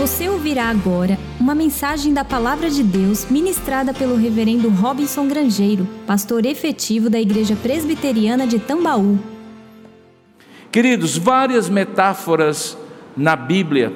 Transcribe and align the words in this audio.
Você 0.00 0.30
ouvirá 0.30 0.70
agora 0.70 1.18
uma 1.38 1.54
mensagem 1.54 2.14
da 2.14 2.24
Palavra 2.24 2.70
de 2.70 2.82
Deus 2.82 3.26
ministrada 3.26 3.92
pelo 3.92 4.16
Reverendo 4.16 4.70
Robinson 4.70 5.28
Grangeiro, 5.28 5.86
pastor 6.06 6.46
efetivo 6.46 7.10
da 7.10 7.20
Igreja 7.20 7.54
Presbiteriana 7.54 8.46
de 8.46 8.58
Tambaú. 8.58 9.18
Queridos, 10.72 11.18
várias 11.18 11.68
metáforas 11.68 12.78
na 13.14 13.36
Bíblia 13.36 13.92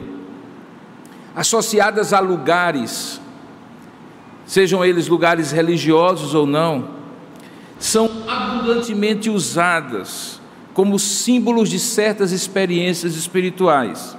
associadas 1.35 2.13
a 2.13 2.21
lugares, 2.21 3.19
sejam 4.45 4.85
eles 4.85 5.09
lugares 5.09 5.53
religiosos 5.53 6.35
ou 6.35 6.47
não, 6.47 6.87
são 7.79 8.11
abundantemente 8.29 9.31
usadas 9.31 10.39
como 10.75 10.99
símbolos 10.99 11.71
de 11.71 11.79
certas 11.79 12.31
experiências 12.31 13.17
espirituais. 13.17 14.15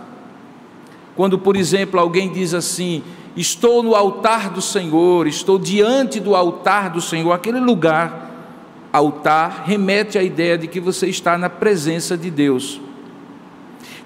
Quando, 1.15 1.39
por 1.39 1.55
exemplo, 1.55 1.99
alguém 1.99 2.31
diz 2.31 2.53
assim: 2.53 3.01
Estou 3.35 3.83
no 3.83 3.95
altar 3.95 4.49
do 4.49 4.61
Senhor, 4.61 5.27
estou 5.27 5.57
diante 5.57 6.19
do 6.19 6.35
altar 6.35 6.89
do 6.89 7.01
Senhor, 7.01 7.31
aquele 7.31 7.59
lugar, 7.59 8.31
altar, 8.91 9.63
remete 9.65 10.17
à 10.17 10.23
ideia 10.23 10.57
de 10.57 10.67
que 10.67 10.79
você 10.79 11.07
está 11.07 11.37
na 11.37 11.49
presença 11.49 12.17
de 12.17 12.29
Deus. 12.29 12.79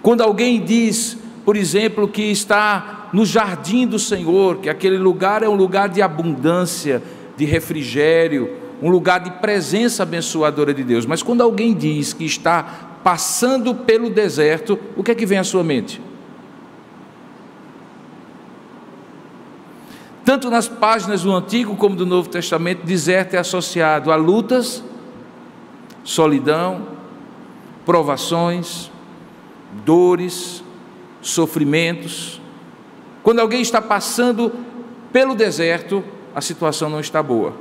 Quando 0.01 0.21
alguém 0.21 0.63
diz, 0.63 1.17
por 1.45 1.55
exemplo, 1.55 2.07
que 2.07 2.23
está 2.23 3.09
no 3.13 3.25
jardim 3.25 3.85
do 3.85 3.99
Senhor, 3.99 4.57
que 4.57 4.69
aquele 4.69 4.97
lugar 4.97 5.43
é 5.43 5.49
um 5.49 5.55
lugar 5.55 5.89
de 5.89 6.01
abundância, 6.01 7.01
de 7.35 7.45
refrigério, 7.45 8.49
um 8.81 8.89
lugar 8.89 9.19
de 9.19 9.31
presença 9.31 10.03
abençoadora 10.03 10.73
de 10.73 10.83
Deus. 10.83 11.05
Mas 11.05 11.21
quando 11.21 11.41
alguém 11.41 11.73
diz 11.73 12.13
que 12.13 12.25
está 12.25 12.99
passando 13.03 13.75
pelo 13.75 14.09
deserto, 14.09 14.79
o 14.95 15.03
que 15.03 15.11
é 15.11 15.15
que 15.15 15.25
vem 15.25 15.37
à 15.37 15.43
sua 15.43 15.63
mente? 15.63 16.01
Tanto 20.29 20.47
nas 20.51 20.67
páginas 20.67 21.23
do 21.23 21.35
Antigo 21.35 21.75
como 21.75 21.95
do 21.95 22.05
Novo 22.05 22.29
Testamento, 22.29 22.85
deserto 22.85 23.33
é 23.33 23.39
associado 23.39 24.11
a 24.11 24.15
lutas, 24.15 24.83
solidão, 26.03 26.85
provações, 27.83 28.91
dores, 29.83 30.63
sofrimentos. 31.19 32.39
Quando 33.23 33.39
alguém 33.39 33.59
está 33.59 33.81
passando 33.81 34.51
pelo 35.11 35.33
deserto, 35.33 36.03
a 36.35 36.41
situação 36.41 36.91
não 36.91 36.99
está 36.99 37.23
boa. 37.23 37.55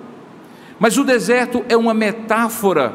Mas 0.78 0.98
o 0.98 1.05
deserto 1.05 1.64
é 1.70 1.77
uma 1.77 1.94
metáfora, 1.94 2.94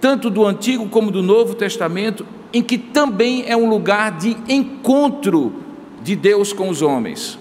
tanto 0.00 0.28
do 0.28 0.44
Antigo 0.44 0.88
como 0.88 1.12
do 1.12 1.22
Novo 1.22 1.54
Testamento, 1.54 2.26
em 2.52 2.60
que 2.60 2.76
também 2.76 3.44
é 3.46 3.56
um 3.56 3.70
lugar 3.70 4.18
de 4.18 4.36
encontro 4.48 5.52
de 6.02 6.16
Deus 6.16 6.52
com 6.52 6.68
os 6.68 6.82
homens. 6.82 7.40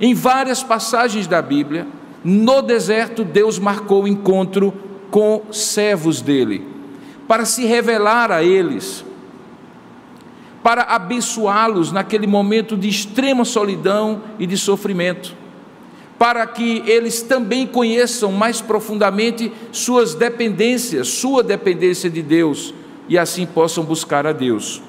Em 0.00 0.14
várias 0.14 0.62
passagens 0.62 1.26
da 1.26 1.42
Bíblia, 1.42 1.86
no 2.24 2.62
deserto, 2.62 3.22
Deus 3.22 3.58
marcou 3.58 4.04
o 4.04 4.08
encontro 4.08 4.72
com 5.10 5.42
servos 5.52 6.22
dele, 6.22 6.66
para 7.28 7.44
se 7.44 7.66
revelar 7.66 8.32
a 8.32 8.42
eles, 8.42 9.04
para 10.62 10.82
abençoá-los 10.82 11.92
naquele 11.92 12.26
momento 12.26 12.76
de 12.76 12.88
extrema 12.88 13.44
solidão 13.44 14.22
e 14.38 14.46
de 14.46 14.56
sofrimento, 14.56 15.34
para 16.18 16.46
que 16.46 16.82
eles 16.86 17.22
também 17.22 17.66
conheçam 17.66 18.32
mais 18.32 18.60
profundamente 18.60 19.52
suas 19.72 20.14
dependências, 20.14 21.08
sua 21.08 21.42
dependência 21.42 22.08
de 22.08 22.22
Deus, 22.22 22.72
e 23.08 23.18
assim 23.18 23.44
possam 23.44 23.84
buscar 23.84 24.26
a 24.26 24.32
Deus. 24.32 24.82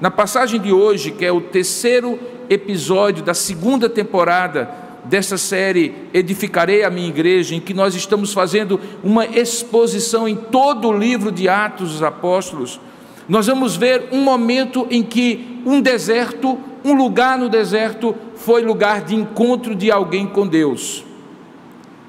Na 0.00 0.10
passagem 0.10 0.58
de 0.58 0.72
hoje, 0.72 1.10
que 1.10 1.26
é 1.26 1.30
o 1.30 1.42
terceiro 1.42 2.18
episódio 2.48 3.22
da 3.22 3.34
segunda 3.34 3.86
temporada 3.86 4.70
dessa 5.04 5.36
série 5.36 5.94
Edificarei 6.14 6.84
a 6.84 6.90
minha 6.90 7.08
igreja, 7.08 7.54
em 7.54 7.60
que 7.60 7.74
nós 7.74 7.94
estamos 7.94 8.32
fazendo 8.32 8.80
uma 9.04 9.26
exposição 9.26 10.26
em 10.26 10.34
todo 10.34 10.88
o 10.88 10.96
livro 10.96 11.30
de 11.30 11.50
Atos 11.50 11.92
dos 11.92 12.02
Apóstolos, 12.02 12.80
nós 13.28 13.46
vamos 13.46 13.76
ver 13.76 14.08
um 14.10 14.22
momento 14.22 14.86
em 14.90 15.02
que 15.02 15.60
um 15.66 15.82
deserto, 15.82 16.58
um 16.82 16.94
lugar 16.94 17.38
no 17.38 17.50
deserto, 17.50 18.14
foi 18.36 18.62
lugar 18.62 19.04
de 19.04 19.14
encontro 19.14 19.74
de 19.74 19.90
alguém 19.90 20.26
com 20.26 20.46
Deus. 20.46 21.04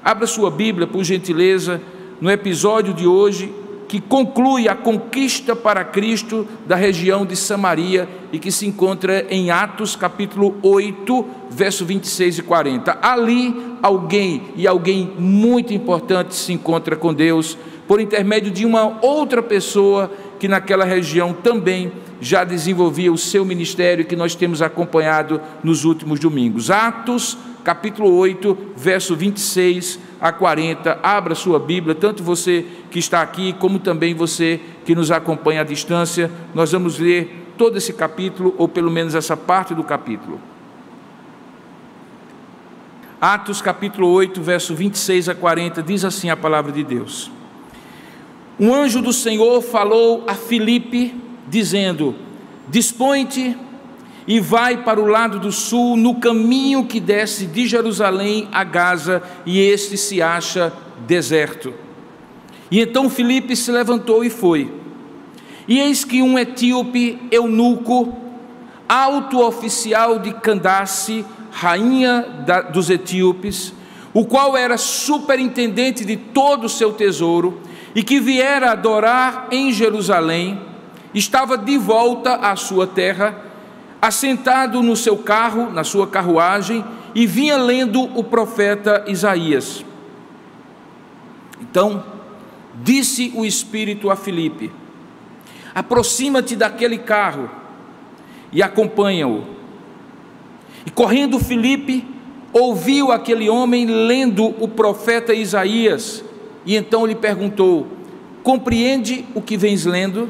Abra 0.02 0.26
sua 0.26 0.50
Bíblia, 0.50 0.86
por 0.86 1.04
gentileza, 1.04 1.80
no 2.22 2.30
episódio 2.30 2.94
de 2.94 3.06
hoje, 3.06 3.52
que 3.92 4.00
conclui 4.00 4.70
a 4.70 4.74
conquista 4.74 5.54
para 5.54 5.84
Cristo 5.84 6.48
da 6.66 6.74
região 6.74 7.26
de 7.26 7.36
Samaria 7.36 8.08
e 8.32 8.38
que 8.38 8.50
se 8.50 8.66
encontra 8.66 9.26
em 9.28 9.50
Atos 9.50 9.94
capítulo 9.94 10.56
8, 10.62 11.26
verso 11.50 11.84
26 11.84 12.38
e 12.38 12.42
40. 12.42 12.98
Ali 13.02 13.54
alguém 13.82 14.44
e 14.56 14.66
alguém 14.66 15.12
muito 15.18 15.74
importante 15.74 16.34
se 16.34 16.54
encontra 16.54 16.96
com 16.96 17.12
Deus 17.12 17.58
por 17.86 18.00
intermédio 18.00 18.50
de 18.50 18.64
uma 18.64 18.98
outra 19.02 19.42
pessoa 19.42 20.10
que 20.40 20.48
naquela 20.48 20.86
região 20.86 21.34
também 21.34 21.92
já 22.18 22.44
desenvolvia 22.44 23.12
o 23.12 23.18
seu 23.18 23.44
ministério 23.44 24.06
que 24.06 24.16
nós 24.16 24.34
temos 24.34 24.62
acompanhado 24.62 25.38
nos 25.62 25.84
últimos 25.84 26.18
domingos. 26.18 26.70
Atos 26.70 27.36
capítulo 27.62 28.10
8, 28.16 28.56
verso 28.74 29.14
26 29.14 29.98
a 30.22 30.30
40. 30.30 31.00
Abra 31.02 31.34
sua 31.34 31.58
Bíblia, 31.58 31.96
tanto 31.96 32.22
você 32.22 32.64
que 32.92 33.00
está 33.00 33.20
aqui, 33.20 33.52
como 33.54 33.80
também 33.80 34.14
você 34.14 34.60
que 34.84 34.94
nos 34.94 35.10
acompanha 35.10 35.62
à 35.62 35.64
distância. 35.64 36.30
Nós 36.54 36.70
vamos 36.70 37.00
ler 37.00 37.52
todo 37.58 37.76
esse 37.76 37.92
capítulo, 37.92 38.54
ou 38.56 38.68
pelo 38.68 38.90
menos 38.90 39.16
essa 39.16 39.36
parte 39.36 39.74
do 39.74 39.82
capítulo. 39.82 40.40
Atos 43.20 43.60
capítulo 43.60 44.08
8, 44.08 44.40
verso 44.40 44.74
26 44.74 45.28
a 45.28 45.34
40, 45.34 45.82
diz 45.82 46.04
assim 46.04 46.30
a 46.30 46.36
palavra 46.36 46.70
de 46.70 46.84
Deus. 46.84 47.30
Um 48.58 48.72
anjo 48.72 49.02
do 49.02 49.12
Senhor 49.12 49.60
falou 49.60 50.24
a 50.28 50.34
Filipe, 50.34 51.14
dizendo: 51.48 52.14
Dispõe-te 52.68 53.56
e 54.26 54.38
vai 54.38 54.84
para 54.84 55.00
o 55.00 55.06
lado 55.06 55.38
do 55.38 55.50
sul, 55.50 55.96
no 55.96 56.16
caminho 56.16 56.86
que 56.86 57.00
desce 57.00 57.46
de 57.46 57.66
Jerusalém 57.66 58.48
a 58.52 58.62
Gaza, 58.64 59.22
e 59.44 59.60
este 59.60 59.96
se 59.96 60.22
acha 60.22 60.72
deserto. 61.06 61.74
E 62.70 62.80
então 62.80 63.10
Filipe 63.10 63.54
se 63.56 63.70
levantou 63.70 64.24
e 64.24 64.30
foi. 64.30 64.72
E 65.66 65.78
eis 65.78 66.04
que 66.04 66.22
um 66.22 66.38
etíope 66.38 67.18
eunuco, 67.30 68.16
alto 68.88 69.40
oficial 69.40 70.18
de 70.18 70.32
Candace, 70.32 71.24
rainha 71.50 72.44
da, 72.46 72.62
dos 72.62 72.90
etíopes, 72.90 73.72
o 74.14 74.24
qual 74.24 74.56
era 74.56 74.76
superintendente 74.76 76.04
de 76.04 76.16
todo 76.16 76.64
o 76.64 76.68
seu 76.68 76.92
tesouro, 76.92 77.60
e 77.94 78.02
que 78.02 78.20
viera 78.20 78.70
adorar 78.72 79.48
em 79.50 79.72
Jerusalém, 79.72 80.60
estava 81.14 81.58
de 81.58 81.76
volta 81.76 82.36
à 82.36 82.56
sua 82.56 82.86
terra, 82.86 83.51
assentado 84.02 84.82
no 84.82 84.96
seu 84.96 85.16
carro, 85.16 85.70
na 85.70 85.84
sua 85.84 86.08
carruagem, 86.08 86.84
e 87.14 87.24
vinha 87.24 87.56
lendo 87.56 88.02
o 88.18 88.24
profeta 88.24 89.04
Isaías. 89.06 89.84
Então, 91.60 92.02
disse 92.82 93.32
o 93.36 93.44
Espírito 93.44 94.10
a 94.10 94.16
Filipe: 94.16 94.72
Aproxima-te 95.72 96.56
daquele 96.56 96.98
carro 96.98 97.48
e 98.52 98.60
acompanha-o. 98.60 99.44
E 100.84 100.90
correndo 100.90 101.38
Filipe, 101.38 102.04
ouviu 102.52 103.12
aquele 103.12 103.48
homem 103.48 103.86
lendo 103.86 104.46
o 104.62 104.66
profeta 104.66 105.32
Isaías, 105.32 106.24
e 106.66 106.74
então 106.74 107.06
lhe 107.06 107.14
perguntou: 107.14 107.86
Compreende 108.42 109.24
o 109.32 109.40
que 109.40 109.56
vens 109.56 109.84
lendo? 109.84 110.28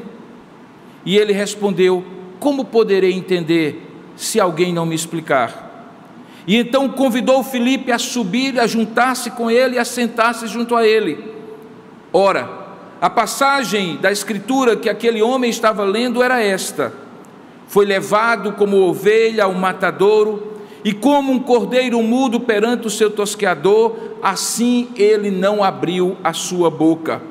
E 1.03 1.17
ele 1.17 1.33
respondeu: 1.33 2.05
como 2.43 2.65
poderei 2.65 3.13
entender 3.13 3.89
se 4.17 4.37
alguém 4.37 4.73
não 4.73 4.85
me 4.85 4.93
explicar? 4.93 5.95
E 6.45 6.57
então 6.57 6.89
convidou 6.89 7.41
Filipe 7.41 7.89
a 7.89 7.97
subir, 7.97 8.59
a 8.59 8.67
juntar-se 8.67 9.31
com 9.31 9.49
ele 9.49 9.77
e 9.77 9.79
a 9.79 9.85
sentar-se 9.85 10.45
junto 10.47 10.75
a 10.75 10.85
ele. 10.85 11.23
Ora, 12.11 12.49
a 12.99 13.09
passagem 13.09 13.95
da 13.95 14.11
escritura 14.11 14.75
que 14.75 14.89
aquele 14.89 15.21
homem 15.21 15.49
estava 15.49 15.85
lendo 15.85 16.21
era 16.21 16.43
esta: 16.43 16.91
Foi 17.65 17.85
levado 17.85 18.51
como 18.51 18.89
ovelha 18.89 19.45
ao 19.45 19.53
matadouro, 19.53 20.57
e 20.83 20.91
como 20.91 21.31
um 21.31 21.39
cordeiro 21.39 22.03
mudo 22.03 22.41
perante 22.41 22.87
o 22.87 22.89
seu 22.89 23.09
tosqueador, 23.09 23.95
assim 24.21 24.89
ele 24.97 25.31
não 25.31 25.63
abriu 25.63 26.17
a 26.21 26.33
sua 26.33 26.69
boca. 26.69 27.21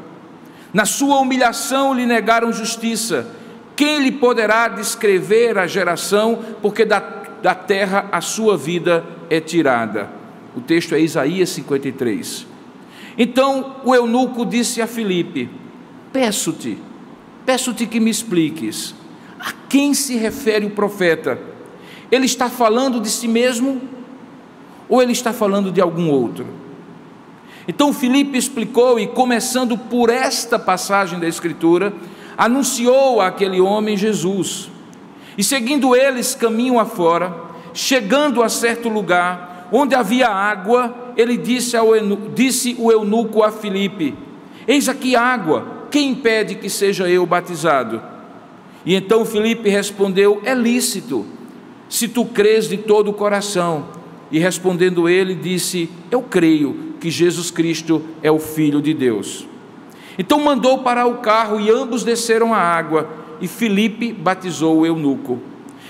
Na 0.73 0.87
sua 0.87 1.21
humilhação 1.21 1.93
lhe 1.93 2.07
negaram 2.07 2.51
justiça 2.51 3.42
quem 3.83 3.99
lhe 3.99 4.13
poderá 4.13 4.69
descrever 4.69 5.59
a 5.59 5.67
geração, 5.67 6.39
porque 6.63 6.85
da, 6.85 7.01
da 7.43 7.53
terra 7.53 8.09
a 8.13 8.21
sua 8.21 8.57
vida 8.57 9.05
é 9.29 9.41
tirada? 9.41 10.09
O 10.55 10.61
texto 10.61 10.95
é 10.95 11.01
Isaías 11.01 11.49
53. 11.49 12.47
Então 13.19 13.79
o 13.85 13.93
eunuco 13.93 14.47
disse 14.47 14.81
a 14.81 14.87
Filipe: 14.87 15.51
Peço-te, 16.13 16.79
peço-te 17.45 17.85
que 17.89 17.99
me 17.99 18.09
expliques, 18.09 18.95
a 19.41 19.51
quem 19.69 19.95
se 19.95 20.15
refere 20.17 20.65
o 20.65 20.71
profeta? 20.71 21.37
Ele 22.09 22.27
está 22.27 22.49
falando 22.49 23.01
de 23.01 23.11
si 23.11 23.27
mesmo 23.27 23.83
ou 24.89 25.03
ele 25.03 25.11
está 25.11 25.33
falando 25.33 25.73
de 25.73 25.81
algum 25.81 26.09
outro? 26.09 26.47
Então 27.67 27.93
Filipe 27.93 28.39
explicou 28.39 29.01
e 29.01 29.09
começando 29.09 29.77
por 29.77 30.09
esta 30.09 30.57
passagem 30.57 31.19
da 31.19 31.27
escritura, 31.27 31.93
anunciou 32.37 33.21
àquele 33.21 33.61
homem 33.61 33.97
Jesus. 33.97 34.71
E 35.37 35.43
seguindo 35.45 35.97
eles 35.97 36.35
caminho 36.35 36.79
afora, 36.79 37.35
chegando 37.73 38.43
a 38.43 38.49
certo 38.49 38.89
lugar 38.89 39.69
onde 39.73 39.95
havia 39.95 40.29
água, 40.29 41.13
ele 41.17 41.37
disse, 41.37 41.77
ao, 41.77 41.89
disse 42.35 42.77
o 42.79 42.93
eunuco 42.93 43.43
a 43.43 43.51
Filipe: 43.51 44.15
Eis 44.67 44.89
aqui 44.89 45.17
água, 45.17 45.87
quem 45.91 46.11
impede 46.11 46.57
que 46.57 46.69
seja 46.69 47.09
eu 47.09 47.25
batizado? 47.25 48.01
E 48.85 48.95
então 48.95 49.25
Filipe 49.25 49.69
respondeu: 49.69 50.41
É 50.45 50.55
lícito, 50.55 51.25
se 51.89 52.09
tu 52.09 52.25
crês 52.25 52.69
de 52.69 52.77
todo 52.77 53.11
o 53.11 53.15
coração. 53.15 54.03
E 54.31 54.39
respondendo 54.39 55.09
ele, 55.09 55.35
disse: 55.35 55.91
Eu 56.11 56.23
creio 56.23 56.95
que 56.99 57.11
Jesus 57.11 57.51
Cristo 57.51 58.03
é 58.23 58.31
o 58.31 58.39
Filho 58.39 58.81
de 58.81 58.95
Deus. 58.95 59.47
Então 60.19 60.41
mandou 60.41 60.79
parar 60.79 61.07
o 61.07 61.19
carro 61.19 61.61
e 61.61 61.71
ambos 61.71 62.05
desceram 62.05 62.53
a 62.53 62.59
água, 62.59 63.09
e 63.41 63.49
Filipe 63.49 64.13
batizou 64.13 64.81
o 64.81 64.87
eunuco. 64.87 65.41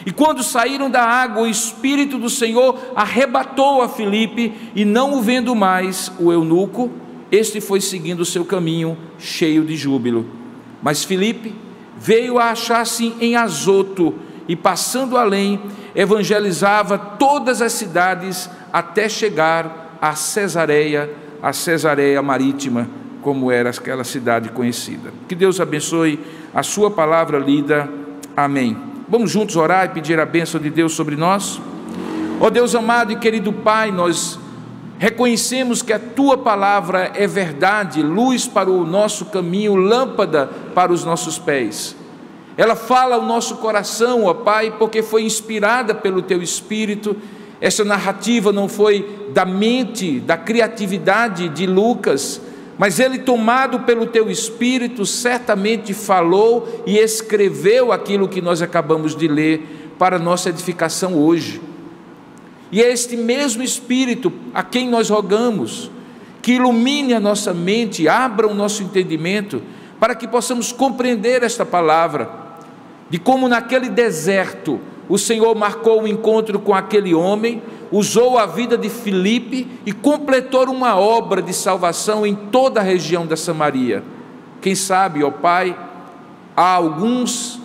E 0.05 0.11
quando 0.11 0.43
saíram 0.43 0.91
da 0.91 1.03
água, 1.03 1.43
o 1.43 1.47
Espírito 1.47 2.19
do 2.19 2.31
Senhor 2.31 2.79
arrebatou 2.97 3.83
a 3.83 3.89
Filipe, 3.89 4.53
e 4.75 4.85
não 4.85 5.15
o 5.15 5.23
vendo 5.23 5.55
mais, 5.55 6.11
o 6.19 6.33
eunuco, 6.33 6.91
este 7.31 7.61
foi 7.61 7.81
seguindo 7.81 8.21
o 8.21 8.25
seu 8.25 8.45
caminho, 8.45 8.97
cheio 9.19 9.65
de 9.65 9.77
júbilo. 9.77 10.27
Mas 10.83 11.05
Filipe 11.05 11.55
veio 11.97 12.39
a 12.39 12.51
achar-se 12.51 13.15
em 13.21 13.37
Azoto, 13.37 14.15
e 14.49 14.57
passando 14.57 15.17
além, 15.17 15.61
evangelizava 15.95 16.99
todas 16.99 17.63
as 17.63 17.73
cidades 17.73 18.51
até 18.73 19.09
chegar 19.09 19.97
a 20.01 20.15
Cesareia, 20.17 21.11
a 21.41 21.53
Cesareia 21.53 22.21
Marítima, 22.21 22.89
como 23.23 23.51
era 23.51 23.71
aquela 23.71 24.05
cidade 24.05 24.51
conhecida. 24.51 25.13
Que 25.29 25.35
Deus 25.35 25.61
abençoe 25.61 26.19
a 26.53 26.63
sua 26.63 26.91
palavra 26.91 27.39
lida. 27.39 27.89
Amém. 28.37 28.77
Vamos 29.09 29.31
juntos 29.31 29.57
orar 29.57 29.87
e 29.87 29.89
pedir 29.91 30.19
a 30.19 30.27
bênção 30.27 30.61
de 30.61 30.69
Deus 30.69 30.93
sobre 30.93 31.17
nós? 31.17 31.61
Ó 32.41 32.47
oh 32.47 32.51
Deus 32.51 32.75
amado 32.75 33.13
e 33.13 33.17
querido 33.17 33.53
Pai, 33.53 33.93
nós 33.93 34.39
reconhecemos 34.99 35.83
que 35.83 35.93
a 35.93 35.99
tua 35.99 36.39
palavra 36.39 37.13
é 37.15 37.27
verdade, 37.27 38.03
luz 38.03 38.47
para 38.47 38.71
o 38.71 38.85
nosso 38.85 39.27
caminho, 39.27 39.75
lâmpada 39.77 40.47
para 40.75 40.93
os 40.93 41.05
nossos 41.05 41.39
pés. 41.39 41.95
Ela 42.57 42.75
fala 42.75 43.17
ao 43.17 43.23
nosso 43.23 43.57
coração, 43.57 44.25
ó 44.25 44.35
Pai, 44.35 44.75
porque 44.79 45.03
foi 45.03 45.25
inspirada 45.25 45.95
pelo 45.95 46.23
teu 46.23 46.43
espírito. 46.43 47.17
Essa 47.61 47.85
narrativa 47.85 48.53
não 48.53 48.69
foi 48.69 49.29
da 49.33 49.45
mente, 49.45 50.21
da 50.21 50.37
criatividade 50.37 51.49
de 51.49 51.67
Lucas, 51.67 52.41
mas 52.79 52.99
ele, 52.99 53.19
tomado 53.19 53.81
pelo 53.81 54.07
teu 54.07 54.31
espírito, 54.31 55.05
certamente 55.05 55.93
falou 55.93 56.83
e 56.87 56.99
escreveu 56.99 57.93
aquilo 57.93 58.29
que 58.29 58.41
nós 58.41 58.63
acabamos 58.63 59.15
de 59.15 59.29
ler 59.29 59.95
para 59.99 60.19
nossa 60.19 60.49
edificação 60.49 61.15
hoje. 61.15 61.61
E 62.71 62.83
é 62.83 62.91
este 62.91 63.17
mesmo 63.17 63.63
espírito 63.63 64.33
a 64.55 64.63
quem 64.63 64.89
nós 64.89 65.11
rogamos 65.11 65.91
que 66.41 66.55
ilumine 66.55 67.15
a 67.15 67.21
nossa 67.21 67.55
mente, 67.55 68.09
abra 68.09 68.49
o 68.49 68.55
nosso 68.55 68.83
entendimento, 68.83 69.63
para 70.01 70.15
que 70.17 70.27
possamos 70.27 70.73
compreender 70.73 71.45
esta 71.45 71.65
palavra, 71.65 72.29
de 73.09 73.19
como 73.19 73.49
naquele 73.49 73.89
deserto 73.89 74.81
o 75.09 75.19
Senhor 75.19 75.55
marcou 75.55 76.01
o 76.01 76.03
um 76.03 76.07
encontro 76.07 76.59
com 76.59 76.75
aquele 76.75 77.15
homem, 77.15 77.63
usou 77.91 78.39
a 78.39 78.47
vida 78.47 78.79
de 78.79 78.89
Filipe 78.89 79.67
e 79.85 79.93
completou 79.93 80.71
uma 80.71 80.97
obra 80.97 81.43
de 81.43 81.53
salvação 81.53 82.27
em 82.27 82.35
toda 82.35 82.81
a 82.81 82.83
região 82.83 83.27
da 83.27 83.37
Samaria. 83.37 84.03
Quem 84.61 84.75
sabe, 84.75 85.23
ó 85.23 85.31
Pai, 85.31 85.77
há 86.57 86.75
alguns 86.75 87.61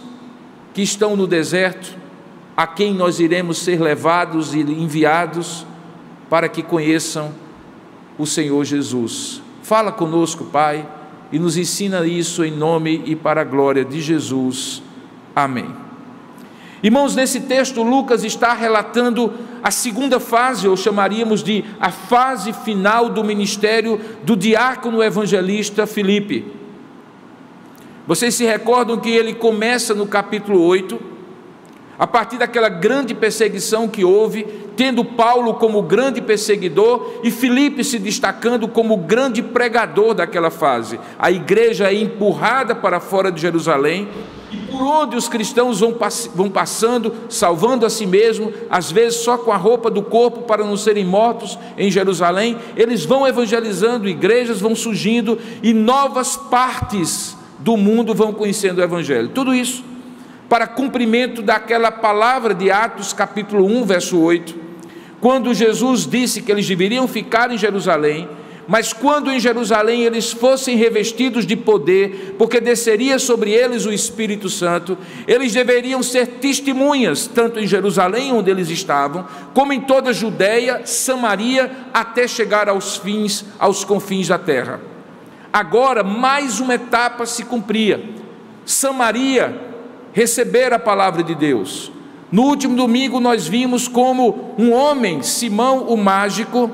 que 0.73 0.81
estão 0.81 1.15
no 1.15 1.27
deserto, 1.27 1.95
a 2.55 2.65
quem 2.65 2.93
nós 2.93 3.19
iremos 3.19 3.59
ser 3.59 3.79
levados 3.79 4.53
e 4.55 4.59
enviados 4.59 5.65
para 6.29 6.49
que 6.49 6.63
conheçam 6.63 7.31
o 8.17 8.25
Senhor 8.25 8.63
Jesus. 8.65 9.41
Fala 9.61 9.91
conosco, 9.91 10.45
Pai, 10.45 10.87
e 11.31 11.37
nos 11.37 11.57
ensina 11.57 12.05
isso 12.05 12.43
em 12.43 12.51
nome 12.51 13.03
e 13.05 13.15
para 13.15 13.41
a 13.41 13.43
glória 13.43 13.85
de 13.85 14.01
Jesus. 14.01 14.81
Amém. 15.35 15.86
Irmãos, 16.87 17.17
nesse 17.17 17.41
texto, 17.41 17.83
Lucas 17.83 18.23
está 18.23 18.53
relatando 18.53 19.33
a 19.61 19.69
segunda 19.69 20.21
fase, 20.21 20.69
ou 20.69 20.77
chamaríamos 20.77 21.43
de 21.43 21.65
a 21.81 21.91
fase 21.91 22.53
final 22.53 23.09
do 23.09 23.25
ministério 23.25 23.99
do 24.23 24.37
diácono 24.37 25.03
evangelista 25.03 25.85
Filipe. 25.85 26.45
Vocês 28.07 28.35
se 28.35 28.45
recordam 28.45 28.97
que 29.01 29.09
ele 29.09 29.33
começa 29.33 29.93
no 29.93 30.07
capítulo 30.07 30.61
8, 30.61 30.97
a 31.99 32.07
partir 32.07 32.37
daquela 32.37 32.69
grande 32.69 33.13
perseguição 33.13 33.89
que 33.89 34.05
houve, 34.05 34.45
tendo 34.77 35.03
Paulo 35.03 35.55
como 35.55 35.81
grande 35.81 36.21
perseguidor 36.21 37.19
e 37.21 37.29
Filipe 37.29 37.83
se 37.83 37.99
destacando 37.99 38.65
como 38.65 38.95
grande 38.95 39.43
pregador 39.43 40.13
daquela 40.13 40.49
fase. 40.49 40.97
A 41.19 41.29
igreja 41.29 41.91
é 41.91 41.95
empurrada 41.95 42.73
para 42.73 43.01
fora 43.01 43.29
de 43.29 43.41
Jerusalém 43.41 44.07
por 44.77 44.85
onde 44.85 45.15
os 45.15 45.27
cristãos 45.27 45.79
vão, 45.79 45.95
vão 46.35 46.49
passando, 46.51 47.11
salvando 47.29 47.83
a 47.83 47.89
si 47.89 48.05
mesmo, 48.05 48.53
às 48.69 48.91
vezes 48.91 49.21
só 49.21 49.35
com 49.35 49.51
a 49.51 49.57
roupa 49.57 49.89
do 49.89 50.03
corpo 50.03 50.43
para 50.43 50.63
não 50.63 50.77
serem 50.77 51.03
mortos 51.03 51.57
em 51.77 51.89
Jerusalém, 51.89 52.57
eles 52.75 53.03
vão 53.03 53.27
evangelizando, 53.27 54.07
igrejas 54.07 54.61
vão 54.61 54.75
surgindo 54.75 55.39
e 55.63 55.73
novas 55.73 56.37
partes 56.37 57.35
do 57.57 57.75
mundo 57.75 58.13
vão 58.13 58.31
conhecendo 58.31 58.77
o 58.77 58.83
Evangelho. 58.83 59.29
Tudo 59.29 59.53
isso 59.53 59.83
para 60.47 60.67
cumprimento 60.67 61.41
daquela 61.41 61.91
palavra 61.91 62.53
de 62.53 62.69
Atos, 62.69 63.11
capítulo 63.13 63.65
1, 63.65 63.83
verso 63.83 64.19
8, 64.19 64.55
quando 65.19 65.53
Jesus 65.55 66.05
disse 66.05 66.43
que 66.43 66.51
eles 66.51 66.67
deveriam 66.67 67.07
ficar 67.07 67.51
em 67.51 67.57
Jerusalém 67.57 68.29
mas 68.67 68.91
quando 68.91 69.31
em 69.31 69.39
Jerusalém 69.39 70.03
eles 70.03 70.31
fossem 70.31 70.75
revestidos 70.75 71.45
de 71.45 71.55
poder, 71.55 72.35
porque 72.37 72.59
desceria 72.59 73.17
sobre 73.17 73.51
eles 73.51 73.85
o 73.85 73.93
Espírito 73.93 74.49
Santo, 74.49 74.97
eles 75.25 75.53
deveriam 75.53 76.03
ser 76.03 76.27
testemunhas, 76.27 77.27
tanto 77.27 77.59
em 77.59 77.67
Jerusalém, 77.67 78.33
onde 78.33 78.51
eles 78.51 78.69
estavam, 78.69 79.25
como 79.53 79.71
em 79.71 79.81
toda 79.81 80.09
a 80.09 80.13
Judéia, 80.13 80.81
Samaria, 80.85 81.71
até 81.93 82.27
chegar 82.27 82.67
aos 82.67 82.97
fins, 82.97 83.45
aos 83.57 83.85
confins 83.85 84.27
da 84.27 84.37
terra. 84.37 84.81
Agora, 85.53 86.03
mais 86.03 86.59
uma 86.59 86.75
etapa 86.75 87.25
se 87.25 87.45
cumpria. 87.45 88.03
Samaria 88.65 89.67
receber 90.11 90.73
a 90.73 90.79
palavra 90.79 91.23
de 91.23 91.33
Deus. 91.33 91.91
No 92.29 92.43
último 92.43 92.75
domingo 92.75 93.21
nós 93.21 93.47
vimos 93.47 93.87
como 93.87 94.53
um 94.57 94.73
homem, 94.73 95.21
Simão 95.23 95.83
o 95.87 95.95
mágico, 95.95 96.69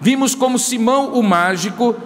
Vimos 0.00 0.34
como 0.34 0.58
Simão 0.58 1.14
o 1.14 1.22
mágico, 1.22 1.96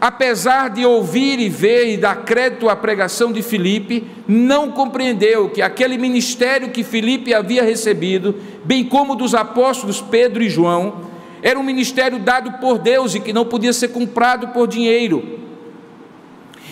apesar 0.00 0.70
de 0.70 0.84
ouvir 0.84 1.38
e 1.38 1.48
ver 1.48 1.92
e 1.92 1.96
dar 1.96 2.24
crédito 2.24 2.68
à 2.68 2.76
pregação 2.76 3.32
de 3.32 3.42
Filipe, 3.42 4.06
não 4.26 4.70
compreendeu 4.70 5.50
que 5.50 5.62
aquele 5.62 5.98
ministério 5.98 6.70
que 6.70 6.84
Filipe 6.84 7.34
havia 7.34 7.62
recebido, 7.62 8.34
bem 8.64 8.84
como 8.84 9.14
dos 9.14 9.34
apóstolos 9.34 10.00
Pedro 10.00 10.42
e 10.42 10.48
João, 10.48 11.08
era 11.42 11.58
um 11.58 11.62
ministério 11.62 12.18
dado 12.18 12.52
por 12.60 12.78
Deus 12.78 13.14
e 13.14 13.20
que 13.20 13.32
não 13.32 13.46
podia 13.46 13.72
ser 13.72 13.88
comprado 13.88 14.48
por 14.48 14.68
dinheiro. 14.68 15.40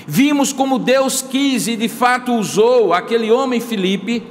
Vimos 0.07 0.53
como 0.53 0.79
Deus 0.79 1.21
quis 1.21 1.69
e 1.69 1.77
de 1.77 1.89
fato 1.89 2.33
usou 2.33 2.93
aquele 2.93 3.31
homem 3.31 3.61
Filipe 3.61 4.23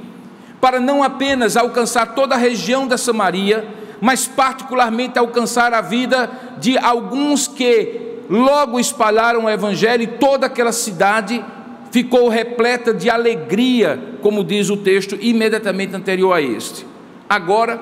para 0.60 0.80
não 0.80 1.02
apenas 1.02 1.56
alcançar 1.56 2.14
toda 2.14 2.34
a 2.34 2.38
região 2.38 2.86
da 2.86 2.98
Samaria, 2.98 3.64
mas 4.00 4.26
particularmente 4.26 5.18
alcançar 5.18 5.72
a 5.74 5.80
vida 5.80 6.30
de 6.58 6.78
alguns 6.78 7.46
que 7.48 8.18
logo 8.28 8.78
espalharam 8.78 9.44
o 9.44 9.50
Evangelho 9.50 10.02
e 10.02 10.06
toda 10.06 10.46
aquela 10.46 10.72
cidade 10.72 11.44
ficou 11.90 12.28
repleta 12.28 12.92
de 12.92 13.08
alegria, 13.08 14.16
como 14.20 14.44
diz 14.44 14.70
o 14.70 14.76
texto 14.76 15.16
imediatamente 15.20 15.94
anterior 15.94 16.32
a 16.32 16.40
este. 16.40 16.86
Agora, 17.28 17.80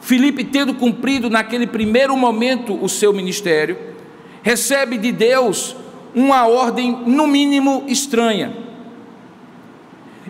Filipe, 0.00 0.44
tendo 0.44 0.74
cumprido 0.74 1.28
naquele 1.30 1.66
primeiro 1.66 2.16
momento 2.16 2.78
o 2.82 2.88
seu 2.88 3.12
ministério, 3.12 3.76
recebe 4.42 4.96
de 4.98 5.12
Deus 5.12 5.74
uma 6.14 6.46
ordem, 6.46 7.02
no 7.06 7.26
mínimo, 7.26 7.84
estranha. 7.86 8.52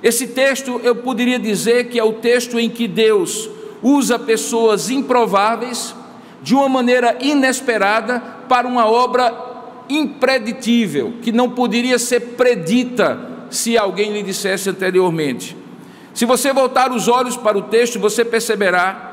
Esse 0.03 0.29
texto 0.29 0.81
eu 0.85 0.95
poderia 0.97 1.39
dizer 1.39 1.89
que 1.89 1.99
é 1.99 2.05
o 2.05 2.15
texto 2.15 2.59
em 2.59 2.69
que 2.69 2.87
Deus 2.87 3.51
usa 3.83 4.19
pessoas 4.19 4.91
improváveis 4.91 5.95
de 6.43 6.55
uma 6.55 6.69
maneira 6.69 7.17
inesperada 7.21 8.21
para 8.49 8.67
uma 8.67 8.87
obra 8.87 9.47
impreditível, 9.89 11.15
que 11.23 11.33
não 11.33 11.51
poderia 11.51 11.99
ser 11.99 12.21
predita 12.37 13.19
se 13.51 13.77
alguém 13.77 14.13
lhe 14.13 14.23
dissesse 14.23 14.69
anteriormente. 14.69 15.57
Se 16.13 16.25
você 16.25 16.53
voltar 16.53 16.93
os 16.93 17.09
olhos 17.09 17.37
para 17.37 17.57
o 17.57 17.63
texto, 17.63 17.99
você 17.99 18.25
perceberá 18.25 19.09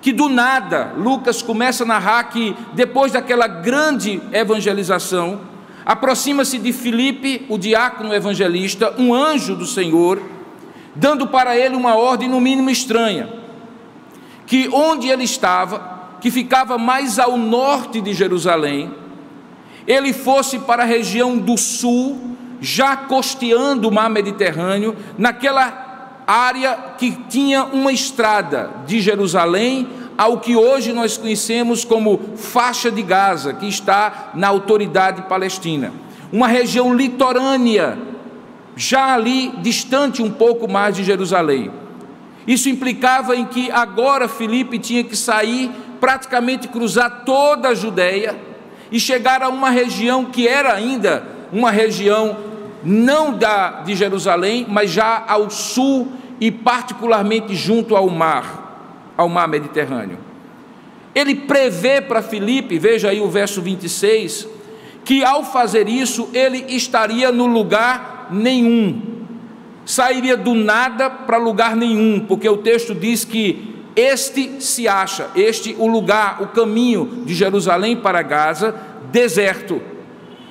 que 0.00 0.12
do 0.12 0.28
nada 0.28 0.92
Lucas 0.96 1.42
começa 1.42 1.84
a 1.84 1.86
narrar 1.86 2.24
que 2.24 2.54
depois 2.74 3.12
daquela 3.12 3.46
grande 3.46 4.20
evangelização, 4.32 5.40
aproxima-se 5.84 6.58
de 6.58 6.72
Filipe, 6.72 7.44
o 7.48 7.58
diácono 7.58 8.14
evangelista, 8.14 8.94
um 8.98 9.14
anjo 9.14 9.54
do 9.54 9.66
Senhor, 9.66 10.20
dando 10.94 11.26
para 11.26 11.56
ele 11.56 11.76
uma 11.76 11.96
ordem 11.96 12.28
no 12.28 12.40
mínimo 12.40 12.70
estranha, 12.70 13.28
que 14.46 14.68
onde 14.72 15.08
ele 15.08 15.24
estava, 15.24 16.16
que 16.20 16.30
ficava 16.30 16.78
mais 16.78 17.18
ao 17.18 17.36
norte 17.36 18.00
de 18.00 18.14
Jerusalém, 18.14 18.90
ele 19.86 20.12
fosse 20.12 20.58
para 20.60 20.82
a 20.82 20.86
região 20.86 21.36
do 21.36 21.56
sul, 21.56 22.36
já 22.60 22.96
costeando 22.96 23.88
o 23.88 23.92
mar 23.92 24.08
Mediterrâneo, 24.08 24.96
naquela 25.18 25.84
área 26.26 26.94
que 26.98 27.12
tinha 27.28 27.64
uma 27.64 27.92
estrada 27.92 28.70
de 28.86 29.00
Jerusalém 29.00 29.88
ao 30.18 30.40
que 30.40 30.56
hoje 30.56 30.92
nós 30.92 31.16
conhecemos 31.16 31.84
como 31.84 32.18
faixa 32.36 32.90
de 32.90 33.02
Gaza, 33.02 33.52
que 33.52 33.68
está 33.68 34.30
na 34.34 34.48
autoridade 34.48 35.22
palestina. 35.22 35.92
Uma 36.32 36.48
região 36.48 36.94
litorânea, 36.94 37.98
já 38.74 39.14
ali 39.14 39.52
distante 39.58 40.22
um 40.22 40.30
pouco 40.30 40.70
mais 40.70 40.96
de 40.96 41.04
Jerusalém. 41.04 41.70
Isso 42.46 42.68
implicava 42.68 43.34
em 43.34 43.44
que 43.44 43.70
agora 43.70 44.28
Filipe 44.28 44.78
tinha 44.78 45.02
que 45.02 45.16
sair, 45.16 45.70
praticamente 46.00 46.68
cruzar 46.68 47.24
toda 47.24 47.70
a 47.70 47.74
Judéia 47.74 48.36
e 48.90 49.00
chegar 49.00 49.42
a 49.42 49.48
uma 49.48 49.70
região 49.70 50.26
que 50.26 50.46
era 50.46 50.72
ainda 50.72 51.26
uma 51.52 51.70
região 51.70 52.36
não 52.84 53.36
da 53.36 53.82
de 53.82 53.96
Jerusalém, 53.96 54.64
mas 54.68 54.90
já 54.90 55.24
ao 55.26 55.50
sul 55.50 56.12
e 56.40 56.50
particularmente 56.50 57.54
junto 57.54 57.96
ao 57.96 58.08
mar, 58.08 59.12
ao 59.16 59.28
mar 59.28 59.48
Mediterrâneo. 59.48 60.18
Ele 61.14 61.34
prevê 61.34 62.00
para 62.00 62.22
Filipe, 62.22 62.78
veja 62.78 63.08
aí 63.08 63.20
o 63.20 63.28
verso 63.28 63.62
26, 63.62 64.46
que 65.04 65.24
ao 65.24 65.44
fazer 65.44 65.88
isso 65.88 66.28
ele 66.34 66.64
estaria 66.68 67.32
no 67.32 67.46
lugar 67.46 68.28
nenhum, 68.30 69.15
sairia 69.86 70.36
do 70.36 70.52
nada 70.52 71.08
para 71.08 71.38
lugar 71.38 71.76
nenhum, 71.76 72.20
porque 72.20 72.48
o 72.48 72.58
texto 72.58 72.94
diz 72.94 73.24
que 73.24 73.74
este 73.94 74.60
se 74.60 74.86
acha, 74.86 75.30
este 75.34 75.74
o 75.78 75.86
lugar, 75.86 76.42
o 76.42 76.48
caminho 76.48 77.22
de 77.24 77.32
Jerusalém 77.32 77.96
para 77.96 78.20
Gaza, 78.20 78.74
deserto. 79.10 79.80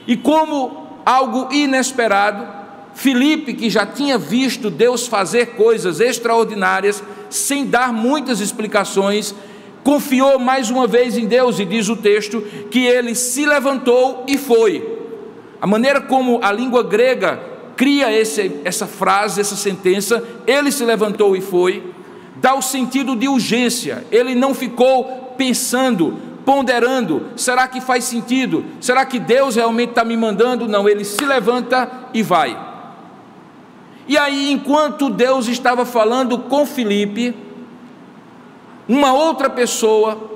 E 0.07 0.17
como 0.17 0.85
algo 1.05 1.53
inesperado. 1.53 2.55
Filipe, 2.95 3.53
que 3.53 3.69
já 3.69 3.85
tinha 3.85 4.17
visto 4.17 4.69
Deus 4.69 5.05
fazer 5.05 5.47
coisas 5.57 5.99
extraordinárias, 5.99 7.03
sem 7.29 7.65
dar 7.65 7.91
muitas 7.91 8.39
explicações, 8.39 9.35
confiou 9.83 10.39
mais 10.39 10.69
uma 10.69 10.87
vez 10.87 11.17
em 11.17 11.27
Deus, 11.27 11.59
e 11.59 11.65
diz 11.65 11.89
o 11.89 11.97
texto 11.97 12.41
que 12.71 12.85
ele 12.85 13.13
se 13.13 13.45
levantou 13.45 14.23
e 14.27 14.37
foi. 14.37 14.97
A 15.61 15.67
maneira 15.67 15.99
como 15.99 16.39
a 16.41 16.53
língua 16.53 16.83
grega 16.83 17.54
cria 17.75 18.11
esse, 18.11 18.59
essa 18.63 18.87
frase, 18.87 19.41
essa 19.41 19.55
sentença, 19.55 20.23
ele 20.47 20.71
se 20.71 20.83
levantou 20.83 21.35
e 21.35 21.41
foi, 21.41 21.83
dá 22.37 22.55
o 22.55 22.61
sentido 22.61 23.15
de 23.15 23.27
urgência, 23.27 24.05
ele 24.11 24.35
não 24.35 24.53
ficou 24.53 25.33
pensando, 25.37 26.17
ponderando: 26.45 27.27
será 27.35 27.67
que 27.67 27.81
faz 27.81 28.03
sentido? 28.05 28.65
Será 28.79 29.05
que 29.05 29.19
Deus 29.19 29.55
realmente 29.55 29.89
está 29.89 30.03
me 30.03 30.15
mandando? 30.15 30.67
Não, 30.67 30.87
ele 30.87 31.03
se 31.03 31.23
levanta 31.25 31.89
e 32.13 32.21
vai. 32.21 32.57
E 34.07 34.17
aí, 34.17 34.51
enquanto 34.51 35.09
Deus 35.09 35.47
estava 35.47 35.83
falando 35.83 36.37
com 36.37 36.65
Filipe, 36.65 37.35
uma 38.87 39.13
outra 39.13 39.49
pessoa, 39.49 40.31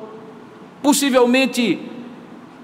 possivelmente 0.82 1.80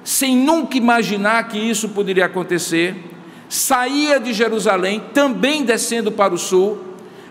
sem 0.03 0.35
nunca 0.35 0.77
imaginar 0.77 1.47
que 1.47 1.57
isso 1.57 1.89
poderia 1.89 2.25
acontecer, 2.25 3.14
saía 3.55 4.19
de 4.19 4.33
Jerusalém, 4.33 5.01
também 5.13 5.63
descendo 5.63 6.11
para 6.11 6.33
o 6.33 6.37
sul, 6.37 6.77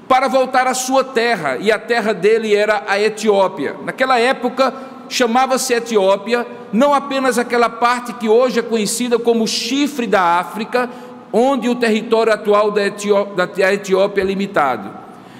para 0.09 0.29
voltar 0.29 0.67
à 0.67 0.75
sua 0.75 1.05
terra, 1.05 1.57
e 1.59 1.71
a 1.71 1.79
terra 1.79 2.13
dele 2.13 2.55
era 2.55 2.85
a 2.87 3.01
Etiópia. 3.01 3.77
Naquela 3.85 4.19
época, 4.19 4.73
chamava-se 5.09 5.73
Etiópia, 5.73 6.47
não 6.73 6.93
apenas 6.93 7.39
aquela 7.39 7.69
parte 7.69 8.13
que 8.15 8.29
hoje 8.29 8.59
é 8.59 8.63
conhecida 8.63 9.19
como 9.19 9.47
chifre 9.47 10.07
da 10.07 10.39
África, 10.39 10.91
onde 11.33 11.69
o 11.69 11.75
território 11.75 12.33
atual 12.33 12.71
da 12.71 13.73
Etiópia 13.73 14.23
é 14.23 14.25
limitado, 14.25 14.91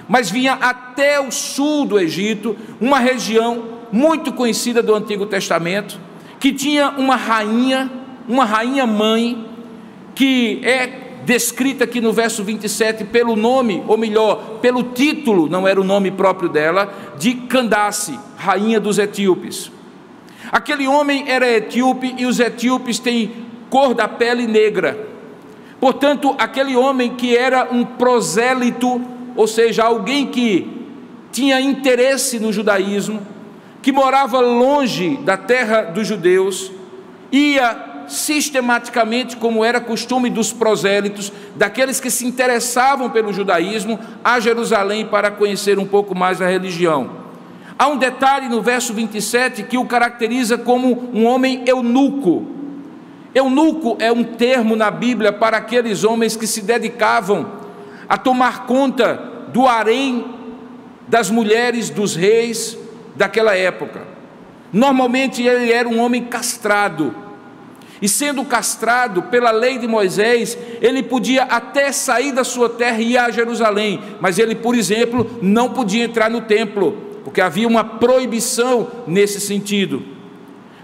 mas 0.09 0.29
vinha 0.29 0.53
até 0.53 1.19
o 1.19 1.31
sul 1.31 1.85
do 1.85 1.99
Egito, 1.99 2.55
uma 2.81 2.99
região 2.99 3.63
muito 3.91 4.33
conhecida 4.33 4.83
do 4.83 4.93
Antigo 4.93 5.25
Testamento, 5.25 5.99
que 6.39 6.51
tinha 6.51 6.89
uma 6.97 7.15
rainha, 7.15 7.89
uma 8.27 8.43
rainha 8.43 8.85
mãe, 8.85 9.54
que 10.15 10.61
é 10.63 11.05
descrita 11.25 11.83
aqui 11.83 11.99
no 11.99 12.13
verso 12.13 12.43
27 12.43 13.03
pelo 13.05 13.35
nome, 13.35 13.83
ou 13.87 13.97
melhor, 13.97 14.59
pelo 14.61 14.83
título, 14.83 15.49
não 15.49 15.67
era 15.67 15.81
o 15.81 15.83
nome 15.83 16.11
próprio 16.11 16.47
dela, 16.47 16.93
de 17.17 17.33
Candace, 17.33 18.17
rainha 18.37 18.79
dos 18.79 18.97
etíopes. 18.97 19.71
Aquele 20.51 20.87
homem 20.87 21.25
era 21.27 21.49
etíope 21.49 22.15
e 22.17 22.25
os 22.25 22.39
etíopes 22.39 22.99
têm 22.99 23.45
cor 23.69 23.93
da 23.93 24.07
pele 24.07 24.47
negra. 24.47 25.07
Portanto, 25.79 26.35
aquele 26.37 26.75
homem 26.75 27.15
que 27.15 27.35
era 27.35 27.67
um 27.71 27.83
prosélito, 27.83 29.01
ou 29.35 29.47
seja, 29.47 29.83
alguém 29.83 30.27
que 30.27 30.71
tinha 31.31 31.59
interesse 31.59 32.39
no 32.39 32.53
judaísmo, 32.53 33.21
que 33.81 33.91
morava 33.91 34.39
longe 34.39 35.17
da 35.17 35.35
terra 35.35 35.81
dos 35.81 36.07
judeus, 36.07 36.71
ia 37.31 37.94
sistematicamente, 38.07 39.37
como 39.37 39.63
era 39.63 39.79
costume 39.79 40.29
dos 40.29 40.53
prosélitos, 40.53 41.31
daqueles 41.55 41.99
que 41.99 42.09
se 42.09 42.25
interessavam 42.25 43.09
pelo 43.09 43.33
judaísmo, 43.33 43.99
a 44.23 44.39
Jerusalém 44.39 45.05
para 45.05 45.31
conhecer 45.31 45.79
um 45.79 45.85
pouco 45.85 46.15
mais 46.15 46.41
a 46.41 46.47
religião. 46.47 47.25
Há 47.77 47.87
um 47.87 47.97
detalhe 47.97 48.47
no 48.47 48.61
verso 48.61 48.93
27 48.93 49.63
que 49.63 49.77
o 49.77 49.85
caracteriza 49.85 50.57
como 50.57 51.09
um 51.13 51.25
homem 51.25 51.63
eunuco. 51.65 52.47
Eunuco 53.33 53.97
é 53.99 54.11
um 54.11 54.23
termo 54.23 54.75
na 54.77 54.89
Bíblia 54.89 55.33
para 55.33 55.57
aqueles 55.57 56.05
homens 56.05 56.37
que 56.37 56.47
se 56.47 56.61
dedicavam 56.61 57.47
a 58.07 58.17
tomar 58.17 58.65
conta 58.65 59.15
do 59.51 59.67
harém 59.67 60.25
das 61.07 61.29
mulheres 61.29 61.89
dos 61.89 62.15
reis 62.15 62.77
daquela 63.15 63.55
época. 63.55 64.01
Normalmente 64.71 65.43
ele 65.43 65.71
era 65.71 65.87
um 65.87 65.99
homem 65.99 66.23
castrado, 66.23 67.13
e 68.01 68.09
sendo 68.09 68.43
castrado 68.43 69.23
pela 69.23 69.51
lei 69.51 69.77
de 69.77 69.87
Moisés, 69.87 70.57
ele 70.81 71.01
podia 71.01 71.43
até 71.43 71.91
sair 71.91 72.31
da 72.31 72.43
sua 72.43 72.69
terra 72.69 72.99
e 72.99 73.13
ir 73.13 73.17
a 73.17 73.31
Jerusalém, 73.31 74.01
mas 74.19 74.37
ele, 74.37 74.55
por 74.55 74.75
exemplo, 74.75 75.29
não 75.41 75.69
podia 75.69 76.03
entrar 76.03 76.29
no 76.29 76.41
templo, 76.41 76.97
porque 77.23 77.41
havia 77.41 77.67
uma 77.67 77.83
proibição 77.83 78.87
nesse 79.07 79.39
sentido. 79.39 80.03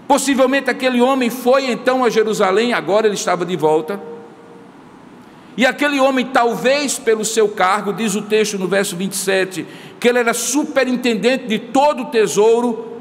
Possivelmente 0.08 0.70
aquele 0.70 1.00
homem 1.00 1.30
foi 1.30 1.70
então 1.70 2.04
a 2.04 2.10
Jerusalém, 2.10 2.72
agora 2.72 3.06
ele 3.06 3.14
estava 3.14 3.44
de 3.44 3.56
volta. 3.56 4.00
E 5.56 5.66
aquele 5.66 6.00
homem, 6.00 6.26
talvez 6.26 6.98
pelo 6.98 7.24
seu 7.24 7.48
cargo, 7.48 7.92
diz 7.92 8.14
o 8.14 8.22
texto 8.22 8.58
no 8.58 8.66
verso 8.66 8.96
27, 8.96 9.66
que 10.00 10.08
ele 10.08 10.18
era 10.18 10.32
superintendente 10.32 11.46
de 11.46 11.58
todo 11.58 12.04
o 12.04 12.06
tesouro 12.06 12.91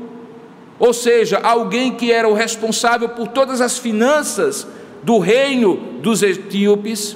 ou 0.82 0.94
seja, 0.94 1.40
alguém 1.44 1.92
que 1.92 2.12
era 2.12 2.28
o 2.28 2.34
responsável 2.34 3.08
por 3.08 3.28
todas 3.28 3.62
as 3.62 3.78
finanças 3.78 4.66
do 5.04 5.20
reino 5.20 5.76
dos 6.02 6.24
etíopes, 6.24 7.16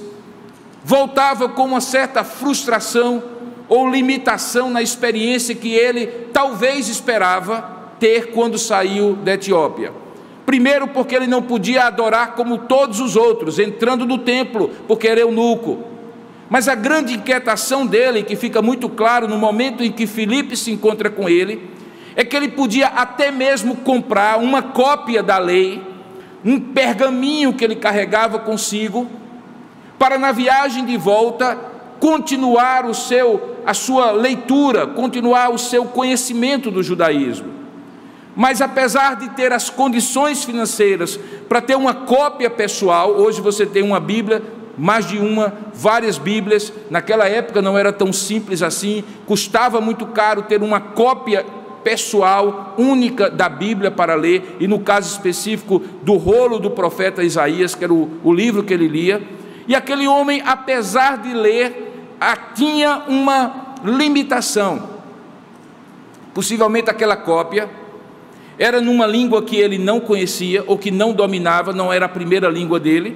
voltava 0.84 1.50
com 1.50 1.66
uma 1.66 1.82
certa 1.82 2.24
frustração 2.24 3.24
ou 3.68 3.90
limitação 3.90 4.70
na 4.70 4.84
experiência 4.84 5.56
que 5.56 5.74
ele 5.74 6.06
talvez 6.32 6.90
esperava 6.90 7.96
ter 8.00 8.28
quando 8.34 8.60
saiu 8.60 9.16
da 9.16 9.34
Etiópia. 9.34 9.92
Primeiro, 10.46 10.88
porque 10.88 11.16
ele 11.16 11.26
não 11.26 11.42
podia 11.42 11.86
adorar 11.86 12.36
como 12.36 12.60
todos 12.60 13.00
os 13.00 13.16
outros, 13.16 13.58
entrando 13.58 14.06
no 14.06 14.20
templo, 14.20 14.70
porque 14.88 15.08
era 15.08 15.22
eunuco. 15.22 15.80
Mas 16.48 16.68
a 16.68 16.76
grande 16.76 17.16
inquietação 17.16 17.84
dele, 17.84 18.22
que 18.22 18.36
fica 18.36 18.62
muito 18.62 18.88
claro 18.88 19.28
no 19.28 19.40
momento 19.40 19.84
em 19.84 19.92
que 19.92 20.06
Filipe 20.06 20.56
se 20.56 20.70
encontra 20.70 21.10
com 21.10 21.28
ele, 21.28 21.74
é 22.16 22.24
que 22.24 22.36
ele 22.36 22.48
podia 22.50 22.88
até 22.88 23.32
mesmo 23.32 23.76
comprar 23.78 24.40
uma 24.40 24.62
cópia 24.62 25.22
da 25.22 25.38
lei, 25.38 25.82
um 26.44 26.60
pergaminho 26.60 27.54
que 27.54 27.64
ele 27.64 27.76
carregava 27.76 28.40
consigo, 28.40 29.08
para 30.00 30.18
na 30.18 30.32
viagem 30.32 30.86
de 30.86 30.98
volta 30.98 31.58
continuar 32.00 32.86
o 32.86 32.94
seu 32.94 33.56
a 33.66 33.74
sua 33.74 34.12
leitura, 34.12 34.86
continuar 34.86 35.50
o 35.50 35.58
seu 35.58 35.86
conhecimento 35.86 36.70
do 36.70 36.84
judaísmo. 36.84 37.52
Mas 38.36 38.62
apesar 38.62 39.16
de 39.16 39.30
ter 39.30 39.52
as 39.52 39.72
condições 39.72 40.44
financeiras 40.44 41.20
para 41.50 41.62
ter 41.62 41.76
uma 41.76 41.94
cópia 41.94 42.50
pessoal, 42.50 43.12
hoje 43.12 43.42
você 43.42 43.66
tem 43.66 43.82
uma 43.82 44.00
Bíblia 44.00 44.44
mais 44.78 45.08
de 45.08 45.18
uma, 45.18 45.54
várias 45.74 46.18
Bíblias. 46.18 46.72
Naquela 46.92 47.28
época 47.28 47.62
não 47.62 47.78
era 47.78 47.92
tão 47.92 48.14
simples 48.14 48.62
assim, 48.62 49.04
custava 49.26 49.82
muito 49.82 50.06
caro 50.08 50.44
ter 50.44 50.62
uma 50.62 50.80
cópia 50.80 51.44
pessoal, 51.86 52.74
única 52.80 53.30
da 53.30 53.48
Bíblia 53.48 53.92
para 53.92 54.16
ler, 54.16 54.58
e 54.60 54.68
no 54.68 54.80
caso 54.80 55.08
específico 55.12 55.80
do 56.02 56.16
rolo 56.16 56.58
do 56.58 56.72
profeta 56.72 57.24
Isaías, 57.24 57.76
que 57.76 57.84
era 57.84 57.94
o, 57.94 58.20
o 58.24 58.34
livro 58.34 58.64
que 58.64 58.74
ele 58.74 58.88
lia. 58.88 59.22
E 59.68 59.76
aquele 59.76 60.08
homem, 60.08 60.42
apesar 60.44 61.20
de 61.20 61.32
ler, 61.32 61.94
tinha 62.56 63.04
uma 63.08 63.76
limitação. 63.84 64.96
Possivelmente 66.34 66.90
aquela 66.90 67.16
cópia 67.16 67.70
era 68.58 68.82
numa 68.82 69.06
língua 69.06 69.44
que 69.44 69.56
ele 69.56 69.78
não 69.78 70.00
conhecia 70.00 70.64
ou 70.66 70.80
que 70.80 70.90
não 70.90 71.14
dominava, 71.14 71.72
não 71.72 71.94
era 71.94 72.08
a 72.08 72.10
primeira 72.10 72.50
língua 72.50 72.80
dele. 72.80 73.16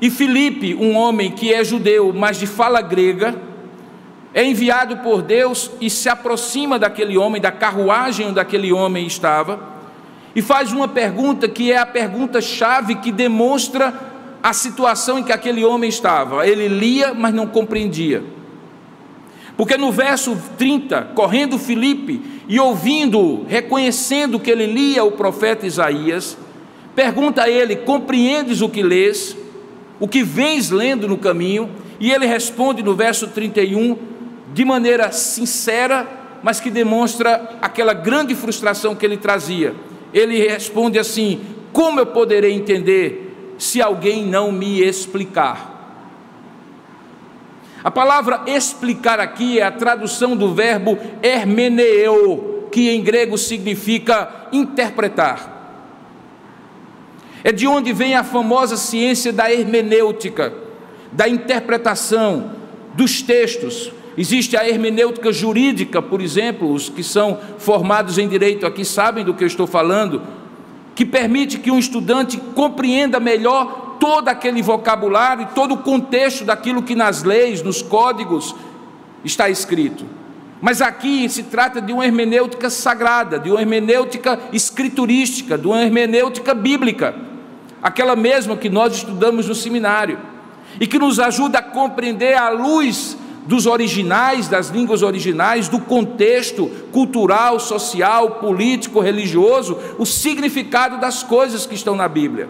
E 0.00 0.10
Filipe, 0.10 0.76
um 0.76 0.94
homem 0.94 1.32
que 1.32 1.52
é 1.52 1.64
judeu, 1.64 2.12
mas 2.14 2.38
de 2.38 2.46
fala 2.46 2.80
grega, 2.80 3.34
é 4.34 4.44
enviado 4.44 4.98
por 4.98 5.22
Deus 5.22 5.70
e 5.80 5.88
se 5.88 6.08
aproxima 6.08 6.78
daquele 6.78 7.16
homem, 7.16 7.40
da 7.40 7.50
carruagem 7.50 8.26
onde 8.26 8.40
aquele 8.40 8.72
homem 8.72 9.06
estava, 9.06 9.60
e 10.34 10.42
faz 10.42 10.72
uma 10.72 10.86
pergunta 10.86 11.48
que 11.48 11.72
é 11.72 11.78
a 11.78 11.86
pergunta-chave 11.86 12.96
que 12.96 13.10
demonstra 13.10 13.92
a 14.42 14.52
situação 14.52 15.18
em 15.18 15.24
que 15.24 15.32
aquele 15.32 15.64
homem 15.64 15.88
estava. 15.88 16.46
Ele 16.46 16.68
lia, 16.68 17.12
mas 17.12 17.34
não 17.34 17.46
compreendia. 17.46 18.22
Porque 19.56 19.76
no 19.76 19.90
verso 19.90 20.38
30, 20.56 21.10
correndo 21.14 21.58
Filipe 21.58 22.22
e 22.48 22.60
ouvindo, 22.60 23.44
reconhecendo 23.48 24.38
que 24.38 24.50
ele 24.50 24.66
lia 24.66 25.02
o 25.02 25.10
profeta 25.10 25.66
Isaías, 25.66 26.38
pergunta 26.94 27.42
a 27.42 27.50
ele: 27.50 27.74
Compreendes 27.74 28.60
o 28.60 28.68
que 28.68 28.82
lês? 28.82 29.36
O 29.98 30.06
que 30.06 30.22
vens 30.22 30.70
lendo 30.70 31.08
no 31.08 31.18
caminho? 31.18 31.68
E 31.98 32.12
ele 32.12 32.24
responde 32.24 32.84
no 32.84 32.94
verso 32.94 33.26
31, 33.26 33.98
de 34.52 34.64
maneira 34.64 35.12
sincera, 35.12 36.06
mas 36.42 36.60
que 36.60 36.70
demonstra 36.70 37.56
aquela 37.60 37.92
grande 37.92 38.34
frustração 38.34 38.94
que 38.94 39.04
ele 39.04 39.16
trazia. 39.16 39.74
Ele 40.12 40.46
responde 40.48 40.98
assim: 40.98 41.40
Como 41.72 42.00
eu 42.00 42.06
poderei 42.06 42.52
entender 42.52 43.54
se 43.58 43.82
alguém 43.82 44.24
não 44.24 44.52
me 44.52 44.80
explicar? 44.80 45.76
A 47.82 47.90
palavra 47.90 48.42
explicar 48.46 49.20
aqui 49.20 49.60
é 49.60 49.62
a 49.62 49.70
tradução 49.70 50.36
do 50.36 50.52
verbo 50.52 50.98
hermeneu, 51.22 52.68
que 52.72 52.90
em 52.90 53.02
grego 53.02 53.38
significa 53.38 54.48
interpretar. 54.52 55.56
É 57.44 57.52
de 57.52 57.66
onde 57.66 57.92
vem 57.92 58.14
a 58.16 58.24
famosa 58.24 58.76
ciência 58.76 59.32
da 59.32 59.52
hermenêutica, 59.52 60.52
da 61.12 61.28
interpretação 61.28 62.50
dos 62.94 63.22
textos. 63.22 63.92
Existe 64.18 64.56
a 64.56 64.68
hermenêutica 64.68 65.32
jurídica, 65.32 66.02
por 66.02 66.20
exemplo, 66.20 66.72
os 66.72 66.88
que 66.88 67.04
são 67.04 67.38
formados 67.56 68.18
em 68.18 68.26
direito 68.28 68.66
aqui 68.66 68.84
sabem 68.84 69.24
do 69.24 69.32
que 69.32 69.44
eu 69.44 69.46
estou 69.46 69.64
falando, 69.64 70.20
que 70.92 71.06
permite 71.06 71.56
que 71.60 71.70
um 71.70 71.78
estudante 71.78 72.36
compreenda 72.56 73.20
melhor 73.20 73.96
todo 74.00 74.28
aquele 74.28 74.60
vocabulário 74.60 75.44
e 75.44 75.54
todo 75.54 75.74
o 75.74 75.78
contexto 75.78 76.44
daquilo 76.44 76.82
que 76.82 76.96
nas 76.96 77.22
leis, 77.22 77.62
nos 77.62 77.80
códigos 77.80 78.56
está 79.24 79.48
escrito. 79.48 80.04
Mas 80.60 80.82
aqui 80.82 81.28
se 81.28 81.44
trata 81.44 81.80
de 81.80 81.92
uma 81.92 82.04
hermenêutica 82.04 82.68
sagrada, 82.68 83.38
de 83.38 83.52
uma 83.52 83.60
hermenêutica 83.60 84.36
escriturística, 84.52 85.56
de 85.56 85.68
uma 85.68 85.80
hermenêutica 85.80 86.54
bíblica, 86.54 87.14
aquela 87.80 88.16
mesma 88.16 88.56
que 88.56 88.68
nós 88.68 88.96
estudamos 88.96 89.46
no 89.46 89.54
seminário, 89.54 90.18
e 90.80 90.88
que 90.88 90.98
nos 90.98 91.20
ajuda 91.20 91.60
a 91.60 91.62
compreender 91.62 92.34
à 92.34 92.48
luz 92.48 93.16
dos 93.48 93.64
originais, 93.64 94.46
das 94.46 94.68
línguas 94.68 95.02
originais, 95.02 95.68
do 95.68 95.80
contexto 95.80 96.66
cultural, 96.92 97.58
social, 97.58 98.32
político, 98.32 99.00
religioso, 99.00 99.78
o 99.96 100.04
significado 100.04 100.98
das 100.98 101.22
coisas 101.22 101.64
que 101.64 101.74
estão 101.74 101.96
na 101.96 102.06
Bíblia. 102.06 102.46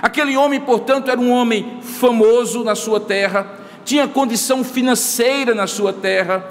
Aquele 0.00 0.36
homem, 0.36 0.60
portanto, 0.60 1.10
era 1.10 1.20
um 1.20 1.32
homem 1.32 1.78
famoso 1.82 2.62
na 2.62 2.76
sua 2.76 3.00
terra, 3.00 3.44
tinha 3.84 4.06
condição 4.06 4.62
financeira 4.62 5.52
na 5.52 5.66
sua 5.66 5.92
terra, 5.92 6.46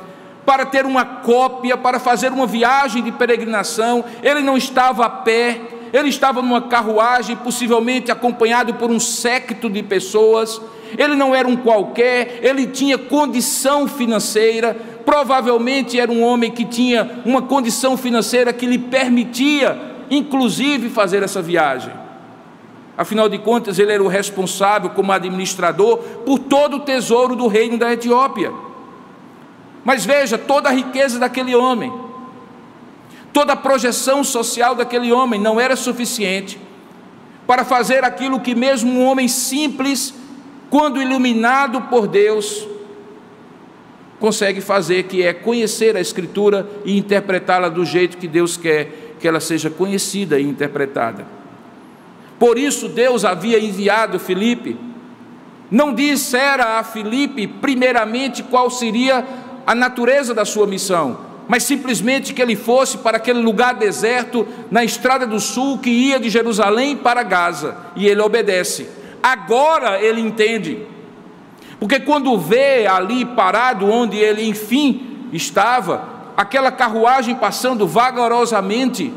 para 0.46 0.66
ter 0.66 0.86
uma 0.86 1.06
cópia, 1.06 1.78
para 1.78 2.02
fazer 2.02 2.34
uma 2.34 2.46
viagem 2.46 3.02
de 3.02 3.14
peregrinação, 3.14 4.04
ele 4.22 4.42
não 4.42 4.58
estava 4.58 5.06
a 5.06 5.10
pé, 5.10 5.62
ele 5.92 6.10
estava 6.10 6.42
numa 6.42 6.62
carruagem, 6.62 7.36
possivelmente 7.36 8.12
acompanhado 8.12 8.74
por 8.76 8.92
um 8.92 9.00
séquito 9.00 9.70
de 9.70 9.82
pessoas, 9.84 10.62
ele 10.98 11.16
não 11.16 11.36
era 11.36 11.48
um 11.48 11.56
qualquer, 11.56 12.40
ele 12.42 12.68
tinha 12.68 12.98
condição 12.98 13.88
financeira, 13.88 14.76
provavelmente 15.06 16.00
era 16.00 16.12
um 16.12 16.24
homem 16.24 16.52
que 16.52 16.66
tinha 16.66 17.22
uma 17.26 17.42
condição 17.42 17.98
financeira 17.98 18.54
que 18.54 18.66
lhe 18.66 18.78
permitia, 18.78 19.78
inclusive, 20.10 20.90
fazer 20.90 21.24
essa 21.24 21.42
viagem. 21.42 21.94
Afinal 22.98 23.30
de 23.30 23.38
contas, 23.38 23.80
ele 23.80 23.94
era 23.94 24.04
o 24.04 24.08
responsável, 24.08 24.90
como 24.90 25.12
administrador, 25.12 25.98
por 26.26 26.38
todo 26.38 26.78
o 26.78 26.80
tesouro 26.82 27.36
do 27.36 27.48
reino 27.48 27.78
da 27.78 27.94
Etiópia. 27.94 28.52
Mas 29.86 30.06
veja, 30.06 30.38
toda 30.38 30.70
a 30.70 30.74
riqueza 30.74 31.18
daquele 31.18 31.56
homem, 31.56 31.92
toda 33.34 33.54
a 33.54 33.56
projeção 33.56 34.24
social 34.24 34.76
daquele 34.76 35.12
homem 35.12 35.40
não 35.40 35.60
era 35.60 35.76
suficiente 35.76 36.60
para 37.46 37.66
fazer 37.66 38.04
aquilo 38.04 38.40
que 38.40 38.54
mesmo 38.54 38.92
um 38.92 39.06
homem 39.06 39.28
simples, 39.28 40.14
quando 40.70 41.02
iluminado 41.02 41.82
por 41.90 42.08
Deus, 42.08 42.68
consegue 44.20 44.62
fazer, 44.62 45.04
que 45.04 45.24
é 45.24 45.34
conhecer 45.34 45.98
a 45.98 46.02
Escritura 46.02 46.70
e 46.86 46.96
interpretá-la 46.98 47.70
do 47.70 47.84
jeito 47.84 48.18
que 48.18 48.28
Deus 48.28 48.56
quer 48.56 49.16
que 49.20 49.28
ela 49.28 49.40
seja 49.40 49.70
conhecida 49.70 50.40
e 50.40 50.44
interpretada. 50.44 51.26
Por 52.40 52.58
isso 52.58 52.88
Deus 52.88 53.26
havia 53.26 53.60
enviado 53.60 54.18
Filipe. 54.20 54.78
Não 55.70 55.94
dissera 55.94 56.80
a 56.80 56.84
Filipe, 56.84 57.46
primeiramente, 57.46 58.42
qual 58.42 58.70
seria 58.70 59.26
a 59.68 59.76
natureza 59.76 60.34
da 60.34 60.46
sua 60.46 60.66
missão, 60.66 61.20
mas 61.50 61.64
simplesmente 61.64 62.32
que 62.32 62.44
ele 62.44 62.56
fosse 62.56 63.00
para 63.00 63.18
aquele 63.18 63.40
lugar 63.40 63.74
deserto, 63.74 64.48
na 64.70 64.84
estrada 64.84 65.26
do 65.26 65.40
sul, 65.40 65.80
que 65.80 65.90
ia 65.90 66.20
de 66.20 66.30
Jerusalém 66.30 66.96
para 66.96 67.24
Gaza, 67.24 67.76
e 67.96 68.08
ele 68.08 68.22
obedece. 68.22 68.88
Agora 69.22 70.00
ele 70.00 70.22
entende, 70.22 70.86
porque 71.80 72.00
quando 72.00 72.38
vê 72.38 72.86
ali 72.86 73.26
parado 73.26 73.90
onde 73.90 74.16
ele 74.16 74.48
enfim 74.48 75.28
estava, 75.34 76.08
aquela 76.38 76.72
carruagem 76.72 77.34
passando 77.34 77.88
vagarosamente, 77.88 79.12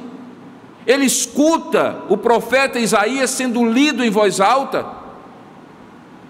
ele 0.86 1.04
escuta 1.04 1.98
o 2.08 2.16
profeta 2.16 2.78
Isaías 2.78 3.28
sendo 3.28 3.62
lido 3.62 4.02
em 4.02 4.08
voz 4.08 4.40
alta 4.40 5.01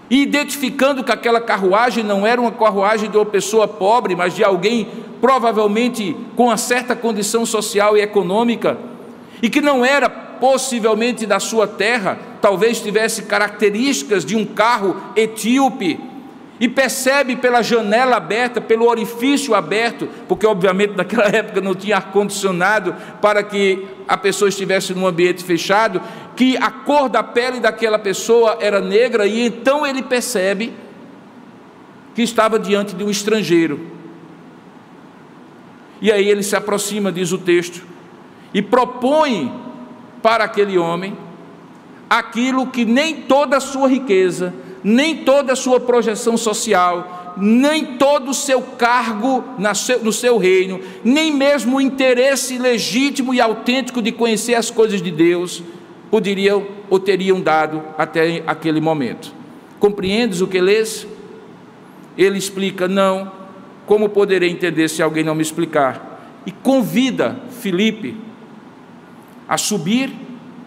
e 0.09 0.21
identificando 0.21 1.03
que 1.03 1.11
aquela 1.11 1.41
carruagem 1.41 2.03
não 2.03 2.25
era 2.25 2.39
uma 2.39 2.51
carruagem 2.51 3.09
de 3.09 3.17
uma 3.17 3.25
pessoa 3.25 3.67
pobre, 3.67 4.15
mas 4.15 4.35
de 4.35 4.43
alguém 4.43 4.87
provavelmente 5.21 6.15
com 6.35 6.47
uma 6.47 6.57
certa 6.57 6.95
condição 6.95 7.45
social 7.45 7.95
e 7.95 8.01
econômica, 8.01 8.77
e 9.41 9.49
que 9.49 9.61
não 9.61 9.85
era 9.85 10.09
possivelmente 10.09 11.25
da 11.25 11.39
sua 11.39 11.65
terra, 11.65 12.19
talvez 12.41 12.81
tivesse 12.81 13.23
características 13.23 14.25
de 14.25 14.35
um 14.35 14.45
carro 14.45 14.97
etíope 15.15 15.97
e 16.59 16.67
percebe 16.67 17.35
pela 17.35 17.61
janela 17.61 18.17
aberta, 18.17 18.61
pelo 18.61 18.87
orifício 18.87 19.55
aberto, 19.55 20.07
porque 20.27 20.45
obviamente 20.45 20.93
naquela 20.95 21.27
época 21.33 21.61
não 21.61 21.73
tinha 21.73 21.95
ar-condicionado 21.95 22.95
para 23.21 23.41
que 23.43 23.85
a 24.07 24.17
pessoa 24.17 24.49
estivesse 24.49 24.93
num 24.93 25.07
ambiente 25.07 25.43
fechado, 25.43 26.01
que 26.35 26.57
a 26.57 26.71
cor 26.71 27.09
da 27.09 27.21
pele 27.21 27.59
daquela 27.59 27.99
pessoa 27.99 28.57
era 28.59 28.81
negra, 28.81 29.25
e 29.27 29.45
então 29.45 29.85
ele 29.85 30.01
percebe 30.01 30.73
que 32.15 32.21
estava 32.21 32.57
diante 32.59 32.95
de 32.95 33.03
um 33.03 33.09
estrangeiro. 33.09 33.79
E 36.01 36.11
aí 36.11 36.27
ele 36.27 36.43
se 36.43 36.55
aproxima, 36.55 37.11
diz 37.11 37.31
o 37.31 37.37
texto, 37.37 37.83
e 38.53 38.61
propõe 38.61 39.51
para 40.21 40.43
aquele 40.43 40.77
homem 40.77 41.17
aquilo 42.09 42.67
que 42.67 42.85
nem 42.85 43.21
toda 43.21 43.57
a 43.57 43.61
sua 43.61 43.87
riqueza, 43.87 44.53
nem 44.83 45.17
toda 45.17 45.53
a 45.53 45.55
sua 45.55 45.79
projeção 45.79 46.37
social, 46.37 47.35
nem 47.37 47.97
todo 47.97 48.29
o 48.29 48.33
seu 48.33 48.61
cargo 48.61 49.43
no 50.03 50.13
seu 50.13 50.37
reino, 50.37 50.79
nem 51.03 51.31
mesmo 51.31 51.77
o 51.77 51.81
interesse 51.81 52.57
legítimo 52.57 53.33
e 53.33 53.41
autêntico 53.41 54.01
de 54.01 54.11
conhecer 54.11 54.53
as 54.53 54.69
coisas 54.69 55.01
de 55.01 55.09
Deus, 55.09 55.63
poderiam 56.13 56.67
ou 56.91 56.99
teriam 56.99 57.41
dado 57.41 57.81
até 57.97 58.43
aquele 58.45 58.79
momento. 58.79 59.33
Compreendes 59.79 60.41
o 60.41 60.47
que 60.47 60.61
lês? 60.61 61.07
Ele 62.15 62.37
explica: 62.37 62.87
Não, 62.87 63.31
como 63.87 64.07
poderei 64.07 64.51
entender 64.51 64.89
se 64.89 65.01
alguém 65.01 65.23
não 65.23 65.33
me 65.33 65.41
explicar? 65.41 66.39
E 66.45 66.51
convida 66.51 67.39
Filipe 67.49 68.15
a 69.49 69.57
subir 69.57 70.13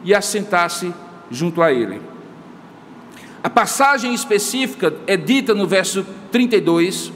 e 0.03 0.13
a 0.13 0.21
sentar-se 0.21 0.93
junto 1.31 1.63
a 1.63 1.73
ele. 1.73 2.01
A 3.41 3.49
passagem 3.49 4.13
específica 4.13 4.93
é 5.07 5.17
dita 5.17 5.55
no 5.55 5.65
verso 5.65 6.05
32 6.33 7.13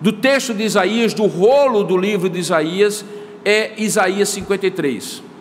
do 0.00 0.12
texto 0.12 0.54
de 0.54 0.62
Isaías, 0.62 1.12
do 1.12 1.26
rolo 1.26 1.84
do 1.84 1.98
livro 1.98 2.30
de 2.30 2.38
Isaías, 2.38 3.04
é 3.44 3.74
Isaías 3.76 4.30
53. 4.30 5.33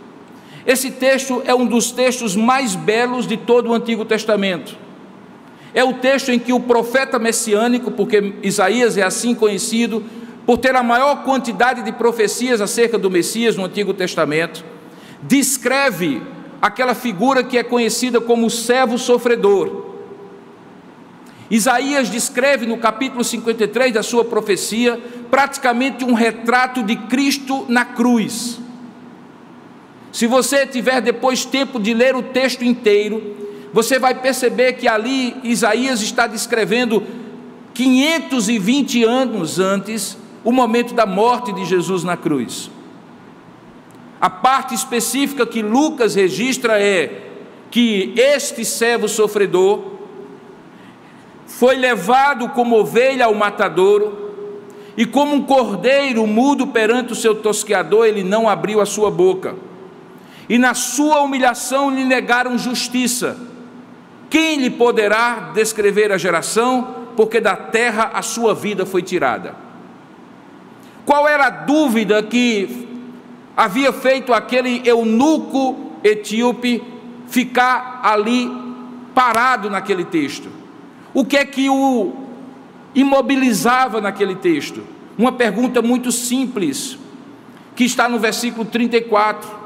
Esse 0.65 0.91
texto 0.91 1.41
é 1.45 1.53
um 1.53 1.65
dos 1.65 1.91
textos 1.91 2.35
mais 2.35 2.75
belos 2.75 3.27
de 3.27 3.35
todo 3.35 3.69
o 3.69 3.73
Antigo 3.73 4.05
Testamento. 4.05 4.77
É 5.73 5.83
o 5.83 5.93
texto 5.93 6.29
em 6.29 6.39
que 6.39 6.53
o 6.53 6.59
profeta 6.59 7.19
messiânico, 7.19 7.91
porque 7.91 8.35
Isaías 8.43 8.97
é 8.97 9.03
assim 9.03 9.33
conhecido, 9.35 10.03
por 10.45 10.57
ter 10.57 10.75
a 10.75 10.83
maior 10.83 11.23
quantidade 11.23 11.81
de 11.83 11.91
profecias 11.91 12.61
acerca 12.61 12.97
do 12.97 13.09
Messias 13.09 13.55
no 13.55 13.65
Antigo 13.65 13.93
Testamento, 13.93 14.63
descreve 15.21 16.21
aquela 16.61 16.93
figura 16.93 17.43
que 17.43 17.57
é 17.57 17.63
conhecida 17.63 18.21
como 18.21 18.49
servo 18.49 18.97
sofredor. 18.97 19.93
Isaías 21.49 22.09
descreve 22.09 22.65
no 22.65 22.77
capítulo 22.77 23.23
53 23.23 23.93
da 23.93 24.03
sua 24.03 24.23
profecia 24.23 24.99
praticamente 25.29 26.05
um 26.05 26.13
retrato 26.13 26.83
de 26.83 26.95
Cristo 26.95 27.65
na 27.67 27.83
cruz. 27.83 28.62
Se 30.13 30.27
você 30.27 30.67
tiver 30.67 31.01
depois 31.01 31.43
tempo 31.43 31.79
de 31.79 31.91
ler 31.91 32.15
o 32.15 32.21
texto 32.21 32.63
inteiro, 32.63 33.35
você 33.73 33.97
vai 33.97 34.13
perceber 34.13 34.73
que 34.73 34.87
ali 34.87 35.35
Isaías 35.43 36.03
está 36.03 36.27
descrevendo 36.27 37.01
520 37.73 39.03
anos 39.03 39.59
antes 39.59 40.15
o 40.43 40.51
momento 40.51 40.93
da 40.93 41.07
morte 41.07 41.51
de 41.51 41.65
Jesus 41.65 42.03
na 42.03 42.15
cruz. 42.15 42.69
A 44.21 44.29
parte 44.29 44.75
específica 44.75 45.47
que 45.47 45.63
Lucas 45.63 46.13
registra 46.13 46.79
é 46.79 47.31
que 47.71 48.13
este 48.15 48.63
servo 48.63 49.09
sofredor 49.09 49.93
foi 51.47 51.75
levado 51.75 52.49
como 52.49 52.77
ovelha 52.77 53.25
ao 53.25 53.33
matadouro, 53.33 54.21
e 54.95 55.07
como 55.07 55.33
um 55.33 55.41
cordeiro 55.41 56.27
mudo 56.27 56.67
perante 56.67 57.13
o 57.13 57.15
seu 57.15 57.33
tosqueador, 57.33 58.05
ele 58.05 58.23
não 58.23 58.47
abriu 58.47 58.79
a 58.79 58.85
sua 58.85 59.09
boca. 59.09 59.55
E 60.49 60.57
na 60.57 60.73
sua 60.73 61.21
humilhação 61.21 61.89
lhe 61.89 62.03
negaram 62.03 62.57
justiça. 62.57 63.37
Quem 64.29 64.57
lhe 64.57 64.69
poderá 64.69 65.51
descrever 65.53 66.11
a 66.11 66.17
geração? 66.17 67.03
Porque 67.15 67.39
da 67.39 67.55
terra 67.55 68.11
a 68.13 68.21
sua 68.21 68.53
vida 68.53 68.85
foi 68.85 69.01
tirada. 69.01 69.55
Qual 71.05 71.27
era 71.27 71.47
a 71.47 71.49
dúvida 71.49 72.21
que 72.23 72.87
havia 73.55 73.93
feito 73.93 74.33
aquele 74.33 74.81
eunuco 74.85 75.91
etíope 76.03 76.83
ficar 77.27 78.01
ali 78.03 78.49
parado 79.13 79.69
naquele 79.69 80.05
texto? 80.05 80.49
O 81.13 81.23
que 81.23 81.37
é 81.37 81.45
que 81.45 81.69
o 81.69 82.13
imobilizava 82.95 84.01
naquele 84.01 84.35
texto? 84.35 84.83
Uma 85.17 85.31
pergunta 85.31 85.81
muito 85.81 86.11
simples, 86.11 86.97
que 87.75 87.83
está 87.83 88.09
no 88.09 88.17
versículo 88.17 88.65
34, 88.65 89.62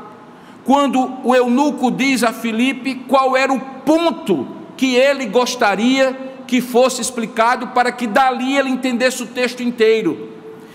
quando 0.68 1.14
o 1.24 1.34
eunuco 1.34 1.90
diz 1.90 2.26
a 2.26 2.34
Filipe 2.34 2.94
qual 3.08 3.38
era 3.38 3.54
o 3.54 3.60
ponto 3.86 4.46
que 4.76 4.96
ele 4.96 5.26
gostaria 5.26 6.44
que 6.46 6.60
fosse 6.60 7.02
explicado 7.02 7.68
para 7.68 7.90
que 7.90 8.06
dali 8.06 8.58
ele 8.58 8.70
entendesse 8.70 9.24
o 9.24 9.28
texto 9.28 9.64
inteiro. 9.64 10.28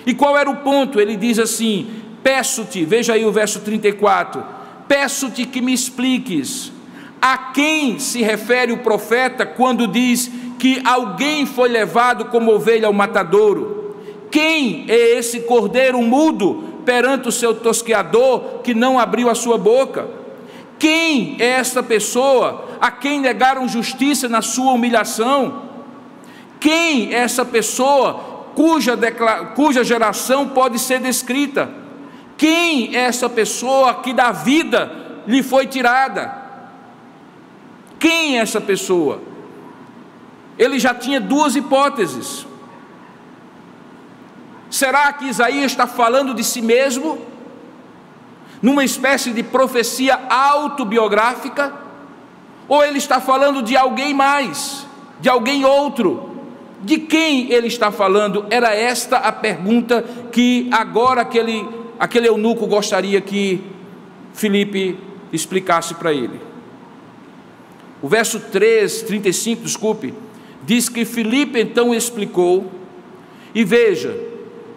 E 0.06 0.14
qual 0.14 0.34
era 0.34 0.48
o 0.48 0.56
ponto? 0.56 0.98
Ele 0.98 1.14
diz 1.14 1.38
assim: 1.38 1.90
Peço-te, 2.22 2.86
veja 2.86 3.12
aí 3.12 3.26
o 3.26 3.30
verso 3.30 3.60
34, 3.60 4.42
peço-te 4.88 5.44
que 5.44 5.60
me 5.60 5.74
expliques 5.74 6.72
a 7.20 7.36
quem 7.36 7.98
se 7.98 8.22
refere 8.22 8.72
o 8.72 8.78
profeta 8.78 9.44
quando 9.44 9.86
diz 9.86 10.30
que 10.58 10.80
alguém 10.86 11.44
foi 11.44 11.68
levado 11.68 12.24
como 12.26 12.50
ovelha 12.50 12.86
ao 12.86 12.94
matadouro. 12.94 13.98
Quem 14.30 14.86
é 14.88 15.18
esse 15.18 15.40
cordeiro 15.40 16.00
mudo 16.00 16.71
perante 16.84 17.28
o 17.28 17.32
seu 17.32 17.54
tosqueador 17.54 18.60
que 18.62 18.74
não 18.74 18.98
abriu 18.98 19.28
a 19.28 19.34
sua 19.34 19.58
boca? 19.58 20.08
Quem 20.78 21.36
é 21.38 21.46
esta 21.46 21.82
pessoa 21.82 22.68
a 22.80 22.90
quem 22.90 23.20
negaram 23.20 23.68
justiça 23.68 24.28
na 24.28 24.42
sua 24.42 24.72
humilhação? 24.72 25.62
Quem 26.58 27.14
é 27.14 27.18
essa 27.18 27.44
pessoa 27.44 28.50
cuja, 28.54 28.98
cuja 29.54 29.84
geração 29.84 30.48
pode 30.48 30.78
ser 30.78 31.00
descrita? 31.00 31.70
Quem 32.36 32.96
é 32.96 33.00
essa 33.00 33.28
pessoa 33.28 33.94
que 33.94 34.12
da 34.12 34.32
vida 34.32 35.22
lhe 35.26 35.42
foi 35.42 35.66
tirada? 35.66 36.42
Quem 37.98 38.38
é 38.38 38.42
essa 38.42 38.60
pessoa? 38.60 39.32
ele 40.58 40.78
já 40.78 40.94
tinha 40.94 41.20
duas 41.20 41.56
hipóteses. 41.56 42.46
Será 44.72 45.12
que 45.12 45.26
Isaías 45.26 45.72
está 45.72 45.86
falando 45.86 46.32
de 46.32 46.42
si 46.42 46.62
mesmo, 46.62 47.18
numa 48.62 48.82
espécie 48.82 49.30
de 49.30 49.42
profecia 49.42 50.18
autobiográfica, 50.30 51.74
ou 52.66 52.82
ele 52.82 52.96
está 52.96 53.20
falando 53.20 53.62
de 53.62 53.76
alguém 53.76 54.14
mais, 54.14 54.86
de 55.20 55.28
alguém 55.28 55.62
outro? 55.62 56.30
De 56.80 56.96
quem 56.96 57.52
ele 57.52 57.66
está 57.66 57.92
falando? 57.92 58.46
Era 58.48 58.74
esta 58.74 59.18
a 59.18 59.30
pergunta 59.30 60.02
que 60.32 60.70
agora 60.72 61.20
aquele, 61.20 61.68
aquele 62.00 62.28
eunuco 62.28 62.66
gostaria 62.66 63.20
que 63.20 63.62
Felipe 64.32 64.98
explicasse 65.30 65.92
para 65.96 66.14
ele. 66.14 66.40
O 68.00 68.08
verso 68.08 68.40
3, 68.40 69.02
35, 69.02 69.64
desculpe, 69.64 70.14
Diz 70.64 70.88
que 70.88 71.04
Filipe 71.04 71.60
então 71.60 71.92
explicou, 71.92 72.70
e 73.54 73.64
veja, 73.64 74.31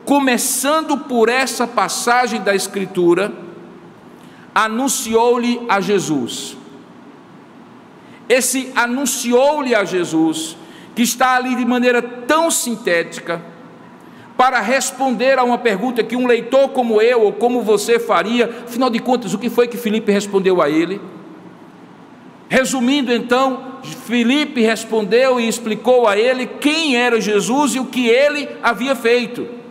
começando 0.05 0.97
por 0.97 1.27
essa 1.27 1.65
passagem 1.65 2.41
da 2.41 2.53
Escritura, 2.53 3.33
anunciou-lhe 4.53 5.61
a 5.67 5.81
Jesus. 5.81 6.55
Esse 8.29 8.71
anunciou-lhe 8.75 9.75
a 9.75 9.83
Jesus, 9.83 10.55
que 10.95 11.01
está 11.01 11.35
ali 11.35 11.55
de 11.55 11.65
maneira 11.65 12.01
tão 12.01 12.49
sintética, 12.49 13.41
para 14.37 14.59
responder 14.61 15.39
a 15.39 15.43
uma 15.43 15.57
pergunta 15.57 16.03
que 16.03 16.15
um 16.15 16.27
leitor 16.27 16.69
como 16.69 17.01
eu 17.01 17.21
ou 17.21 17.33
como 17.33 17.61
você 17.61 17.99
faria, 17.99 18.63
afinal 18.65 18.89
de 18.89 18.99
contas, 18.99 19.33
o 19.33 19.39
que 19.39 19.49
foi 19.49 19.67
que 19.67 19.77
Filipe 19.77 20.11
respondeu 20.11 20.61
a 20.61 20.69
ele? 20.69 21.01
Resumindo 22.47 23.13
então, 23.13 23.79
Filipe 24.05 24.61
respondeu 24.61 25.39
e 25.39 25.47
explicou 25.47 26.07
a 26.07 26.17
ele 26.17 26.45
quem 26.45 26.95
era 26.95 27.19
Jesus 27.19 27.75
e 27.75 27.79
o 27.79 27.85
que 27.85 28.07
ele 28.07 28.47
havia 28.61 28.95
feito. 28.95 29.64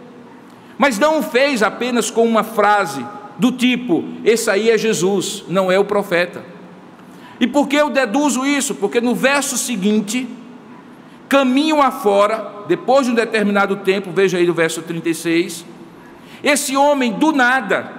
Mas 0.77 0.99
não 0.99 1.19
o 1.19 1.23
fez 1.23 1.63
apenas 1.63 2.11
com 2.11 2.25
uma 2.27 2.43
frase 2.43 3.05
do 3.39 3.53
tipo: 3.53 4.05
Esse 4.25 4.51
aí 4.51 4.71
é 4.71 4.79
Jesus, 4.79 5.45
não 5.49 5.71
é 5.71 5.79
o 5.79 5.85
profeta. 5.85 6.45
E 7.39 7.47
por 7.47 7.69
que 7.69 7.77
eu 7.77 7.91
deduzo 7.91 8.47
isso? 8.47 8.75
Porque 8.75 9.01
no 9.01 9.15
verso 9.15 9.59
seguinte, 9.59 10.29
caminho 11.29 11.83
afora, 11.83 12.65
depois 12.69 13.07
de 13.07 13.13
um 13.13 13.15
determinado 13.15 13.77
tempo, 13.77 14.11
veja 14.13 14.39
aí 14.39 14.49
o 14.49 14.55
verso 14.55 14.83
36, 14.83 15.65
esse 16.43 16.77
homem 16.77 17.13
do 17.13 17.33
nada 17.33 17.91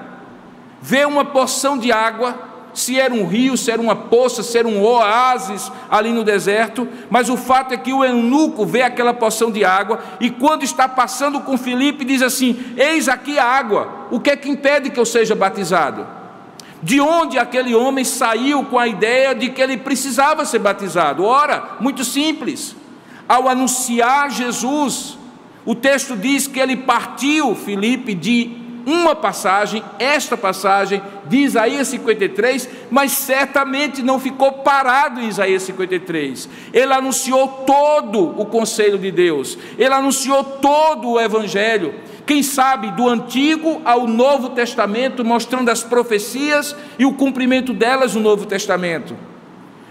vê 0.82 1.06
uma 1.06 1.26
porção 1.26 1.78
de 1.78 1.92
água 1.92 2.55
se 2.76 3.00
era 3.00 3.14
um 3.14 3.26
rio, 3.26 3.56
se 3.56 3.72
era 3.72 3.82
uma 3.82 3.96
poça, 3.96 4.44
se 4.44 4.58
era 4.58 4.68
um 4.68 4.84
oásis 4.84 5.72
ali 5.90 6.12
no 6.12 6.26
deserto, 6.26 6.86
mas 7.10 7.30
o 7.30 7.38
fato 7.38 7.74
é 7.74 7.78
que 7.78 7.94
o 7.94 8.04
eunuco 8.04 8.66
vê 8.66 8.82
aquela 8.82 9.14
porção 9.14 9.50
de 9.50 9.64
água 9.64 10.04
e 10.20 10.30
quando 10.30 10.64
está 10.64 10.88
passando 10.88 11.40
com 11.40 11.58
Filipe 11.58 12.04
diz 12.04 12.22
assim: 12.22 12.58
Eis 12.76 13.08
aqui 13.08 13.40
a 13.40 13.46
água, 13.46 14.08
o 14.12 14.20
que 14.20 14.30
é 14.30 14.36
que 14.36 14.50
impede 14.50 14.90
que 14.90 15.00
eu 15.00 15.06
seja 15.06 15.34
batizado? 15.34 16.06
De 16.84 17.00
onde 17.00 17.40
aquele 17.40 17.74
homem 17.74 18.04
saiu 18.04 18.66
com 18.66 18.78
a 18.78 18.88
ideia 18.88 19.34
de 19.34 19.50
que 19.50 19.62
ele 19.62 19.78
precisava 19.78 20.44
ser 20.44 20.60
batizado? 20.60 21.24
Ora, 21.24 21.78
muito 21.80 22.04
simples, 22.04 22.76
ao 23.28 23.48
anunciar 23.48 24.30
Jesus, 24.30 25.18
o 25.66 25.74
texto 25.74 26.16
diz 26.18 26.46
que 26.46 26.60
ele 26.60 26.76
partiu, 26.76 27.56
Filipe, 27.56 28.14
de 28.14 28.65
uma 28.86 29.16
passagem, 29.16 29.84
esta 29.98 30.38
passagem 30.38 31.02
de 31.26 31.38
Isaías 31.38 31.88
53, 31.88 32.70
mas 32.92 33.12
certamente 33.14 34.04
não 34.04 34.20
ficou 34.20 34.52
parado 34.52 35.20
em 35.20 35.28
Isaías 35.28 35.64
53. 35.64 36.48
Ele 36.72 36.94
anunciou 36.94 37.48
todo 37.66 38.40
o 38.40 38.46
conselho 38.46 38.98
de 38.98 39.12
Deus, 39.12 39.58
ele 39.78 39.94
anunciou 39.94 40.44
todo 40.44 41.12
o 41.12 41.20
evangelho. 41.20 41.96
Quem 42.26 42.42
sabe 42.42 42.92
do 42.92 43.08
Antigo 43.08 43.82
ao 43.86 44.08
Novo 44.08 44.50
Testamento, 44.50 45.24
mostrando 45.24 45.70
as 45.70 45.84
profecias 45.84 46.76
e 46.98 47.06
o 47.06 47.14
cumprimento 47.14 47.74
delas 47.74 48.14
no 48.14 48.22
Novo 48.22 48.46
Testamento 48.46 49.16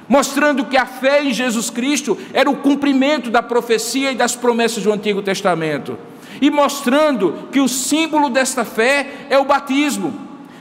mostrando 0.06 0.66
que 0.66 0.76
a 0.76 0.84
fé 0.84 1.24
em 1.24 1.32
Jesus 1.32 1.70
Cristo 1.70 2.18
era 2.34 2.50
o 2.50 2.56
cumprimento 2.56 3.30
da 3.30 3.42
profecia 3.42 4.12
e 4.12 4.14
das 4.14 4.36
promessas 4.36 4.82
do 4.82 4.92
Antigo 4.92 5.22
Testamento 5.22 5.96
e 6.40 6.50
mostrando 6.50 7.48
que 7.50 7.60
o 7.60 7.68
símbolo 7.68 8.28
desta 8.28 8.64
fé 8.64 9.26
é 9.30 9.38
o 9.38 9.44
batismo, 9.44 10.12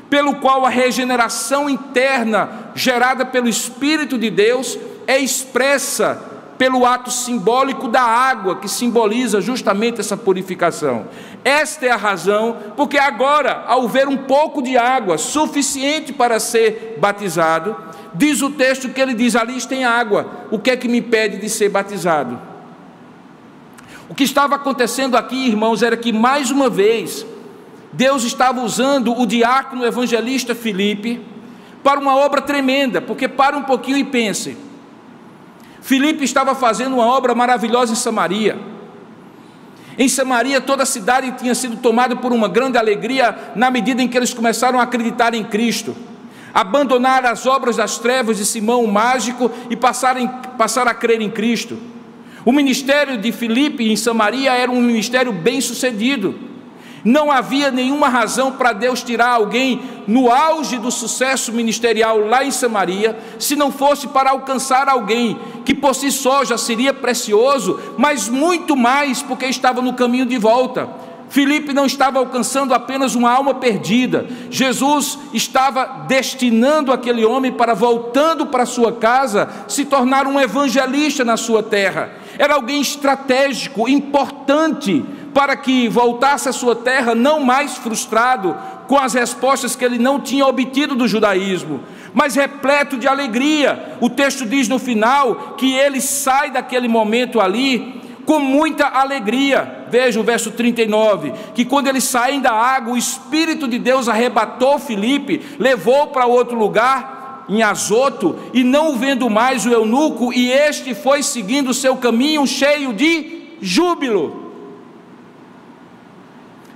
pelo 0.10 0.36
qual 0.36 0.66
a 0.66 0.70
regeneração 0.70 1.70
interna 1.70 2.72
gerada 2.76 3.26
pelo 3.26 3.50
Espírito 3.50 4.18
de 4.18 4.30
Deus 4.30 4.78
é 5.08 5.18
expressa 5.20 6.34
pelo 6.58 6.86
ato 6.86 7.12
simbólico 7.12 7.88
da 7.88 8.02
água, 8.02 8.58
que 8.58 8.70
simboliza 8.70 9.42
justamente 9.42 10.00
essa 10.00 10.16
purificação. 10.16 11.08
Esta 11.44 11.88
é 11.88 11.92
a 11.92 11.98
razão 11.98 12.58
porque 12.78 12.98
agora, 12.98 13.64
ao 13.68 13.88
ver 13.88 14.08
um 14.08 14.18
pouco 14.18 14.62
de 14.62 14.78
água 14.78 15.18
suficiente 15.18 16.14
para 16.14 16.40
ser 16.40 16.98
batizado, 17.00 17.76
diz 18.14 18.42
o 18.42 18.52
texto 18.52 18.90
que 18.90 19.02
ele 19.02 19.14
diz: 19.14 19.36
ali 19.36 19.60
tem 19.66 19.84
água, 19.84 20.48
o 20.52 20.60
que 20.60 20.72
é 20.72 20.78
que 20.78 20.88
me 20.88 21.00
impede 21.00 21.38
de 21.38 21.50
ser 21.50 21.70
batizado? 21.70 22.53
O 24.10 24.16
que 24.16 24.24
estava 24.24 24.56
acontecendo 24.56 25.16
aqui, 25.16 25.48
irmãos, 25.48 25.82
era 25.82 25.96
que 25.96 26.12
mais 26.12 26.52
uma 26.52 26.70
vez 26.70 27.26
Deus 27.92 28.24
estava 28.24 28.62
usando 28.62 29.18
o 29.18 29.26
diácono 29.26 29.86
evangelista 29.86 30.54
Filipe 30.54 31.22
para 31.84 32.00
uma 32.00 32.16
obra 32.16 32.42
tremenda, 32.42 33.02
porque 33.02 33.28
para 33.28 33.56
um 33.56 33.64
pouquinho 33.64 33.98
e 33.98 34.04
pense. 34.04 34.58
Filipe 35.82 36.24
estava 36.24 36.56
fazendo 36.56 36.96
uma 36.96 37.06
obra 37.06 37.36
maravilhosa 37.36 37.94
em 37.94 37.96
Samaria. 37.96 38.58
Em 39.98 40.10
Samaria, 40.10 40.60
toda 40.60 40.84
a 40.84 40.88
cidade 40.88 41.32
tinha 41.34 41.54
sido 41.54 41.78
tomada 41.78 42.16
por 42.16 42.32
uma 42.32 42.48
grande 42.48 42.78
alegria 42.78 43.54
na 43.56 43.70
medida 43.70 44.02
em 44.02 44.08
que 44.08 44.18
eles 44.18 44.34
começaram 44.34 44.80
a 44.80 44.84
acreditar 44.84 45.34
em 45.34 45.44
Cristo, 45.44 45.96
abandonar 46.54 47.26
as 47.26 47.46
obras 47.46 47.76
das 47.76 48.00
trevas 48.00 48.38
de 48.38 48.46
Simão 48.46 48.84
o 48.84 48.92
mágico 48.92 49.52
e 49.70 49.76
passarem, 49.76 50.28
passar 50.58 50.88
a 50.88 50.94
crer 50.94 51.22
em 51.22 51.30
Cristo. 51.30 51.78
O 52.46 52.52
ministério 52.52 53.18
de 53.18 53.32
Filipe 53.32 53.90
em 53.90 53.96
Samaria 53.96 54.54
era 54.54 54.70
um 54.70 54.82
ministério 54.82 55.32
bem 55.32 55.62
sucedido. 55.62 56.36
Não 57.04 57.32
havia 57.32 57.70
nenhuma 57.70 58.08
razão 58.08 58.54
para 58.54 58.72
Deus 58.72 59.04
tirar 59.04 59.32
alguém 59.32 59.82
no 60.08 60.32
auge 60.32 60.78
do 60.78 60.90
sucesso 60.90 61.52
ministerial 61.52 62.20
lá 62.20 62.46
em 62.46 62.52
Samaria, 62.52 63.18
se 63.38 63.56
não 63.56 63.72
fosse 63.72 64.08
para 64.08 64.32
alcançar 64.32 64.88
alguém 64.88 65.38
que 65.66 65.74
por 65.74 65.94
si 65.94 66.12
só 66.12 66.46
já 66.46 66.58
seria 66.58 66.94
precioso, 66.94 67.80
mas 67.98 68.30
muito 68.30 68.76
mais 68.76 69.22
porque 69.22 69.46
estava 69.46 69.82
no 69.82 69.94
caminho 69.94 70.26
de 70.26 70.38
volta. 70.38 70.88
Filipe 71.30 71.74
não 71.74 71.86
estava 71.86 72.20
alcançando 72.20 72.74
apenas 72.74 73.16
uma 73.16 73.32
alma 73.32 73.56
perdida, 73.56 74.28
Jesus 74.52 75.18
estava 75.34 76.06
destinando 76.08 76.92
aquele 76.92 77.26
homem 77.26 77.52
para, 77.52 77.74
voltando 77.74 78.46
para 78.46 78.66
sua 78.66 78.94
casa, 78.94 79.50
se 79.68 79.84
tornar 79.84 80.28
um 80.28 80.40
evangelista 80.40 81.26
na 81.26 81.36
sua 81.36 81.64
terra. 81.64 82.23
Era 82.38 82.56
alguém 82.56 82.82
estratégico, 82.82 83.88
importante, 83.88 85.04
para 85.34 85.56
que 85.56 85.88
voltasse 85.90 86.48
à 86.48 86.54
sua 86.54 86.76
terra 86.76 87.16
não 87.16 87.40
mais 87.40 87.78
frustrado 87.78 88.56
com 88.88 88.98
as 88.98 89.14
respostas 89.14 89.76
que 89.76 89.84
ele 89.84 89.98
não 89.98 90.20
tinha 90.20 90.46
obtido 90.46 90.96
do 90.96 91.08
judaísmo, 91.08 91.82
mas 92.14 92.36
repleto 92.36 92.98
de 92.98 93.08
alegria. 93.08 93.98
O 94.00 94.10
texto 94.10 94.46
diz 94.46 94.68
no 94.68 94.78
final 94.78 95.56
que 95.58 95.74
ele 95.74 96.00
sai 96.00 96.52
daquele 96.52 96.88
momento 96.88 97.42
ali 97.42 98.02
com 98.26 98.40
muita 98.40 98.88
alegria. 98.88 99.86
Veja 99.90 100.20
o 100.20 100.24
verso 100.24 100.52
39, 100.52 101.34
que 101.54 101.66
quando 101.66 101.88
eles 101.88 102.04
saem 102.04 102.42
da 102.42 102.52
água, 102.52 102.94
o 102.94 102.98
Espírito 102.98 103.68
de 103.68 103.78
Deus 103.78 104.08
arrebatou 104.08 104.80
Filipe, 104.80 105.42
levou 105.60 106.08
para 106.08 106.26
outro 106.26 106.58
lugar, 106.58 107.23
em 107.50 107.62
Azoto, 107.62 108.38
e 108.54 108.64
não 108.64 108.98
vendo 108.98 109.30
mais 109.30 109.66
o 109.66 109.72
eunuco, 109.72 110.34
e 110.34 110.52
este 110.52 110.96
foi 110.96 111.22
seguindo 111.22 111.70
o 111.70 111.74
seu 111.74 111.98
caminho 111.98 112.46
cheio 112.48 112.94
de 112.94 113.58
júbilo. 113.62 114.44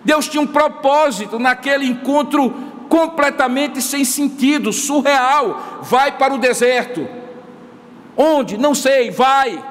Deus 0.03 0.27
tinha 0.27 0.41
um 0.41 0.47
propósito 0.47 1.37
naquele 1.37 1.85
encontro 1.85 2.53
completamente 2.87 3.81
sem 3.81 4.05
sentido, 4.05 4.71
surreal. 4.71 5.81
Vai 5.81 6.17
para 6.17 6.33
o 6.33 6.37
deserto. 6.37 7.07
Onde? 8.15 8.57
Não 8.57 8.73
sei, 8.73 9.11
vai. 9.11 9.61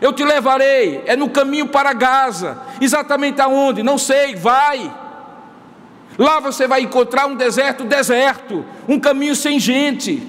Eu 0.00 0.12
te 0.12 0.24
levarei, 0.24 1.02
é 1.06 1.14
no 1.14 1.28
caminho 1.28 1.68
para 1.68 1.92
Gaza. 1.92 2.58
Exatamente 2.80 3.40
aonde? 3.40 3.82
Não 3.82 3.98
sei, 3.98 4.34
vai. 4.34 4.90
Lá 6.18 6.40
você 6.40 6.66
vai 6.66 6.82
encontrar 6.82 7.26
um 7.26 7.34
deserto 7.34 7.84
deserto, 7.84 8.64
um 8.88 8.98
caminho 8.98 9.34
sem 9.34 9.58
gente. 9.58 10.22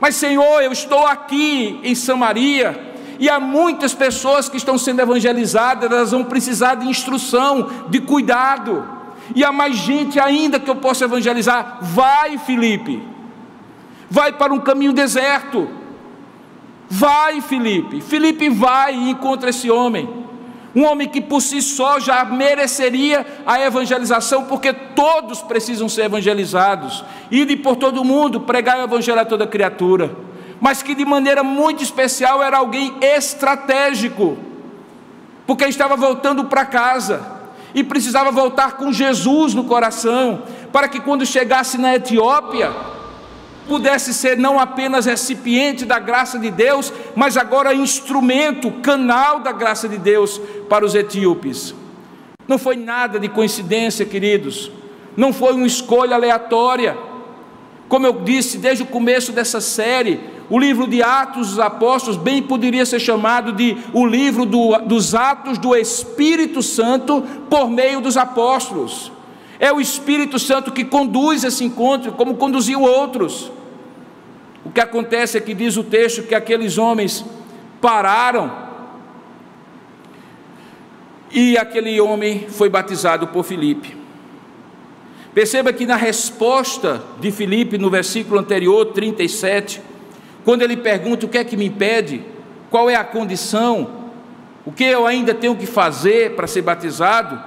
Mas 0.00 0.14
Senhor, 0.16 0.62
eu 0.62 0.72
estou 0.72 1.06
aqui 1.06 1.80
em 1.82 1.94
Samaria, 1.94 2.88
e 3.18 3.28
há 3.28 3.40
muitas 3.40 3.92
pessoas 3.94 4.48
que 4.48 4.56
estão 4.56 4.78
sendo 4.78 5.00
evangelizadas, 5.00 5.90
elas 5.90 6.12
vão 6.12 6.24
precisar 6.24 6.76
de 6.76 6.86
instrução, 6.86 7.68
de 7.88 8.00
cuidado. 8.00 8.88
E 9.34 9.44
há 9.44 9.50
mais 9.50 9.76
gente 9.76 10.20
ainda 10.20 10.60
que 10.60 10.70
eu 10.70 10.76
posso 10.76 11.02
evangelizar. 11.02 11.78
Vai, 11.82 12.38
Felipe. 12.38 13.02
Vai 14.08 14.32
para 14.32 14.54
um 14.54 14.60
caminho 14.60 14.92
deserto. 14.92 15.68
Vai, 16.88 17.40
Felipe. 17.40 18.00
Felipe 18.00 18.48
vai 18.48 18.94
e 18.94 19.10
encontra 19.10 19.50
esse 19.50 19.68
homem. 19.68 20.27
Um 20.78 20.84
homem 20.84 21.08
que 21.08 21.20
por 21.20 21.42
si 21.42 21.60
só 21.60 21.98
já 21.98 22.24
mereceria 22.24 23.26
a 23.44 23.60
evangelização, 23.60 24.44
porque 24.44 24.72
todos 24.72 25.42
precisam 25.42 25.88
ser 25.88 26.02
evangelizados. 26.02 27.04
Ir 27.30 27.56
por 27.56 27.74
todo 27.74 28.04
mundo, 28.04 28.42
pregar 28.42 28.78
o 28.78 28.84
evangelho 28.84 29.20
a 29.20 29.24
toda 29.24 29.46
criatura 29.46 30.28
mas 30.60 30.82
que 30.82 30.94
de 30.94 31.04
maneira 31.04 31.42
muito 31.42 31.82
especial 31.82 32.42
era 32.42 32.58
alguém 32.58 32.94
estratégico, 33.00 34.36
porque 35.46 35.64
estava 35.64 35.96
voltando 35.96 36.44
para 36.46 36.66
casa 36.66 37.38
e 37.74 37.84
precisava 37.84 38.30
voltar 38.30 38.72
com 38.76 38.92
Jesus 38.92 39.54
no 39.54 39.64
coração, 39.64 40.42
para 40.72 40.88
que 40.88 41.00
quando 41.00 41.24
chegasse 41.24 41.78
na 41.78 41.94
Etiópia, 41.94 42.72
pudesse 43.68 44.14
ser 44.14 44.36
não 44.36 44.58
apenas 44.58 45.06
recipiente 45.06 45.84
da 45.84 45.98
graça 45.98 46.38
de 46.38 46.50
Deus, 46.50 46.92
mas 47.14 47.36
agora 47.36 47.74
instrumento, 47.74 48.72
canal 48.82 49.40
da 49.40 49.52
graça 49.52 49.88
de 49.88 49.98
Deus 49.98 50.40
para 50.68 50.84
os 50.84 50.94
etíopes. 50.94 51.74
Não 52.48 52.58
foi 52.58 52.76
nada 52.76 53.20
de 53.20 53.28
coincidência, 53.28 54.06
queridos, 54.06 54.72
não 55.16 55.32
foi 55.32 55.52
uma 55.52 55.66
escolha 55.66 56.16
aleatória. 56.16 56.96
Como 57.88 58.06
eu 58.06 58.22
disse 58.24 58.58
desde 58.58 58.82
o 58.82 58.86
começo 58.86 59.32
dessa 59.32 59.60
série, 59.60 60.18
o 60.50 60.58
livro 60.58 60.86
de 60.86 61.02
Atos 61.02 61.50
dos 61.50 61.58
Apóstolos 61.58 62.16
bem 62.16 62.42
poderia 62.42 62.86
ser 62.86 63.00
chamado 63.00 63.52
de 63.52 63.76
o 63.92 64.06
livro 64.06 64.46
do, 64.46 64.78
dos 64.78 65.14
Atos 65.14 65.58
do 65.58 65.76
Espírito 65.76 66.62
Santo 66.62 67.22
por 67.50 67.70
meio 67.70 68.00
dos 68.00 68.16
apóstolos. 68.16 69.12
É 69.60 69.72
o 69.72 69.80
Espírito 69.80 70.38
Santo 70.38 70.72
que 70.72 70.84
conduz 70.84 71.44
esse 71.44 71.64
encontro, 71.64 72.12
como 72.12 72.36
conduziu 72.36 72.82
outros. 72.82 73.50
O 74.64 74.70
que 74.70 74.80
acontece 74.80 75.38
é 75.38 75.40
que 75.40 75.54
diz 75.54 75.76
o 75.76 75.84
texto 75.84 76.22
que 76.22 76.34
aqueles 76.34 76.78
homens 76.78 77.24
pararam 77.80 78.68
e 81.30 81.56
aquele 81.56 82.00
homem 82.00 82.46
foi 82.48 82.68
batizado 82.68 83.28
por 83.28 83.44
Filipe. 83.44 83.96
Perceba 85.34 85.72
que 85.72 85.86
na 85.86 85.96
resposta 85.96 87.02
de 87.20 87.30
Filipe, 87.30 87.78
no 87.78 87.90
versículo 87.90 88.40
anterior, 88.40 88.86
37, 88.86 89.80
quando 90.44 90.62
ele 90.62 90.76
pergunta 90.76 91.26
o 91.26 91.28
que 91.28 91.38
é 91.38 91.44
que 91.44 91.56
me 91.56 91.66
impede, 91.66 92.22
qual 92.70 92.88
é 92.88 92.96
a 92.96 93.04
condição, 93.04 94.10
o 94.64 94.72
que 94.72 94.84
eu 94.84 95.06
ainda 95.06 95.34
tenho 95.34 95.54
que 95.54 95.66
fazer 95.66 96.34
para 96.34 96.46
ser 96.46 96.62
batizado, 96.62 97.40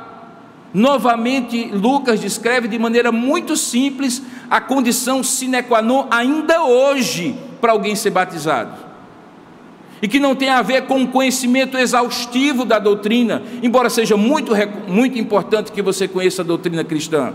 novamente 0.74 1.66
Lucas 1.66 2.20
descreve 2.20 2.68
de 2.68 2.80
maneira 2.80 3.12
muito 3.12 3.58
simples 3.58 4.24
a 4.52 4.60
condição 4.62 5.24
sine 5.24 5.64
qua 5.64 5.82
non 5.82 6.08
ainda 6.12 6.64
hoje 6.64 7.36
para 7.62 7.72
alguém 7.72 7.96
ser 7.96 8.12
batizado. 8.12 8.92
E 10.02 10.08
que 10.08 10.20
não 10.20 10.36
tem 10.36 10.50
a 10.50 10.62
ver 10.62 10.88
com 10.88 10.98
um 10.98 11.08
conhecimento 11.08 11.78
exaustivo 11.78 12.66
da 12.66 12.78
doutrina, 12.78 13.42
embora 13.64 13.90
seja 13.90 14.18
muito, 14.18 14.52
muito 14.88 15.18
importante 15.18 15.72
que 15.72 15.82
você 15.82 16.08
conheça 16.08 16.42
a 16.42 16.46
doutrina 16.46 16.84
cristã 16.84 17.34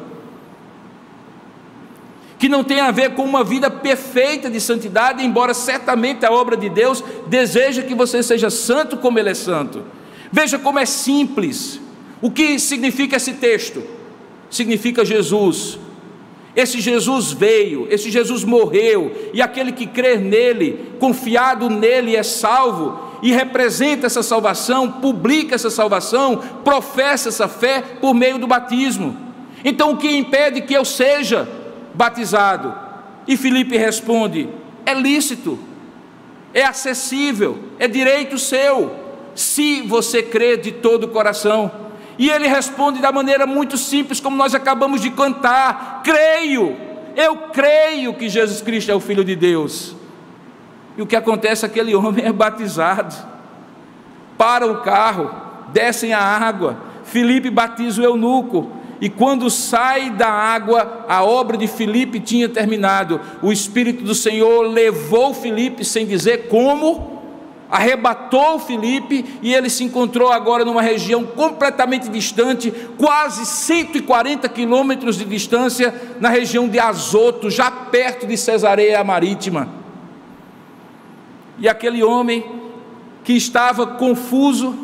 que 2.39 2.49
não 2.49 2.63
tem 2.63 2.81
a 2.81 2.91
ver 2.91 3.15
com 3.15 3.25
uma 3.25 3.43
vida 3.43 3.71
perfeita 3.71 4.51
de 4.51 4.61
santidade, 4.61 5.25
embora 5.25 5.55
certamente 5.55 6.25
a 6.25 6.31
obra 6.31 6.57
de 6.57 6.69
Deus 6.69 7.03
deseja 7.27 7.83
que 7.83 7.95
você 7.95 8.23
seja 8.23 8.51
santo 8.51 8.97
como 8.99 9.19
Ele 9.19 9.31
é 9.31 9.35
santo. 9.35 9.85
Veja 10.31 10.59
como 10.59 10.79
é 10.79 10.85
simples. 10.85 11.81
O 12.21 12.31
que 12.31 12.59
significa 12.59 13.17
esse 13.17 13.35
texto? 13.35 13.83
Significa 14.51 15.05
Jesus. 15.05 15.79
Esse 16.57 16.81
Jesus 16.81 17.33
veio, 17.33 17.87
esse 17.91 18.11
Jesus 18.11 18.43
morreu, 18.43 19.31
e 19.35 19.43
aquele 19.43 19.73
que 19.73 19.87
crer 19.87 20.19
nele, 20.19 20.93
confiado 20.99 21.69
nele, 21.69 22.17
é 22.17 22.23
salvo 22.23 22.99
e 23.23 23.31
representa 23.31 24.07
essa 24.07 24.23
salvação, 24.23 24.91
publica 24.91 25.55
essa 25.55 25.69
salvação, 25.69 26.39
professa 26.65 27.29
essa 27.29 27.47
fé 27.47 27.83
por 28.01 28.15
meio 28.15 28.39
do 28.39 28.47
batismo. 28.47 29.15
Então, 29.63 29.93
o 29.93 29.97
que 29.99 30.17
impede 30.17 30.63
que 30.63 30.73
eu 30.73 30.85
seja 30.85 31.47
batizado? 31.93 32.75
E 33.29 33.37
Filipe 33.37 33.77
responde: 33.77 34.49
é 34.87 34.95
lícito, 34.95 35.59
é 36.55 36.65
acessível, 36.65 37.59
é 37.79 37.87
direito 37.87 38.39
seu, 38.39 38.95
se 39.35 39.83
você 39.83 40.23
crê 40.23 40.57
de 40.57 40.73
todo 40.73 41.05
o 41.05 41.09
coração. 41.09 41.86
E 42.19 42.31
ele 42.31 42.49
responde 42.49 43.01
da 43.01 43.13
maneira 43.13 43.47
muito 43.47 43.77
simples, 43.77 44.21
como 44.21 44.37
nós 44.37 44.55
acabamos 44.55 45.01
de 45.01 45.11
cantar: 45.11 46.03
creio, 46.03 46.77
eu 47.15 47.37
creio 47.53 48.15
que 48.15 48.29
Jesus 48.29 48.63
Cristo 48.63 48.91
é 48.91 48.95
o 48.95 49.01
Filho 49.01 49.25
de 49.25 49.37
Deus. 49.37 49.95
E 50.97 51.03
o 51.03 51.07
que 51.07 51.17
acontece? 51.17 51.67
Aquele 51.67 51.95
homem 51.95 52.25
é 52.25 52.33
batizado. 52.33 53.15
Para 54.39 54.67
o 54.67 54.83
carro, 54.83 55.31
descem 55.73 56.13
a 56.13 56.21
água. 56.21 56.79
Filipe 57.05 57.51
batiza 57.51 58.01
o 58.01 58.05
eunuco. 58.05 58.73
E 59.01 59.11
quando 59.11 59.51
sai 59.51 60.11
da 60.11 60.29
água, 60.29 61.05
a 61.07 61.23
obra 61.23 61.57
de 61.57 61.67
Filipe 61.67 62.19
tinha 62.19 62.49
terminado. 62.49 63.21
O 63.43 63.53
Espírito 63.53 64.03
do 64.03 64.15
Senhor 64.15 64.63
levou 64.63 65.35
Filipe 65.35 65.85
sem 65.85 66.07
dizer 66.07 66.49
como 66.49 67.16
arrebatou 67.71 68.59
Filipe 68.59 69.25
e 69.43 69.53
ele 69.53 69.69
se 69.69 69.85
encontrou 69.85 70.31
agora 70.31 70.65
numa 70.65 70.83
região 70.83 71.25
completamente 71.25 72.09
distante, 72.09 72.73
quase 72.97 73.45
140 73.45 74.49
quilômetros 74.49 75.19
de 75.19 75.25
distância, 75.25 75.95
na 76.21 76.29
região 76.29 76.69
de 76.69 76.79
Azoto, 76.79 77.51
já 77.51 77.71
perto 77.71 78.27
de 78.27 78.37
Cesareia 78.37 79.03
Marítima. 79.03 79.69
E 81.59 81.69
aquele 81.69 82.03
homem 82.03 82.45
que 83.25 83.33
estava 83.33 83.87
confuso, 83.87 84.77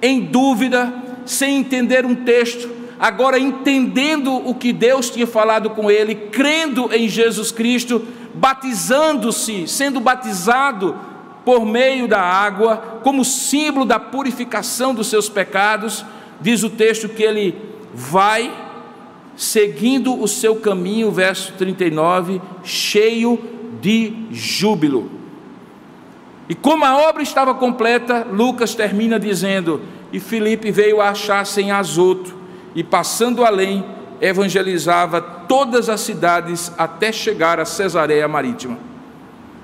em 0.00 0.20
dúvida, 0.20 0.92
sem 1.26 1.58
entender 1.58 2.06
um 2.06 2.14
texto, 2.14 2.70
agora 2.98 3.38
entendendo 3.38 4.32
o 4.32 4.54
que 4.54 4.72
Deus 4.72 5.10
tinha 5.10 5.26
falado 5.26 5.70
com 5.70 5.90
ele, 5.90 6.14
crendo 6.14 6.88
em 6.94 7.08
Jesus 7.08 7.50
Cristo, 7.50 8.06
batizando-se, 8.34 9.66
sendo 9.66 10.00
batizado 10.00 10.96
por 11.46 11.64
meio 11.64 12.08
da 12.08 12.20
água, 12.20 13.00
como 13.04 13.24
símbolo 13.24 13.86
da 13.86 14.00
purificação 14.00 14.92
dos 14.92 15.06
seus 15.06 15.28
pecados, 15.28 16.04
diz 16.40 16.64
o 16.64 16.70
texto 16.70 17.08
que 17.08 17.22
ele 17.22 17.56
vai 17.94 18.52
seguindo 19.36 20.20
o 20.20 20.26
seu 20.26 20.56
caminho, 20.56 21.12
verso 21.12 21.52
39, 21.52 22.42
cheio 22.64 23.38
de 23.80 24.26
júbilo. 24.32 25.08
E 26.48 26.54
como 26.56 26.84
a 26.84 26.96
obra 27.08 27.22
estava 27.22 27.54
completa, 27.54 28.26
Lucas 28.28 28.74
termina 28.74 29.16
dizendo: 29.16 29.82
E 30.12 30.18
Filipe 30.18 30.72
veio 30.72 31.00
a 31.00 31.10
achar-se 31.10 31.62
em 31.62 31.70
Azoto, 31.70 32.34
e 32.74 32.82
passando 32.82 33.44
além, 33.44 33.84
evangelizava 34.20 35.20
todas 35.20 35.88
as 35.88 36.00
cidades 36.00 36.72
até 36.76 37.12
chegar 37.12 37.60
a 37.60 37.64
Cesareia 37.64 38.26
Marítima. 38.26 38.95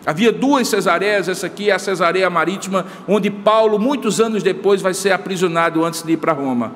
Havia 0.04 0.32
duas 0.32 0.66
Cesareias, 0.66 1.28
essa 1.28 1.46
aqui 1.46 1.70
é 1.70 1.74
a 1.74 1.78
Cesareia 1.78 2.28
Marítima, 2.28 2.86
onde 3.06 3.30
Paulo, 3.30 3.78
muitos 3.78 4.20
anos 4.20 4.42
depois, 4.42 4.82
vai 4.82 4.94
ser 4.94 5.12
aprisionado 5.12 5.84
antes 5.84 6.02
de 6.02 6.12
ir 6.12 6.16
para 6.16 6.32
Roma. 6.32 6.72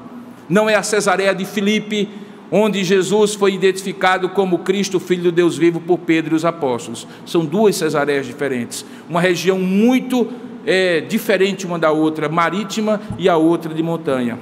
Não 0.49 0.71
é 0.71 0.77
a 0.77 0.83
Cesareia 0.83 1.35
de 1.35 1.45
Filipe, 1.45 2.09
onde 2.53 2.85
Jesus 2.85 3.35
foi 3.35 3.53
identificado 3.53 4.29
como 4.29 4.61
Cristo, 4.61 5.01
Filho 5.01 5.25
do 5.25 5.33
Deus 5.33 5.59
vivo, 5.59 5.81
por 5.81 5.99
Pedro 5.99 6.35
e 6.35 6.37
os 6.37 6.45
apóstolos. 6.45 7.05
São 7.27 7.45
duas 7.45 7.75
Cesareias 7.75 8.27
diferentes, 8.27 8.87
uma 9.11 9.21
região 9.21 9.59
muito 9.59 10.29
é, 10.65 11.01
diferente 11.01 11.67
uma 11.67 11.81
da 11.81 11.91
outra, 11.91 12.29
marítima 12.29 13.01
e 13.19 13.29
a 13.29 13.37
outra 13.37 13.75
de 13.75 13.83
montanha. 13.83 14.39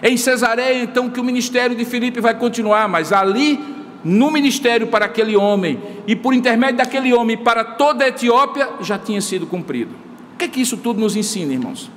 É 0.00 0.08
em 0.08 0.16
Cesareia, 0.16 0.82
então, 0.82 1.10
que 1.10 1.20
o 1.20 1.24
ministério 1.24 1.76
de 1.76 1.84
Filipe 1.84 2.20
vai 2.20 2.34
continuar, 2.34 2.88
mas 2.88 3.12
ali 3.12 3.77
no 4.04 4.30
ministério 4.30 4.86
para 4.86 5.06
aquele 5.06 5.36
homem 5.36 5.80
e 6.06 6.14
por 6.14 6.32
intermédio 6.32 6.78
daquele 6.78 7.12
homem 7.12 7.36
para 7.36 7.64
toda 7.64 8.04
a 8.04 8.08
Etiópia 8.08 8.68
já 8.80 8.98
tinha 8.98 9.20
sido 9.20 9.46
cumprido. 9.46 9.94
O 10.34 10.38
que 10.38 10.44
é 10.44 10.48
que 10.48 10.60
isso 10.60 10.76
tudo 10.76 11.00
nos 11.00 11.16
ensina, 11.16 11.52
irmãos? 11.52 11.90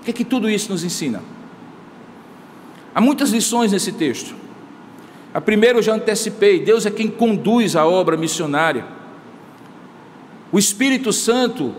O 0.00 0.04
que 0.04 0.10
é 0.10 0.12
que 0.12 0.24
tudo 0.24 0.50
isso 0.50 0.70
nos 0.72 0.82
ensina? 0.82 1.22
Há 2.94 3.00
muitas 3.00 3.30
lições 3.30 3.72
nesse 3.72 3.92
texto. 3.92 4.34
A 5.32 5.40
primeira 5.40 5.78
eu 5.78 5.82
já 5.82 5.94
antecipei: 5.94 6.60
Deus 6.60 6.86
é 6.86 6.90
quem 6.90 7.08
conduz 7.08 7.76
a 7.76 7.86
obra 7.86 8.16
missionária. 8.16 8.84
O 10.50 10.58
Espírito 10.58 11.12
Santo 11.12 11.74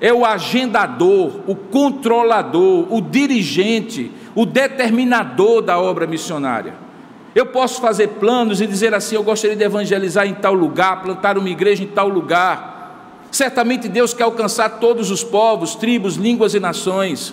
é 0.00 0.12
o 0.12 0.24
agendador, 0.24 1.40
o 1.46 1.54
controlador, 1.54 2.86
o 2.92 3.00
dirigente, 3.00 4.10
o 4.34 4.46
determinador 4.46 5.60
da 5.60 5.78
obra 5.78 6.06
missionária. 6.06 6.89
Eu 7.34 7.46
posso 7.46 7.80
fazer 7.80 8.08
planos 8.08 8.60
e 8.60 8.66
dizer 8.66 8.92
assim: 8.94 9.14
eu 9.14 9.22
gostaria 9.22 9.56
de 9.56 9.64
evangelizar 9.64 10.26
em 10.26 10.34
tal 10.34 10.54
lugar, 10.54 11.02
plantar 11.02 11.38
uma 11.38 11.48
igreja 11.48 11.82
em 11.82 11.86
tal 11.86 12.08
lugar. 12.08 12.78
Certamente 13.30 13.88
Deus 13.88 14.12
quer 14.12 14.24
alcançar 14.24 14.80
todos 14.80 15.10
os 15.10 15.22
povos, 15.22 15.76
tribos, 15.76 16.16
línguas 16.16 16.54
e 16.54 16.60
nações. 16.60 17.32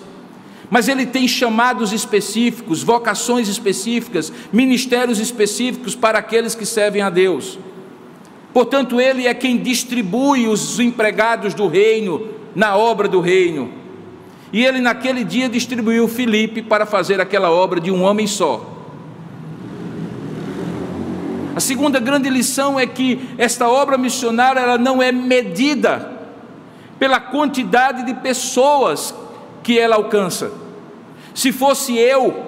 Mas 0.70 0.86
Ele 0.86 1.06
tem 1.06 1.26
chamados 1.26 1.92
específicos, 1.92 2.82
vocações 2.82 3.48
específicas, 3.48 4.32
ministérios 4.52 5.18
específicos 5.18 5.94
para 5.94 6.18
aqueles 6.18 6.54
que 6.54 6.66
servem 6.66 7.02
a 7.02 7.10
Deus. 7.10 7.58
Portanto, 8.52 9.00
Ele 9.00 9.26
é 9.26 9.34
quem 9.34 9.56
distribui 9.56 10.46
os 10.46 10.78
empregados 10.78 11.54
do 11.54 11.66
reino 11.66 12.28
na 12.54 12.76
obra 12.76 13.08
do 13.08 13.20
reino. 13.20 13.72
E 14.52 14.64
Ele, 14.64 14.80
naquele 14.80 15.24
dia, 15.24 15.48
distribuiu 15.48 16.06
Filipe 16.06 16.62
para 16.62 16.86
fazer 16.86 17.20
aquela 17.20 17.50
obra 17.50 17.80
de 17.80 17.90
um 17.90 18.02
homem 18.02 18.26
só. 18.26 18.77
A 21.58 21.60
segunda 21.60 21.98
grande 21.98 22.30
lição 22.30 22.78
é 22.78 22.86
que 22.86 23.18
esta 23.36 23.68
obra 23.68 23.98
missionária 23.98 24.60
ela 24.60 24.78
não 24.78 25.02
é 25.02 25.10
medida 25.10 26.08
pela 27.00 27.18
quantidade 27.18 28.06
de 28.06 28.14
pessoas 28.14 29.12
que 29.60 29.76
ela 29.76 29.96
alcança. 29.96 30.52
Se 31.34 31.50
fosse 31.50 31.96
eu, 31.96 32.46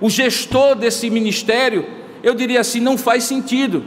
o 0.00 0.10
gestor 0.10 0.74
desse 0.74 1.08
ministério, 1.08 1.86
eu 2.20 2.34
diria 2.34 2.62
assim: 2.62 2.80
não 2.80 2.98
faz 2.98 3.22
sentido 3.22 3.84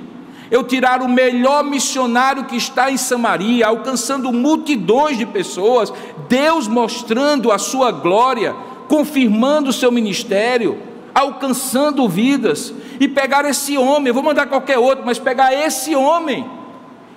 eu 0.49 0.63
tirar 0.63 1.01
o 1.01 1.09
melhor 1.09 1.61
missionário 1.61 2.45
que 2.45 2.55
está 2.55 2.89
em 2.89 2.95
Samaria, 2.95 3.67
alcançando 3.67 4.31
multidões 4.31 5.17
de 5.17 5.25
pessoas, 5.25 5.91
Deus 6.29 6.65
mostrando 6.65 7.51
a 7.51 7.57
sua 7.57 7.91
glória, 7.91 8.55
confirmando 8.87 9.71
o 9.71 9.73
seu 9.73 9.91
ministério, 9.91 10.77
alcançando 11.13 12.07
vidas, 12.07 12.73
e 12.99 13.07
pegar 13.07 13.45
esse 13.45 13.77
homem, 13.77 14.07
eu 14.07 14.13
vou 14.13 14.23
mandar 14.23 14.47
qualquer 14.47 14.77
outro, 14.77 15.05
mas 15.05 15.19
pegar 15.19 15.53
esse 15.53 15.95
homem 15.95 16.49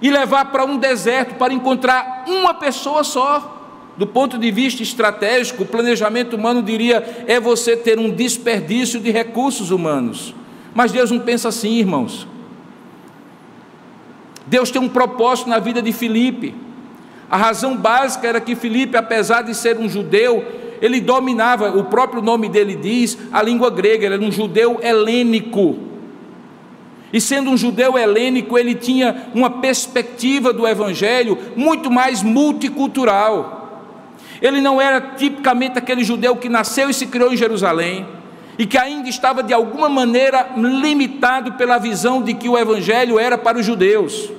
e 0.00 0.10
levar 0.10 0.46
para 0.46 0.64
um 0.64 0.76
deserto 0.76 1.34
para 1.34 1.52
encontrar 1.52 2.24
uma 2.26 2.54
pessoa 2.54 3.04
só. 3.04 3.56
Do 3.96 4.06
ponto 4.06 4.38
de 4.38 4.50
vista 4.52 4.80
estratégico, 4.80 5.64
o 5.64 5.66
planejamento 5.66 6.36
humano 6.36 6.62
diria 6.62 7.24
é 7.26 7.40
você 7.40 7.76
ter 7.76 7.98
um 7.98 8.10
desperdício 8.10 9.00
de 9.00 9.10
recursos 9.10 9.72
humanos. 9.72 10.34
Mas 10.72 10.92
Deus 10.92 11.10
não 11.10 11.18
pensa 11.18 11.48
assim, 11.48 11.78
irmãos. 11.78 12.26
Deus 14.46 14.70
tem 14.70 14.80
um 14.80 14.88
propósito 14.88 15.50
na 15.50 15.58
vida 15.58 15.82
de 15.82 15.92
Filipe. 15.92 16.54
A 17.30 17.36
razão 17.36 17.76
básica 17.76 18.26
era 18.26 18.40
que 18.40 18.54
Filipe, 18.54 18.96
apesar 18.96 19.42
de 19.42 19.54
ser 19.54 19.76
um 19.76 19.88
judeu, 19.88 20.44
ele 20.80 21.00
dominava, 21.00 21.70
o 21.76 21.84
próprio 21.84 22.22
nome 22.22 22.48
dele 22.48 22.74
diz, 22.76 23.18
a 23.32 23.42
língua 23.42 23.70
grega, 23.70 24.06
ele 24.06 24.14
era 24.14 24.22
um 24.22 24.32
judeu 24.32 24.78
helênico. 24.82 25.76
E 27.12 27.20
sendo 27.20 27.50
um 27.50 27.56
judeu 27.56 27.96
helênico, 27.96 28.58
ele 28.58 28.74
tinha 28.74 29.28
uma 29.34 29.48
perspectiva 29.48 30.52
do 30.52 30.66
evangelho 30.66 31.38
muito 31.56 31.90
mais 31.90 32.22
multicultural. 32.22 33.56
Ele 34.40 34.60
não 34.60 34.80
era 34.80 35.00
tipicamente 35.00 35.78
aquele 35.78 36.04
judeu 36.04 36.36
que 36.36 36.48
nasceu 36.48 36.90
e 36.90 36.94
se 36.94 37.06
criou 37.06 37.32
em 37.32 37.36
Jerusalém 37.36 38.06
e 38.58 38.66
que 38.66 38.76
ainda 38.76 39.08
estava 39.08 39.42
de 39.42 39.54
alguma 39.54 39.88
maneira 39.88 40.50
limitado 40.56 41.52
pela 41.52 41.78
visão 41.78 42.22
de 42.22 42.34
que 42.34 42.48
o 42.48 42.58
evangelho 42.58 43.18
era 43.18 43.38
para 43.38 43.58
os 43.58 43.64
judeus 43.64 44.37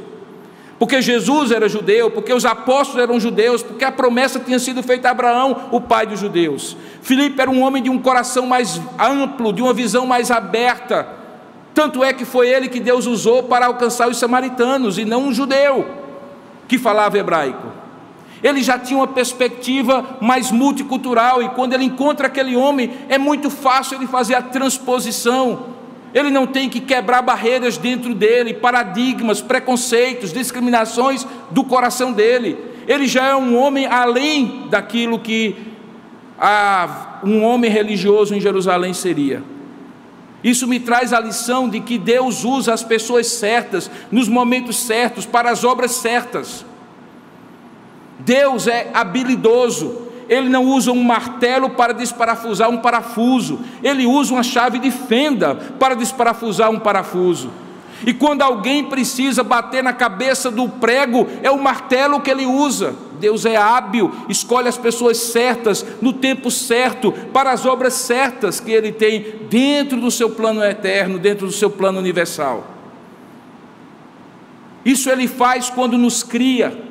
porque 0.80 1.02
Jesus 1.02 1.52
era 1.52 1.68
judeu, 1.68 2.10
porque 2.10 2.34
os 2.34 2.46
apóstolos 2.46 3.04
eram 3.04 3.20
judeus, 3.20 3.62
porque 3.62 3.84
a 3.84 3.92
promessa 3.92 4.40
tinha 4.40 4.58
sido 4.58 4.82
feita 4.82 5.10
a 5.10 5.12
Abraão, 5.12 5.68
o 5.72 5.82
pai 5.82 6.08
dos 6.08 6.22
judeus. 6.22 6.78
Filipe 7.02 7.40
era 7.40 7.52
um 7.52 7.62
homem 7.62 7.84
de 7.84 7.90
um 7.90 8.00
coração 8.00 8.48
mais 8.48 8.82
amplo, 8.98 9.52
de 9.52 9.62
uma 9.62 9.74
visão 9.74 10.08
mais 10.08 10.32
aberta. 10.32 11.06
Tanto 11.74 12.02
é 12.02 12.14
que 12.14 12.24
foi 12.24 12.48
ele 12.48 12.70
que 12.70 12.80
Deus 12.80 13.06
usou 13.06 13.44
para 13.44 13.66
alcançar 13.66 14.08
os 14.08 14.18
samaritanos 14.18 14.98
e 14.98 15.04
não 15.04 15.24
um 15.24 15.34
judeu 15.34 15.86
que 16.66 16.78
falava 16.78 17.18
hebraico. 17.18 17.68
Ele 18.42 18.64
já 18.64 18.80
tinha 18.80 18.98
uma 18.98 19.08
perspectiva 19.08 20.18
mais 20.22 20.50
multicultural 20.50 21.44
e 21.44 21.50
quando 21.50 21.74
ele 21.74 21.84
encontra 21.84 22.28
aquele 22.28 22.56
homem, 22.56 22.94
é 23.10 23.18
muito 23.18 23.50
fácil 23.50 23.98
ele 23.98 24.08
fazer 24.08 24.36
a 24.36 24.42
transposição 24.42 25.79
ele 26.14 26.30
não 26.30 26.48
tem 26.48 26.70
que 26.70 26.80
quebrar 26.80 27.22
barreiras 27.22 27.78
dentro 27.78 28.14
dele, 28.16 28.54
paradigmas, 28.54 29.42
preconceitos, 29.42 30.34
discriminações 30.34 31.26
do 31.52 31.64
coração 31.64 32.12
dele. 32.12 32.58
Ele 32.88 33.08
já 33.08 33.28
é 33.28 33.36
um 33.36 33.56
homem 33.56 33.86
além 33.86 34.68
daquilo 34.70 35.20
que 35.20 35.56
a, 36.40 37.20
um 37.24 37.44
homem 37.44 37.70
religioso 37.70 38.34
em 38.34 38.42
Jerusalém 38.42 38.94
seria. 38.94 39.44
Isso 40.44 40.68
me 40.68 40.80
traz 40.80 41.12
a 41.12 41.20
lição 41.20 41.70
de 41.70 41.82
que 41.82 41.98
Deus 41.98 42.44
usa 42.44 42.74
as 42.74 42.84
pessoas 42.84 43.28
certas, 43.28 43.92
nos 44.10 44.28
momentos 44.28 44.78
certos, 44.78 45.26
para 45.26 45.52
as 45.52 45.64
obras 45.64 45.92
certas. 45.92 46.66
Deus 48.20 48.68
é 48.68 48.90
habilidoso, 48.94 50.09
ele 50.30 50.48
não 50.48 50.64
usa 50.64 50.92
um 50.92 51.04
martelo 51.04 51.72
para 51.72 51.92
desparafusar 51.92 52.70
um 52.70 52.78
parafuso, 52.78 53.60
ele 53.84 54.06
usa 54.06 54.34
uma 54.34 54.44
chave 54.44 54.80
de 54.80 54.92
fenda 54.92 55.56
para 55.56 55.96
desparafusar 55.96 56.70
um 56.70 56.80
parafuso. 56.80 57.50
E 58.06 58.14
quando 58.14 58.42
alguém 58.42 58.86
precisa 58.86 59.44
bater 59.44 59.84
na 59.84 59.92
cabeça 59.92 60.50
do 60.50 60.70
prego, 60.70 61.28
é 61.44 61.52
o 61.52 61.62
martelo 61.62 62.22
que 62.22 62.32
ele 62.32 62.46
usa. 62.46 62.96
Deus 63.20 63.46
é 63.46 63.58
hábil, 63.58 64.12
escolhe 64.30 64.70
as 64.70 64.78
pessoas 64.78 65.18
certas, 65.18 65.86
no 66.02 66.14
tempo 66.14 66.50
certo, 66.50 67.12
para 67.12 67.52
as 67.52 67.66
obras 67.66 67.94
certas 67.94 68.62
que 68.62 68.72
ele 68.72 68.94
tem 68.94 69.42
dentro 69.50 70.00
do 70.00 70.10
seu 70.10 70.30
plano 70.30 70.64
eterno, 70.64 71.20
dentro 71.20 71.46
do 71.46 71.52
seu 71.52 71.70
plano 71.70 72.00
universal. 72.00 72.66
Isso 74.86 75.10
ele 75.10 75.28
faz 75.28 75.70
quando 75.70 75.98
nos 75.98 76.24
cria 76.24 76.82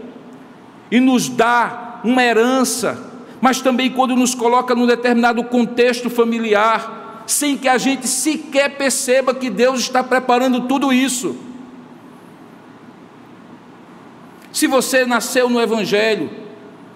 e 0.91 1.01
nos 1.01 1.29
dá 1.29 2.01
uma 2.05 2.23
herança, 2.23 3.08
mas 3.41 3.61
também 3.61 3.91
quando 3.91 4.17
nos 4.17 4.35
coloca 4.35 4.75
num 4.75 4.87
determinado 4.87 5.43
contexto 5.45 6.11
familiar, 6.11 7.25
sem 7.27 7.57
que 7.57 7.69
a 7.69 7.77
gente 7.77 8.09
sequer 8.09 8.77
perceba 8.77 9.35
que 9.35 9.51
Deus 9.51 9.81
está 9.81 10.03
preparando 10.03 10.63
tudo 10.63 10.93
isso. 10.93 11.37
Se 14.51 14.67
você 14.67 15.05
nasceu 15.05 15.49
no 15.49 15.61
Evangelho 15.61 16.31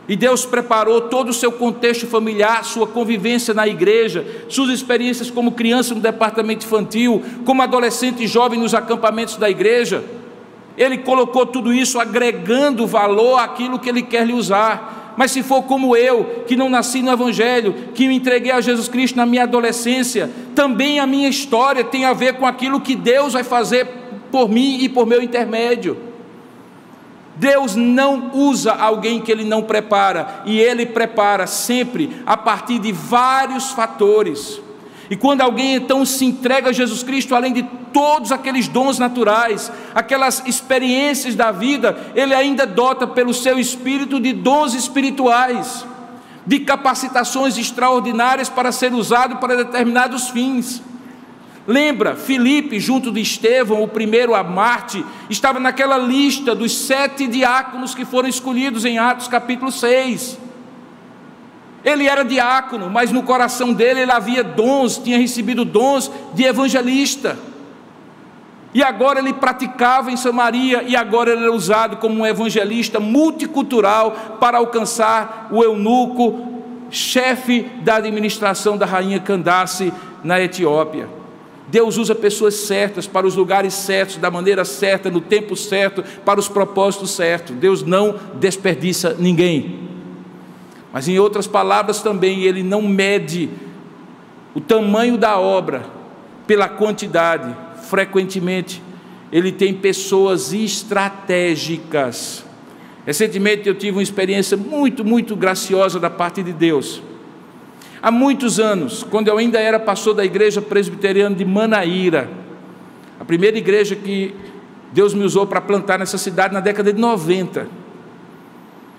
e 0.08 0.16
Deus 0.16 0.44
preparou 0.44 1.02
todo 1.02 1.28
o 1.28 1.34
seu 1.34 1.52
contexto 1.52 2.06
familiar, 2.06 2.64
sua 2.64 2.86
convivência 2.86 3.54
na 3.54 3.68
igreja, 3.68 4.26
suas 4.48 4.70
experiências 4.70 5.30
como 5.30 5.52
criança 5.52 5.94
no 5.94 6.00
departamento 6.00 6.66
infantil, 6.66 7.22
como 7.44 7.62
adolescente 7.62 8.24
e 8.24 8.26
jovem 8.26 8.58
nos 8.58 8.74
acampamentos 8.74 9.36
da 9.36 9.48
igreja, 9.48 10.02
Ele 10.76 10.98
colocou 10.98 11.46
tudo 11.46 11.72
isso 11.72 12.00
agregando 12.00 12.86
valor 12.86 13.38
àquilo 13.38 13.78
que 13.78 13.88
Ele 13.88 14.02
quer 14.02 14.26
lhe 14.26 14.32
usar. 14.32 15.01
Mas 15.16 15.30
se 15.30 15.42
for 15.42 15.62
como 15.62 15.96
eu, 15.96 16.44
que 16.46 16.56
não 16.56 16.68
nasci 16.68 17.02
no 17.02 17.12
Evangelho, 17.12 17.74
que 17.94 18.08
me 18.08 18.16
entreguei 18.16 18.50
a 18.50 18.60
Jesus 18.60 18.88
Cristo 18.88 19.16
na 19.16 19.26
minha 19.26 19.42
adolescência, 19.42 20.30
também 20.54 20.98
a 20.98 21.06
minha 21.06 21.28
história 21.28 21.84
tem 21.84 22.04
a 22.04 22.12
ver 22.12 22.34
com 22.34 22.46
aquilo 22.46 22.80
que 22.80 22.96
Deus 22.96 23.32
vai 23.34 23.44
fazer 23.44 23.86
por 24.30 24.48
mim 24.48 24.78
e 24.80 24.88
por 24.88 25.06
meu 25.06 25.22
intermédio. 25.22 25.96
Deus 27.36 27.74
não 27.76 28.30
usa 28.34 28.72
alguém 28.72 29.20
que 29.20 29.32
Ele 29.32 29.44
não 29.44 29.62
prepara, 29.62 30.42
e 30.44 30.58
Ele 30.58 30.86
prepara 30.86 31.46
sempre 31.46 32.22
a 32.26 32.36
partir 32.36 32.78
de 32.78 32.92
vários 32.92 33.70
fatores. 33.70 34.60
E 35.12 35.16
quando 35.16 35.42
alguém 35.42 35.74
então 35.74 36.06
se 36.06 36.24
entrega 36.24 36.70
a 36.70 36.72
Jesus 36.72 37.02
Cristo, 37.02 37.34
além 37.34 37.52
de 37.52 37.62
todos 37.92 38.32
aqueles 38.32 38.66
dons 38.66 38.98
naturais, 38.98 39.70
aquelas 39.94 40.42
experiências 40.46 41.34
da 41.34 41.52
vida, 41.52 42.10
ele 42.14 42.32
ainda 42.32 42.66
dota 42.66 43.06
pelo 43.06 43.34
seu 43.34 43.58
espírito 43.58 44.18
de 44.18 44.32
dons 44.32 44.72
espirituais, 44.72 45.84
de 46.46 46.60
capacitações 46.60 47.58
extraordinárias 47.58 48.48
para 48.48 48.72
ser 48.72 48.94
usado 48.94 49.36
para 49.36 49.54
determinados 49.54 50.30
fins. 50.30 50.82
Lembra, 51.66 52.16
Filipe, 52.16 52.80
junto 52.80 53.12
de 53.12 53.20
Estevão, 53.20 53.82
o 53.82 53.88
primeiro 53.88 54.34
a 54.34 54.42
Marte, 54.42 55.04
estava 55.28 55.60
naquela 55.60 55.98
lista 55.98 56.54
dos 56.54 56.74
sete 56.74 57.26
diáconos 57.26 57.94
que 57.94 58.06
foram 58.06 58.30
escolhidos 58.30 58.86
em 58.86 58.98
Atos 58.98 59.28
capítulo 59.28 59.70
6. 59.70 60.38
Ele 61.84 62.06
era 62.06 62.24
diácono, 62.24 62.88
mas 62.88 63.10
no 63.10 63.22
coração 63.22 63.72
dele 63.72 64.00
ele 64.00 64.12
havia 64.12 64.44
dons, 64.44 64.98
tinha 64.98 65.18
recebido 65.18 65.64
dons 65.64 66.10
de 66.32 66.44
evangelista. 66.44 67.36
E 68.74 68.82
agora 68.82 69.18
ele 69.18 69.34
praticava 69.34 70.10
em 70.10 70.16
Samaria, 70.16 70.82
e 70.86 70.96
agora 70.96 71.32
ele 71.32 71.42
era 71.42 71.52
usado 71.52 71.96
como 71.96 72.20
um 72.20 72.26
evangelista 72.26 72.98
multicultural 72.98 74.38
para 74.40 74.58
alcançar 74.58 75.48
o 75.50 75.62
eunuco, 75.62 76.48
chefe 76.88 77.62
da 77.82 77.96
administração 77.96 78.76
da 78.78 78.86
rainha 78.86 79.18
Candace 79.20 79.92
na 80.22 80.40
Etiópia. 80.40 81.08
Deus 81.68 81.96
usa 81.96 82.14
pessoas 82.14 82.54
certas 82.54 83.06
para 83.06 83.26
os 83.26 83.34
lugares 83.34 83.74
certos, 83.74 84.18
da 84.18 84.30
maneira 84.30 84.64
certa, 84.64 85.10
no 85.10 85.20
tempo 85.20 85.56
certo, 85.56 86.04
para 86.24 86.38
os 86.38 86.48
propósitos 86.48 87.10
certos. 87.12 87.56
Deus 87.56 87.82
não 87.82 88.16
desperdiça 88.34 89.16
ninguém. 89.18 89.91
Mas, 90.92 91.08
em 91.08 91.18
outras 91.18 91.46
palavras, 91.46 92.02
também, 92.02 92.42
Ele 92.42 92.62
não 92.62 92.82
mede 92.82 93.48
o 94.54 94.60
tamanho 94.60 95.16
da 95.16 95.38
obra 95.38 95.84
pela 96.46 96.68
quantidade. 96.68 97.56
Frequentemente, 97.88 98.82
Ele 99.32 99.50
tem 99.50 99.72
pessoas 99.72 100.52
estratégicas. 100.52 102.44
Recentemente 103.04 103.68
eu 103.68 103.74
tive 103.74 103.96
uma 103.96 104.02
experiência 104.02 104.56
muito, 104.56 105.04
muito 105.04 105.34
graciosa 105.34 105.98
da 105.98 106.08
parte 106.08 106.42
de 106.42 106.52
Deus. 106.52 107.02
Há 108.00 108.10
muitos 108.10 108.60
anos, 108.60 109.02
quando 109.02 109.28
eu 109.28 109.38
ainda 109.38 109.58
era 109.58 109.78
pastor 109.78 110.14
da 110.14 110.24
igreja 110.24 110.60
presbiteriana 110.60 111.34
de 111.34 111.44
Manaíra, 111.44 112.28
a 113.18 113.24
primeira 113.24 113.56
igreja 113.56 113.94
que 113.96 114.34
Deus 114.92 115.14
me 115.14 115.24
usou 115.24 115.46
para 115.46 115.60
plantar 115.60 115.98
nessa 115.98 116.18
cidade 116.18 116.52
na 116.52 116.60
década 116.60 116.92
de 116.92 117.00
90. 117.00 117.66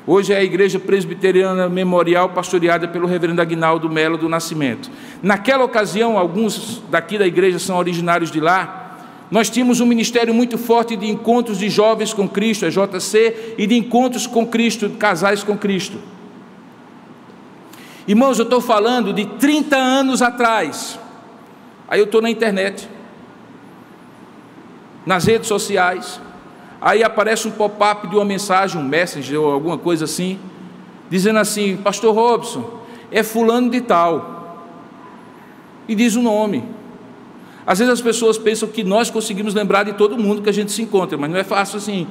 Hoje 0.06 0.34
é 0.34 0.38
a 0.38 0.44
igreja 0.44 0.80
presbiteriana 0.80 1.70
memorial 1.70 2.30
pastoreada 2.30 2.90
pelo 2.90 3.08
reverendo 3.08 3.42
Agnaldo 3.42 3.90
Melo 3.90 4.18
do 4.18 4.28
Nascimento. 4.28 4.92
Naquela 5.22 5.64
ocasião, 5.64 6.18
alguns 6.18 6.84
daqui 6.90 7.18
da 7.18 7.26
igreja 7.26 7.58
são 7.58 7.78
originários 7.78 8.30
de 8.30 8.42
lá. 8.42 8.98
Nós 9.32 9.50
tínhamos 9.50 9.80
um 9.80 9.86
ministério 9.86 10.34
muito 10.34 10.58
forte 10.58 10.98
de 10.98 11.10
encontros 11.10 11.58
de 11.58 11.70
jovens 11.70 12.14
com 12.14 12.28
Cristo, 12.28 12.66
a 12.66 12.70
JC, 12.70 13.56
e 13.58 13.66
de 13.66 13.76
encontros 13.76 14.28
com 14.28 14.46
Cristo, 14.46 14.90
casais 14.90 15.42
com 15.42 15.58
Cristo. 15.58 15.98
Irmãos, 18.06 18.38
eu 18.38 18.44
estou 18.44 18.60
falando 18.60 19.14
de 19.14 19.26
30 19.26 19.78
anos 19.78 20.22
atrás. 20.22 21.00
Aí 21.88 22.00
eu 22.02 22.06
estou 22.06 22.22
na 22.22 22.30
internet, 22.30 22.90
nas 25.06 25.24
redes 25.24 25.48
sociais. 25.48 26.20
Aí 26.86 27.02
aparece 27.02 27.48
um 27.48 27.52
pop-up 27.52 28.10
de 28.10 28.16
uma 28.18 28.26
mensagem, 28.26 28.78
um 28.78 28.84
messenger 28.84 29.40
ou 29.40 29.54
alguma 29.54 29.78
coisa 29.78 30.04
assim, 30.04 30.38
dizendo 31.10 31.40
assim: 31.40 31.78
Pastor 31.78 32.14
Robson, 32.14 32.82
é 33.10 33.24
Fulano 33.24 33.70
de 33.70 33.80
Tal. 33.80 34.60
E 35.88 35.96
diz 35.96 36.18
o 36.18 36.22
nome. 36.22 36.62
Às 37.66 37.80
vezes 37.80 37.94
as 37.94 38.02
pessoas 38.02 38.38
pensam 38.38 38.68
que 38.68 38.84
nós 38.84 39.10
conseguimos 39.10 39.54
lembrar 39.54 39.84
de 39.84 39.94
todo 39.94 40.18
mundo 40.18 40.42
que 40.42 40.50
a 40.50 40.54
gente 40.54 40.74
se 40.74 40.82
encontra, 40.82 41.18
mas 41.18 41.32
não 41.32 41.38
é 41.38 41.44
fácil 41.46 41.78
assim. 41.78 42.06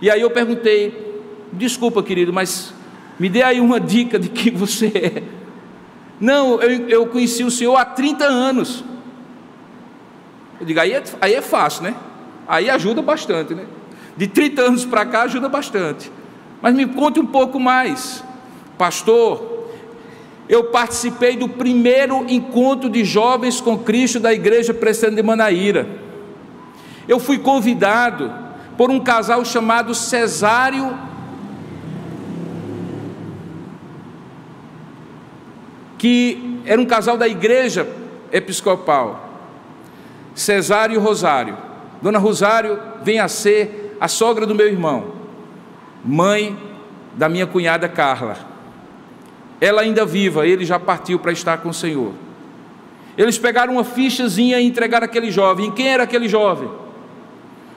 E 0.00 0.10
aí 0.10 0.22
eu 0.22 0.30
perguntei: 0.30 1.20
Desculpa, 1.52 2.02
querido, 2.02 2.32
mas 2.32 2.72
me 3.18 3.28
dê 3.28 3.42
aí 3.42 3.60
uma 3.60 3.78
dica 3.78 4.18
de 4.18 4.30
quem 4.30 4.54
você 4.54 4.86
é. 4.86 5.22
Não, 6.18 6.62
eu, 6.62 6.88
eu 6.88 7.06
conheci 7.08 7.44
o 7.44 7.50
senhor 7.50 7.76
há 7.76 7.84
30 7.84 8.24
anos. 8.24 8.82
Eu 10.58 10.64
digo, 10.64 10.80
aí 10.80 10.92
é, 10.94 11.04
aí 11.20 11.34
é 11.34 11.42
fácil, 11.42 11.82
né? 11.82 11.94
Aí 12.46 12.70
ajuda 12.70 13.02
bastante, 13.02 13.54
né? 13.54 13.64
De 14.16 14.26
30 14.26 14.62
anos 14.62 14.84
para 14.84 15.04
cá 15.04 15.22
ajuda 15.22 15.48
bastante. 15.48 16.10
Mas 16.62 16.74
me 16.74 16.86
conte 16.86 17.20
um 17.20 17.26
pouco 17.26 17.60
mais. 17.60 18.24
Pastor, 18.78 19.70
eu 20.48 20.64
participei 20.64 21.36
do 21.36 21.48
primeiro 21.48 22.24
encontro 22.28 22.88
de 22.88 23.04
jovens 23.04 23.60
com 23.60 23.78
Cristo 23.78 24.20
da 24.20 24.32
igreja 24.32 24.72
Presbiteriana 24.72 25.16
de 25.16 25.26
Manaíra. 25.26 25.86
Eu 27.08 27.18
fui 27.18 27.38
convidado 27.38 28.32
por 28.76 28.90
um 28.90 29.00
casal 29.00 29.44
chamado 29.44 29.94
Cesário 29.94 31.06
que 35.98 36.60
era 36.66 36.80
um 36.80 36.86
casal 36.86 37.16
da 37.16 37.26
igreja 37.26 37.88
episcopal, 38.30 39.30
Cesário 40.34 40.94
e 40.94 40.98
Rosário. 40.98 41.56
Dona 42.00 42.18
Rosário 42.18 42.78
vem 43.02 43.18
a 43.18 43.28
ser 43.28 43.96
a 44.00 44.08
sogra 44.08 44.46
do 44.46 44.54
meu 44.54 44.66
irmão, 44.66 45.12
mãe 46.04 46.56
da 47.14 47.28
minha 47.28 47.46
cunhada 47.46 47.88
Carla. 47.88 48.36
Ela 49.60 49.82
ainda 49.82 50.04
viva, 50.04 50.46
ele 50.46 50.64
já 50.64 50.78
partiu 50.78 51.18
para 51.18 51.32
estar 51.32 51.58
com 51.58 51.70
o 51.70 51.74
Senhor. 51.74 52.12
Eles 53.16 53.38
pegaram 53.38 53.74
uma 53.74 53.84
fichazinha 53.84 54.60
e 54.60 54.66
entregaram 54.66 55.06
aquele 55.06 55.30
jovem. 55.30 55.68
E 55.68 55.72
quem 55.72 55.88
era 55.88 56.02
aquele 56.02 56.28
jovem? 56.28 56.68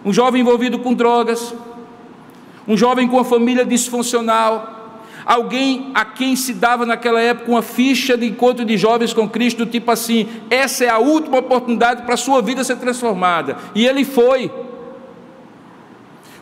Um 0.04 0.12
jovem 0.12 0.42
envolvido 0.42 0.80
com 0.80 0.94
drogas, 0.94 1.54
um 2.68 2.76
jovem 2.76 3.08
com 3.08 3.16
uma 3.16 3.24
família 3.24 3.66
disfuncional, 3.66 4.79
alguém 5.30 5.92
a 5.94 6.04
quem 6.04 6.36
se 6.36 6.56
dava 6.56 6.88
naquela 6.88 7.22
época 7.22 7.52
uma 7.52 7.62
ficha 7.62 8.18
de 8.18 8.26
encontro 8.26 8.66
de 8.66 8.76
jovens 8.76 9.14
com 9.14 9.30
Cristo, 9.30 9.64
tipo 9.64 9.92
assim: 9.92 10.28
essa 10.50 10.86
é 10.86 10.90
a 10.90 10.98
última 10.98 11.38
oportunidade 11.38 12.02
para 12.02 12.16
a 12.16 12.18
sua 12.18 12.42
vida 12.42 12.64
ser 12.64 12.78
transformada. 12.78 13.56
E 13.76 13.86
ele 13.86 14.04
foi. 14.04 14.52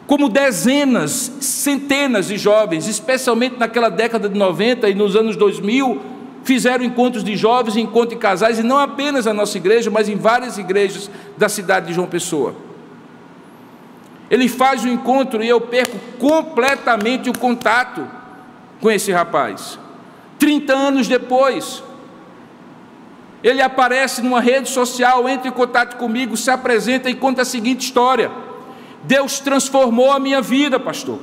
Como 0.08 0.30
dezenas, 0.30 1.34
centenas 1.42 2.28
de 2.28 2.38
jovens, 2.38 2.88
especialmente 2.88 3.58
naquela 3.60 3.90
década 3.90 4.30
de 4.30 4.40
90 4.40 4.90
e 4.90 4.96
nos 4.96 5.18
anos 5.18 5.36
2000, 5.36 6.02
fizeram 6.46 6.86
encontros 6.86 7.26
de 7.26 7.36
jovens, 7.36 7.76
encontros 7.76 8.12
de 8.12 8.16
casais, 8.16 8.58
e 8.58 8.64
não 8.64 8.80
apenas 8.80 9.26
na 9.26 9.34
nossa 9.34 9.58
igreja, 9.58 9.92
mas 9.92 10.08
em 10.08 10.16
várias 10.16 10.58
igrejas 10.58 11.12
da 11.38 11.50
cidade 11.50 11.88
de 11.88 11.94
João 11.94 12.08
Pessoa. 12.08 12.56
Ele 14.32 14.48
faz 14.48 14.86
o 14.86 14.88
encontro 14.88 15.44
e 15.44 15.50
eu 15.50 15.60
perco 15.60 15.98
completamente 16.18 17.30
o 17.30 17.38
contato 17.38 18.08
com 18.82 18.90
esse 18.92 19.12
rapaz. 19.12 19.80
30 20.40 20.74
anos 20.74 21.08
depois, 21.08 21.84
Ele 23.44 23.62
aparece 23.62 24.22
numa 24.22 24.40
rede 24.40 24.70
social, 24.70 25.28
entra 25.28 25.48
em 25.48 25.52
contato 25.52 25.98
comigo, 25.98 26.36
se 26.38 26.50
apresenta 26.50 27.10
e 27.10 27.16
conta 27.16 27.42
a 27.42 27.46
seguinte 27.46 27.82
história: 27.82 28.32
Deus 29.04 29.40
transformou 29.40 30.12
a 30.12 30.20
minha 30.20 30.42
vida, 30.42 30.80
pastor. 30.80 31.20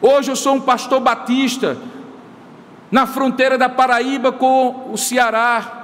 Hoje 0.00 0.30
eu 0.30 0.36
sou 0.36 0.54
um 0.54 0.60
pastor 0.60 1.00
batista, 1.00 1.78
na 2.90 3.06
fronteira 3.06 3.56
da 3.56 3.68
Paraíba 3.68 4.32
com 4.32 4.90
o 4.92 4.98
Ceará. 4.98 5.78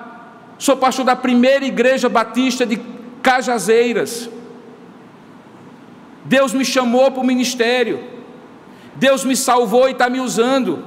Sou 0.58 0.76
pastor 0.76 1.04
da 1.04 1.14
primeira 1.14 1.64
igreja 1.64 2.08
batista 2.08 2.66
de 2.66 2.82
Cajazeiras. 3.22 4.28
Deus 6.24 6.52
me 6.52 6.64
chamou 6.64 7.10
para 7.10 7.22
o 7.22 7.26
ministério. 7.26 8.17
Deus 8.98 9.24
me 9.24 9.36
salvou 9.36 9.88
e 9.88 9.92
está 9.92 10.10
me 10.10 10.20
usando. 10.20 10.84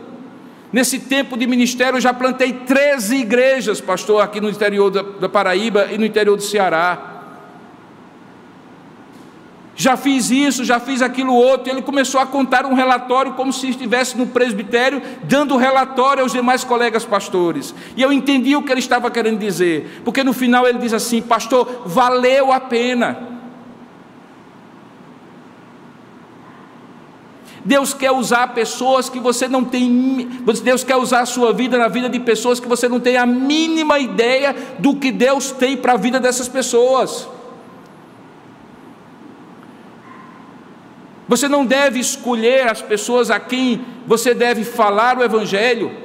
Nesse 0.71 0.99
tempo 0.99 1.37
de 1.37 1.45
ministério, 1.47 1.97
eu 1.97 2.01
já 2.01 2.13
plantei 2.13 2.53
13 2.53 3.17
igrejas, 3.17 3.81
pastor, 3.81 4.21
aqui 4.21 4.39
no 4.39 4.49
interior 4.49 4.89
da, 4.89 5.27
Paraíba 5.27 5.87
e 5.91 5.97
no 5.97 6.05
interior 6.05 6.37
do 6.37 6.43
Ceará. 6.43 7.07
Já 9.75 9.97
fiz 9.97 10.29
isso, 10.29 10.63
já 10.63 10.79
fiz 10.79 11.01
aquilo 11.01 11.33
outro. 11.33 11.71
Ele 11.71 11.81
começou 11.81 12.21
a 12.21 12.25
contar 12.25 12.65
um 12.65 12.73
relatório 12.73 13.33
como 13.33 13.51
se 13.51 13.69
estivesse 13.69 14.17
no 14.17 14.27
presbitério, 14.27 15.01
dando 15.23 15.57
relatório 15.57 16.23
aos 16.23 16.31
demais 16.31 16.63
colegas 16.63 17.03
pastores. 17.03 17.73
E 17.97 18.01
eu 18.01 18.13
entendi 18.13 18.55
o 18.55 18.61
que 18.61 18.71
ele 18.71 18.79
estava 18.79 19.09
querendo 19.09 19.39
dizer, 19.39 20.01
porque 20.05 20.23
no 20.23 20.33
final 20.33 20.67
ele 20.67 20.77
diz 20.77 20.93
assim: 20.93 21.21
Pastor, 21.21 21.83
valeu 21.85 22.51
a 22.51 22.59
pena. 22.59 23.30
Deus 27.63 27.93
quer 27.93 28.11
usar 28.11 28.53
pessoas 28.53 29.09
que 29.09 29.19
você 29.19 29.47
não 29.47 29.63
tem, 29.63 30.27
Deus 30.63 30.83
quer 30.83 30.95
usar 30.95 31.21
a 31.21 31.25
sua 31.25 31.53
vida 31.53 31.77
na 31.77 31.87
vida 31.87 32.09
de 32.09 32.19
pessoas 32.19 32.59
que 32.59 32.67
você 32.67 32.89
não 32.89 32.99
tem 32.99 33.17
a 33.17 33.25
mínima 33.25 33.99
ideia 33.99 34.55
do 34.79 34.95
que 34.95 35.11
Deus 35.11 35.51
tem 35.51 35.77
para 35.77 35.93
a 35.93 35.97
vida 35.97 36.19
dessas 36.19 36.47
pessoas. 36.47 37.27
Você 41.27 41.47
não 41.47 41.65
deve 41.65 41.99
escolher 41.99 42.67
as 42.67 42.81
pessoas 42.81 43.29
a 43.29 43.39
quem 43.39 43.85
você 44.05 44.33
deve 44.33 44.65
falar 44.65 45.17
o 45.17 45.23
Evangelho, 45.23 45.95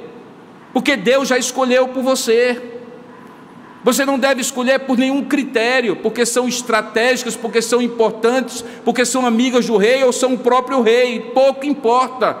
porque 0.71 0.95
Deus 0.95 1.27
já 1.27 1.37
escolheu 1.37 1.87
por 1.89 2.03
você. 2.03 2.76
Você 3.87 4.03
não 4.03 4.19
deve 4.19 4.41
escolher 4.41 4.79
por 4.79 4.97
nenhum 4.97 5.23
critério, 5.23 5.95
porque 5.95 6.25
são 6.25 6.45
estratégicas, 6.45 7.37
porque 7.37 7.61
são 7.61 7.81
importantes, 7.81 8.61
porque 8.83 9.05
são 9.05 9.25
amigas 9.25 9.65
do 9.65 9.77
rei 9.77 10.03
ou 10.03 10.11
são 10.11 10.33
o 10.33 10.37
próprio 10.37 10.81
rei, 10.81 11.31
pouco 11.33 11.65
importa. 11.65 12.35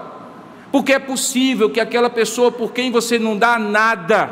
Porque 0.73 0.91
é 0.91 0.99
possível 0.99 1.69
que 1.69 1.79
aquela 1.79 2.09
pessoa 2.09 2.51
por 2.51 2.73
quem 2.73 2.91
você 2.91 3.17
não 3.17 3.37
dá 3.37 3.57
nada, 3.57 4.29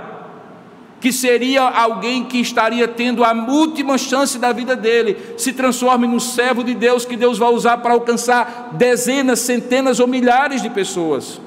que 1.00 1.14
seria 1.14 1.62
alguém 1.62 2.26
que 2.26 2.38
estaria 2.38 2.86
tendo 2.86 3.24
a 3.24 3.32
última 3.32 3.98
chance 3.98 4.38
da 4.38 4.52
vida 4.52 4.76
dele, 4.76 5.18
se 5.38 5.54
transforme 5.54 6.08
no 6.08 6.20
servo 6.20 6.66
de 6.66 6.76
Deus 6.76 7.06
que 7.06 7.16
Deus 7.16 7.38
vai 7.38 7.48
usar 7.48 7.78
para 7.78 7.94
alcançar 7.94 8.72
dezenas, 8.74 9.40
centenas 9.40 10.02
ou 10.02 10.08
milhares 10.08 10.62
de 10.62 10.70
pessoas. 10.70 11.40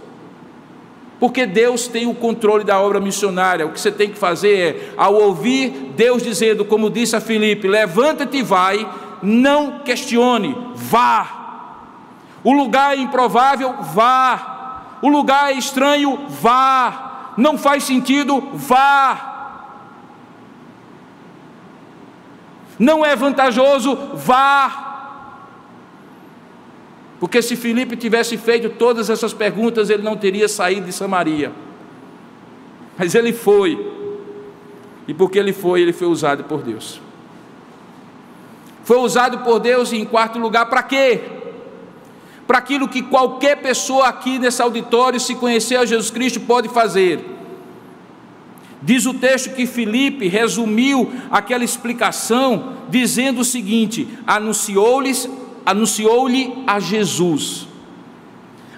Porque 1.18 1.46
Deus 1.46 1.88
tem 1.88 2.06
o 2.06 2.14
controle 2.14 2.64
da 2.64 2.80
obra 2.80 3.00
missionária. 3.00 3.66
O 3.66 3.72
que 3.72 3.80
você 3.80 3.90
tem 3.90 4.10
que 4.10 4.18
fazer 4.18 4.58
é, 4.58 4.94
ao 4.96 5.14
ouvir 5.14 5.92
Deus 5.96 6.22
dizendo, 6.22 6.64
como 6.64 6.90
disse 6.90 7.16
a 7.16 7.20
Filipe: 7.20 7.66
levanta-te 7.66 8.38
e 8.38 8.42
vai, 8.42 8.88
não 9.22 9.80
questione, 9.80 10.56
vá. 10.74 11.38
O 12.44 12.52
lugar 12.52 12.96
é 12.96 13.00
improvável, 13.00 13.74
vá. 13.94 14.96
O 15.02 15.08
lugar 15.08 15.50
é 15.50 15.54
estranho, 15.54 16.26
vá. 16.28 17.32
Não 17.36 17.58
faz 17.58 17.84
sentido, 17.84 18.48
vá. 18.52 19.28
Não 22.78 23.04
é 23.04 23.16
vantajoso, 23.16 23.96
vá. 24.14 24.87
Porque 27.20 27.42
se 27.42 27.56
Filipe 27.56 27.96
tivesse 27.96 28.36
feito 28.36 28.70
todas 28.70 29.10
essas 29.10 29.32
perguntas, 29.32 29.90
ele 29.90 30.02
não 30.02 30.16
teria 30.16 30.48
saído 30.48 30.86
de 30.86 30.92
Samaria. 30.92 31.50
Mas 32.96 33.14
ele 33.14 33.32
foi. 33.32 33.78
E 35.06 35.14
porque 35.14 35.38
ele 35.38 35.52
foi, 35.52 35.80
ele 35.80 35.92
foi 35.92 36.06
usado 36.06 36.44
por 36.44 36.62
Deus. 36.62 37.00
Foi 38.84 38.98
usado 38.98 39.38
por 39.38 39.58
Deus 39.58 39.92
em 39.92 40.04
quarto 40.04 40.38
lugar 40.38 40.66
para 40.66 40.82
quê? 40.82 41.20
Para 42.46 42.58
aquilo 42.58 42.88
que 42.88 43.02
qualquer 43.02 43.56
pessoa 43.56 44.06
aqui 44.06 44.38
nesse 44.38 44.62
auditório, 44.62 45.20
se 45.20 45.34
conhecer 45.34 45.76
a 45.76 45.84
Jesus 45.84 46.10
Cristo, 46.10 46.40
pode 46.40 46.68
fazer. 46.68 47.22
Diz 48.80 49.06
o 49.06 49.14
texto 49.14 49.54
que 49.54 49.66
Filipe 49.66 50.28
resumiu 50.28 51.12
aquela 51.30 51.64
explicação 51.64 52.76
dizendo 52.88 53.40
o 53.40 53.44
seguinte: 53.44 54.08
anunciou-lhes 54.26 55.28
anunciou-lhe 55.68 56.64
a 56.66 56.80
Jesus. 56.80 57.68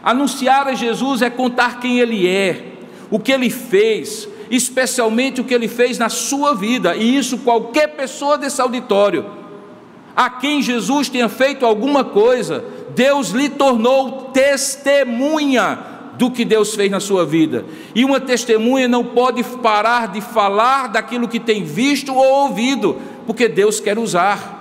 Anunciar 0.03 0.67
a 0.67 0.75
Jesus 0.75 1.23
é 1.23 1.31
contar 1.31 1.79
quem 1.79 2.01
ele 2.01 2.27
é, 2.27 2.79
o 3.09 3.21
que 3.21 3.31
ele 3.31 3.49
fez, 3.49 4.29
especialmente 4.51 5.41
o 5.41 5.45
que 5.45 5.55
ele 5.55 5.69
fez 5.69 5.99
na 5.99 6.09
sua 6.09 6.53
vida, 6.53 6.97
e 6.97 7.17
isso 7.17 7.39
qualquer 7.39 7.95
pessoa 7.95 8.37
desse 8.37 8.61
auditório, 8.61 9.25
a 10.17 10.29
quem 10.29 10.61
Jesus 10.61 11.09
tenha 11.09 11.29
feito 11.29 11.65
alguma 11.65 12.03
coisa, 12.03 12.65
Deus 12.93 13.31
lhe 13.31 13.49
tornou 13.49 14.33
testemunha 14.33 15.79
do 16.19 16.29
que 16.29 16.45
Deus 16.45 16.75
fez 16.75 16.91
na 16.91 16.99
sua 16.99 17.25
vida. 17.25 17.65
E 17.95 18.05
uma 18.05 18.19
testemunha 18.19 18.89
não 18.89 19.05
pode 19.05 19.45
parar 19.45 20.09
de 20.09 20.21
falar 20.21 20.89
daquilo 20.89 21.29
que 21.29 21.39
tem 21.39 21.63
visto 21.63 22.13
ou 22.13 22.49
ouvido, 22.49 22.97
porque 23.29 23.47
Deus 23.47 23.79
quer 23.79 23.97
usar. 23.97 24.60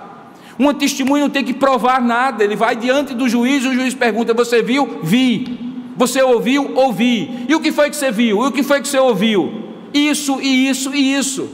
Um 0.60 0.74
testemunho 0.74 1.22
não 1.22 1.30
tem 1.30 1.42
que 1.42 1.54
provar 1.54 2.02
nada, 2.02 2.44
ele 2.44 2.54
vai 2.54 2.76
diante 2.76 3.14
do 3.14 3.26
juiz 3.26 3.64
e 3.64 3.68
o 3.68 3.72
juiz 3.72 3.94
pergunta: 3.94 4.34
Você 4.34 4.62
viu? 4.62 4.98
Vi. 5.02 5.58
Você 5.96 6.22
ouviu? 6.22 6.72
Ouvi. 6.76 7.46
E 7.48 7.54
o 7.54 7.60
que 7.60 7.72
foi 7.72 7.88
que 7.88 7.96
você 7.96 8.10
viu? 8.10 8.42
E 8.44 8.48
o 8.48 8.52
que 8.52 8.62
foi 8.62 8.82
que 8.82 8.88
você 8.88 8.98
ouviu? 8.98 9.50
Isso 9.94 10.38
e 10.42 10.68
isso 10.68 10.94
e 10.94 11.14
isso. 11.14 11.48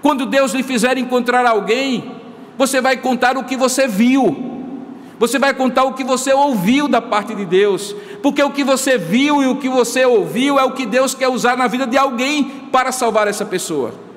Quando 0.00 0.24
Deus 0.24 0.52
lhe 0.52 0.62
fizer 0.62 0.96
encontrar 0.96 1.44
alguém, 1.44 2.12
você 2.56 2.80
vai 2.80 2.96
contar 2.96 3.36
o 3.36 3.44
que 3.44 3.58
você 3.58 3.86
viu. 3.86 4.34
Você 5.18 5.38
vai 5.38 5.52
contar 5.52 5.84
o 5.84 5.92
que 5.92 6.02
você 6.02 6.32
ouviu 6.32 6.88
da 6.88 7.02
parte 7.02 7.34
de 7.34 7.44
Deus, 7.44 7.94
porque 8.22 8.42
o 8.42 8.52
que 8.52 8.64
você 8.64 8.96
viu 8.96 9.42
e 9.42 9.46
o 9.46 9.56
que 9.56 9.68
você 9.68 10.06
ouviu 10.06 10.58
é 10.58 10.64
o 10.64 10.72
que 10.72 10.86
Deus 10.86 11.14
quer 11.14 11.28
usar 11.28 11.58
na 11.58 11.66
vida 11.66 11.86
de 11.86 11.98
alguém 11.98 12.44
para 12.72 12.90
salvar 12.90 13.28
essa 13.28 13.44
pessoa. 13.44 14.08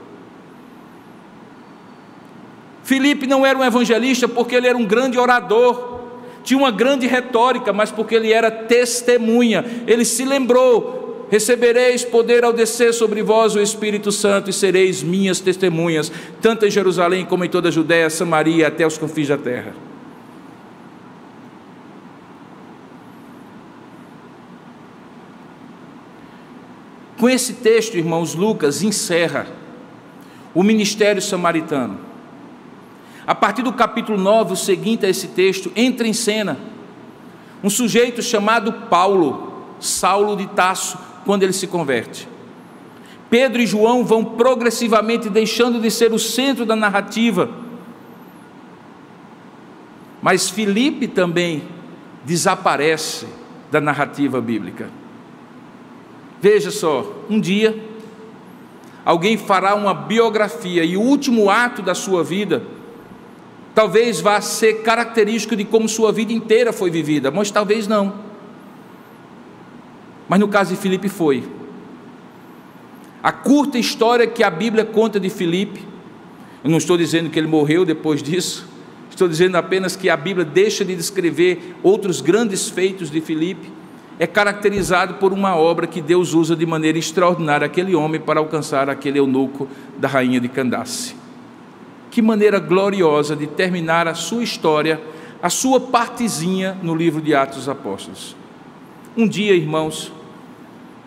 Filipe 2.83 3.25
não 3.25 3.45
era 3.45 3.57
um 3.57 3.63
evangelista 3.63 4.27
porque 4.27 4.55
ele 4.55 4.67
era 4.67 4.77
um 4.77 4.85
grande 4.85 5.17
orador, 5.17 6.01
tinha 6.43 6.57
uma 6.57 6.71
grande 6.71 7.07
retórica, 7.07 7.71
mas 7.71 7.89
porque 7.89 8.15
ele 8.15 8.31
era 8.31 8.51
testemunha. 8.51 9.63
Ele 9.87 10.03
se 10.03 10.25
lembrou: 10.25 11.27
recebereis 11.31 12.03
poder 12.03 12.43
ao 12.43 12.51
descer 12.51 12.93
sobre 12.93 13.23
vós 13.23 13.55
o 13.55 13.61
Espírito 13.61 14.11
Santo 14.11 14.49
e 14.49 14.53
sereis 14.53 15.01
minhas 15.01 15.39
testemunhas, 15.39 16.11
tanto 16.41 16.65
em 16.65 16.71
Jerusalém 16.71 17.25
como 17.25 17.45
em 17.45 17.49
toda 17.49 17.69
a 17.69 17.71
Judéia, 17.71 18.09
Samaria, 18.09 18.67
até 18.67 18.85
os 18.85 18.97
confins 18.97 19.29
da 19.29 19.37
terra. 19.37 19.73
Com 27.17 27.29
esse 27.29 27.53
texto, 27.53 27.95
irmãos, 27.95 28.35
Lucas 28.35 28.83
encerra 28.83 29.47
o 30.53 30.61
ministério 30.61 31.21
samaritano. 31.21 32.12
A 33.25 33.33
partir 33.33 33.61
do 33.61 33.71
capítulo 33.71 34.17
9, 34.17 34.53
o 34.53 34.57
seguinte 34.57 35.05
a 35.05 35.09
esse 35.09 35.29
texto, 35.29 35.71
entra 35.75 36.07
em 36.07 36.13
cena 36.13 36.57
um 37.63 37.69
sujeito 37.69 38.21
chamado 38.21 38.73
Paulo, 38.89 39.53
Saulo 39.79 40.35
de 40.35 40.47
Tasso, 40.47 40.97
quando 41.23 41.43
ele 41.43 41.53
se 41.53 41.65
converte. 41.65 42.27
Pedro 43.29 43.61
e 43.61 43.65
João 43.65 44.03
vão 44.03 44.23
progressivamente 44.23 45.29
deixando 45.29 45.79
de 45.79 45.89
ser 45.89 46.11
o 46.11 46.19
centro 46.19 46.65
da 46.65 46.75
narrativa. 46.75 47.49
Mas 50.21 50.49
Filipe 50.49 51.07
também 51.07 51.63
desaparece 52.25 53.25
da 53.71 53.81
narrativa 53.81 54.39
bíblica. 54.39 54.89
Veja 56.41 56.69
só, 56.69 57.23
um 57.29 57.39
dia 57.39 57.81
alguém 59.05 59.37
fará 59.37 59.73
uma 59.73 59.93
biografia 59.93 60.83
e 60.83 60.97
o 60.97 61.01
último 61.01 61.49
ato 61.49 61.81
da 61.81 61.95
sua 61.95 62.23
vida 62.23 62.63
Talvez 63.73 64.21
vá 64.21 64.39
ser 64.39 64.81
característico 64.81 65.55
de 65.55 65.65
como 65.65 65.89
sua 65.89 66.11
vida 66.11 66.31
inteira 66.31 66.71
foi 66.71 66.91
vivida, 66.91 67.31
mas 67.31 67.49
talvez 67.49 67.87
não. 67.87 68.13
Mas 70.29 70.39
no 70.39 70.47
caso 70.47 70.75
de 70.75 70.79
Filipe 70.79 71.09
foi. 71.09 71.43
A 73.21 73.31
curta 73.31 73.79
história 73.79 74.27
que 74.27 74.43
a 74.43 74.49
Bíblia 74.49 74.85
conta 74.85 75.19
de 75.19 75.29
Filipe, 75.29 75.81
eu 76.63 76.69
não 76.69 76.77
estou 76.77 76.97
dizendo 76.97 77.29
que 77.29 77.39
ele 77.39 77.47
morreu 77.47 77.83
depois 77.83 78.21
disso, 78.21 78.67
estou 79.09 79.27
dizendo 79.27 79.55
apenas 79.55 79.95
que 79.95 80.09
a 80.09 80.17
Bíblia 80.17 80.45
deixa 80.45 80.85
de 80.85 80.95
descrever 80.95 81.75
outros 81.81 82.21
grandes 82.21 82.69
feitos 82.69 83.09
de 83.09 83.21
Filipe, 83.21 83.71
é 84.19 84.27
caracterizado 84.27 85.15
por 85.15 85.33
uma 85.33 85.55
obra 85.55 85.87
que 85.87 86.01
Deus 86.01 86.33
usa 86.33 86.55
de 86.55 86.65
maneira 86.65 86.99
extraordinária 86.99 87.65
aquele 87.65 87.95
homem 87.95 88.21
para 88.21 88.39
alcançar 88.39 88.89
aquele 88.89 89.17
eunuco 89.17 89.67
da 89.97 90.07
rainha 90.07 90.39
de 90.39 90.47
Candace. 90.47 91.22
Que 92.13 92.21
maneira 92.21 92.59
gloriosa 92.59 93.35
de 93.35 93.47
terminar 93.47 94.07
a 94.07 94.13
sua 94.13 94.43
história, 94.43 95.01
a 95.41 95.49
sua 95.49 95.79
partezinha 95.79 96.77
no 96.83 96.93
livro 96.93 97.19
de 97.19 97.33
Atos 97.33 97.57
dos 97.57 97.69
Apóstolos. 97.69 98.35
Um 99.17 99.27
dia, 99.27 99.55
irmãos, 99.55 100.13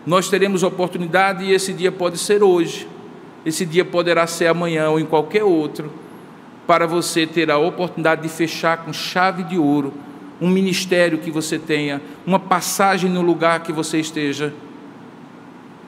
nós 0.05 0.27
teremos 0.29 0.63
oportunidade 0.63 1.45
e 1.45 1.53
esse 1.53 1.71
dia 1.71 1.93
pode 1.93 2.17
ser 2.17 2.43
hoje, 2.43 2.89
esse 3.45 3.65
dia 3.65 3.85
poderá 3.85 4.27
ser 4.27 4.47
amanhã 4.47 4.89
ou 4.89 4.99
em 4.99 5.05
qualquer 5.05 5.45
outro, 5.45 5.93
para 6.67 6.85
você 6.85 7.25
ter 7.25 7.49
a 7.49 7.57
oportunidade 7.57 8.23
de 8.23 8.27
fechar 8.27 8.83
com 8.83 8.91
chave 8.91 9.43
de 9.43 9.57
ouro 9.57 9.93
um 10.41 10.49
ministério 10.49 11.19
que 11.19 11.31
você 11.31 11.57
tenha, 11.57 12.01
uma 12.25 12.37
passagem 12.37 13.09
no 13.09 13.21
lugar 13.21 13.63
que 13.63 13.71
você 13.71 13.97
esteja, 13.97 14.53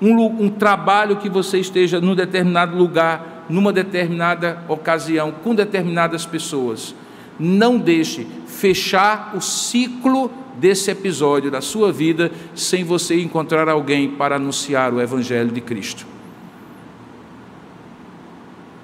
um, 0.01 0.45
um 0.45 0.49
trabalho 0.49 1.17
que 1.17 1.27
você 1.27 1.59
esteja 1.59 1.99
num 1.99 2.15
determinado 2.15 2.77
lugar, 2.77 3.38
numa 3.49 3.73
determinada 3.73 4.63
ocasião, 4.67 5.31
com 5.31 5.55
determinadas 5.55 6.25
pessoas. 6.25 6.93
Não 7.39 7.77
deixe 7.77 8.27
fechar 8.45 9.33
o 9.35 9.41
ciclo 9.41 10.31
desse 10.57 10.91
episódio 10.91 11.49
da 11.49 11.61
sua 11.61 11.91
vida 11.91 12.31
sem 12.53 12.83
você 12.83 13.19
encontrar 13.19 13.67
alguém 13.67 14.11
para 14.11 14.35
anunciar 14.35 14.93
o 14.93 15.01
Evangelho 15.01 15.51
de 15.51 15.61
Cristo. 15.61 16.05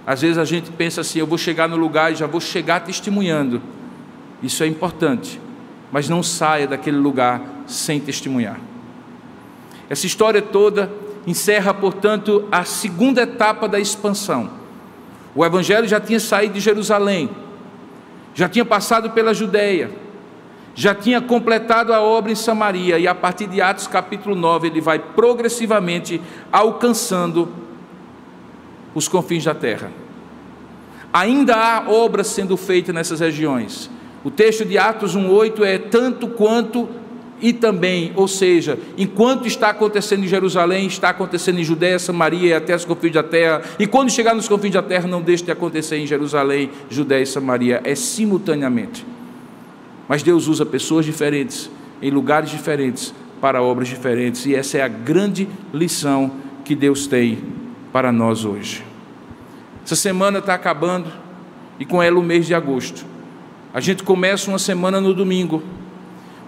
Às 0.08 0.22
vezes 0.22 0.38
a 0.38 0.46
gente 0.46 0.72
pensa 0.72 1.02
assim: 1.02 1.20
eu 1.20 1.28
vou 1.28 1.38
chegar 1.38 1.68
no 1.68 1.76
lugar 1.76 2.12
e 2.12 2.16
já 2.16 2.28
vou 2.28 2.42
chegar 2.42 2.80
testemunhando. 2.82 3.62
Isso 4.42 4.64
é 4.64 4.68
importante 4.68 5.40
mas 5.96 6.10
não 6.10 6.22
saia 6.22 6.68
daquele 6.68 6.98
lugar 6.98 7.42
sem 7.66 8.02
testemunhar. 8.02 8.60
Essa 9.90 10.06
história 10.06 10.42
toda 10.42 10.92
encerra, 11.26 11.74
portanto, 11.74 12.48
a 12.52 12.64
segunda 12.64 13.22
etapa 13.22 13.68
da 13.68 13.80
expansão. 13.80 14.50
O 15.34 15.46
evangelho 15.46 15.88
já 15.88 16.00
tinha 16.00 16.20
saído 16.20 16.54
de 16.54 16.60
Jerusalém, 16.60 17.30
já 18.34 18.48
tinha 18.48 18.64
passado 18.64 19.10
pela 19.12 19.34
Judéia, 19.34 19.92
já 20.74 20.94
tinha 20.94 21.22
completado 21.22 21.94
a 21.94 22.02
obra 22.02 22.32
em 22.32 22.36
Samaria, 22.36 23.00
e 23.00 23.08
a 23.08 23.16
partir 23.16 23.48
de 23.48 23.62
Atos 23.62 23.88
capítulo 23.88 24.36
9, 24.36 24.68
ele 24.68 24.82
vai 24.82 25.00
progressivamente 25.00 26.22
alcançando 26.52 27.50
os 28.94 29.08
confins 29.08 29.44
da 29.44 29.54
terra. 29.54 29.92
Ainda 31.12 31.56
há 31.56 31.90
obras 31.90 32.28
sendo 32.28 32.58
feitas 32.58 32.94
nessas 32.94 33.20
regiões, 33.20 33.90
o 34.24 34.32
texto 34.32 34.66
de 34.66 34.78
Atos 34.78 35.16
1:8 35.16 35.64
é 35.64 35.78
tanto 35.78 36.28
quanto 36.28 36.90
e 37.42 37.52
também, 37.52 38.14
ou 38.16 38.28
seja, 38.28 38.80
enquanto 38.98 39.48
está 39.48 39.70
acontecendo 39.70 40.24
em 40.24 40.28
Jerusalém, 40.28 40.88
está 40.88 41.10
acontecendo 41.10 41.60
em 41.60 41.64
Judéia, 41.64 42.00
Samaria 42.00 42.50
e 42.50 42.54
até 42.54 42.76
os 42.76 42.86
confins 42.86 43.14
da 43.14 43.24
terra, 43.24 43.62
e 43.78 43.86
quando 43.86 44.10
chegar 44.10 44.34
nos 44.34 44.48
confins 44.48 44.74
da 44.74 44.82
terra, 44.82 45.08
não 45.08 45.22
deixe 45.22 45.44
de 45.44 45.52
acontecer 45.52 45.98
em 45.98 46.08
Jerusalém, 46.08 46.70
Judéia 46.90 47.24
e 47.24 47.28
Samaria, 47.28 47.82
é 47.84 47.94
simultaneamente. 47.94 49.06
Mas 50.08 50.24
Deus 50.24 50.48
usa 50.48 50.66
pessoas 50.66 51.06
diferentes, 51.06 51.70
em 52.02 52.10
lugares 52.10 52.50
diferentes, 52.50 53.14
para 53.42 53.62
obras 53.62 53.88
diferentes, 53.88 54.46
e 54.46 54.56
essa 54.56 54.78
é 54.78 54.82
a 54.82 54.88
grande 54.88 55.48
lição 55.74 56.32
que 56.64 56.74
Deus 56.74 57.06
tem 57.06 57.40
para 57.92 58.12
nós 58.12 58.46
hoje. 58.46 58.84
Essa 59.84 59.96
semana 59.96 60.40
está 60.40 60.54
acabando, 60.54 61.12
e 61.80 61.86
com 61.86 62.02
ela 62.02 62.18
o 62.18 62.24
mês 62.24 62.48
de 62.48 62.54
agosto. 62.54 63.06
A 63.74 63.82
gente 63.82 64.04
começa 64.04 64.50
uma 64.50 64.58
semana 64.58 65.02
no 65.02 65.14
domingo. 65.14 65.62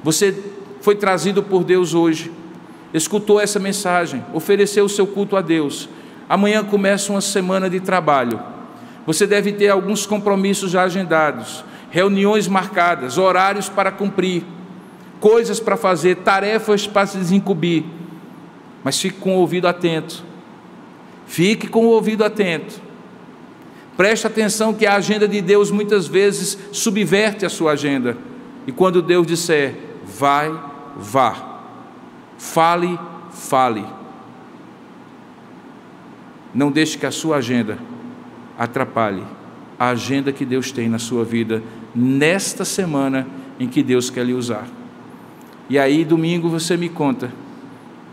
Você 0.02 0.34
foi 0.88 0.96
trazido 0.96 1.44
por 1.44 1.66
Deus 1.66 1.94
hoje, 1.94 2.32
escutou 2.94 3.42
essa 3.42 3.60
mensagem, 3.60 4.24
ofereceu 4.34 4.86
o 4.86 4.90
seu 4.90 5.06
culto 5.06 5.36
a 5.36 5.42
Deus. 5.42 5.90
Amanhã 6.30 6.64
começa 6.64 7.12
uma 7.12 7.20
semana 7.20 7.70
de 7.70 7.82
trabalho. 7.82 8.40
Você 9.06 9.28
deve 9.28 9.52
ter 9.52 9.68
alguns 9.68 10.06
compromissos 10.06 10.72
já 10.72 10.84
agendados, 10.84 11.62
reuniões 11.90 12.48
marcadas, 12.48 13.18
horários 13.18 13.68
para 13.68 13.92
cumprir, 13.92 14.46
coisas 15.20 15.60
para 15.60 15.76
fazer, 15.76 16.20
tarefas 16.20 16.88
para 16.88 17.06
se 17.06 17.18
desincumbir. 17.18 17.84
Mas 18.82 18.98
fique 18.98 19.20
com 19.20 19.36
o 19.36 19.40
ouvido 19.40 19.68
atento. 19.68 20.24
Fique 21.26 21.68
com 21.68 21.86
o 21.86 21.90
ouvido 21.90 22.24
atento. 22.24 22.80
Preste 23.98 24.26
atenção 24.26 24.74
que 24.74 24.86
a 24.86 24.96
agenda 24.96 25.28
de 25.28 25.42
Deus 25.42 25.70
muitas 25.70 26.08
vezes 26.08 26.58
subverte 26.72 27.46
a 27.46 27.50
sua 27.50 27.74
agenda. 27.74 28.16
E 28.66 28.72
quando 28.72 29.02
Deus 29.02 29.28
disser, 29.28 29.76
vai, 30.06 30.50
vá. 30.98 31.60
Fale, 32.38 33.00
fale. 33.32 33.86
Não 36.54 36.72
deixe 36.72 36.98
que 36.98 37.06
a 37.06 37.12
sua 37.12 37.38
agenda 37.38 37.78
atrapalhe 38.58 39.24
a 39.80 39.89
agenda 39.89 40.32
que 40.32 40.43
Deus 40.43 40.72
tem 40.72 40.89
na 40.89 40.98
sua 40.98 41.24
vida 41.24 41.62
nesta 41.93 42.66
semana 42.66 43.28
em 43.60 43.68
que 43.68 43.84
Deus 43.84 44.10
quer 44.10 44.26
lhe 44.26 44.34
usar. 44.34 44.68
E 45.70 45.78
aí, 45.78 46.04
domingo, 46.04 46.50
você 46.50 46.76
me 46.76 46.89
conta 46.89 47.32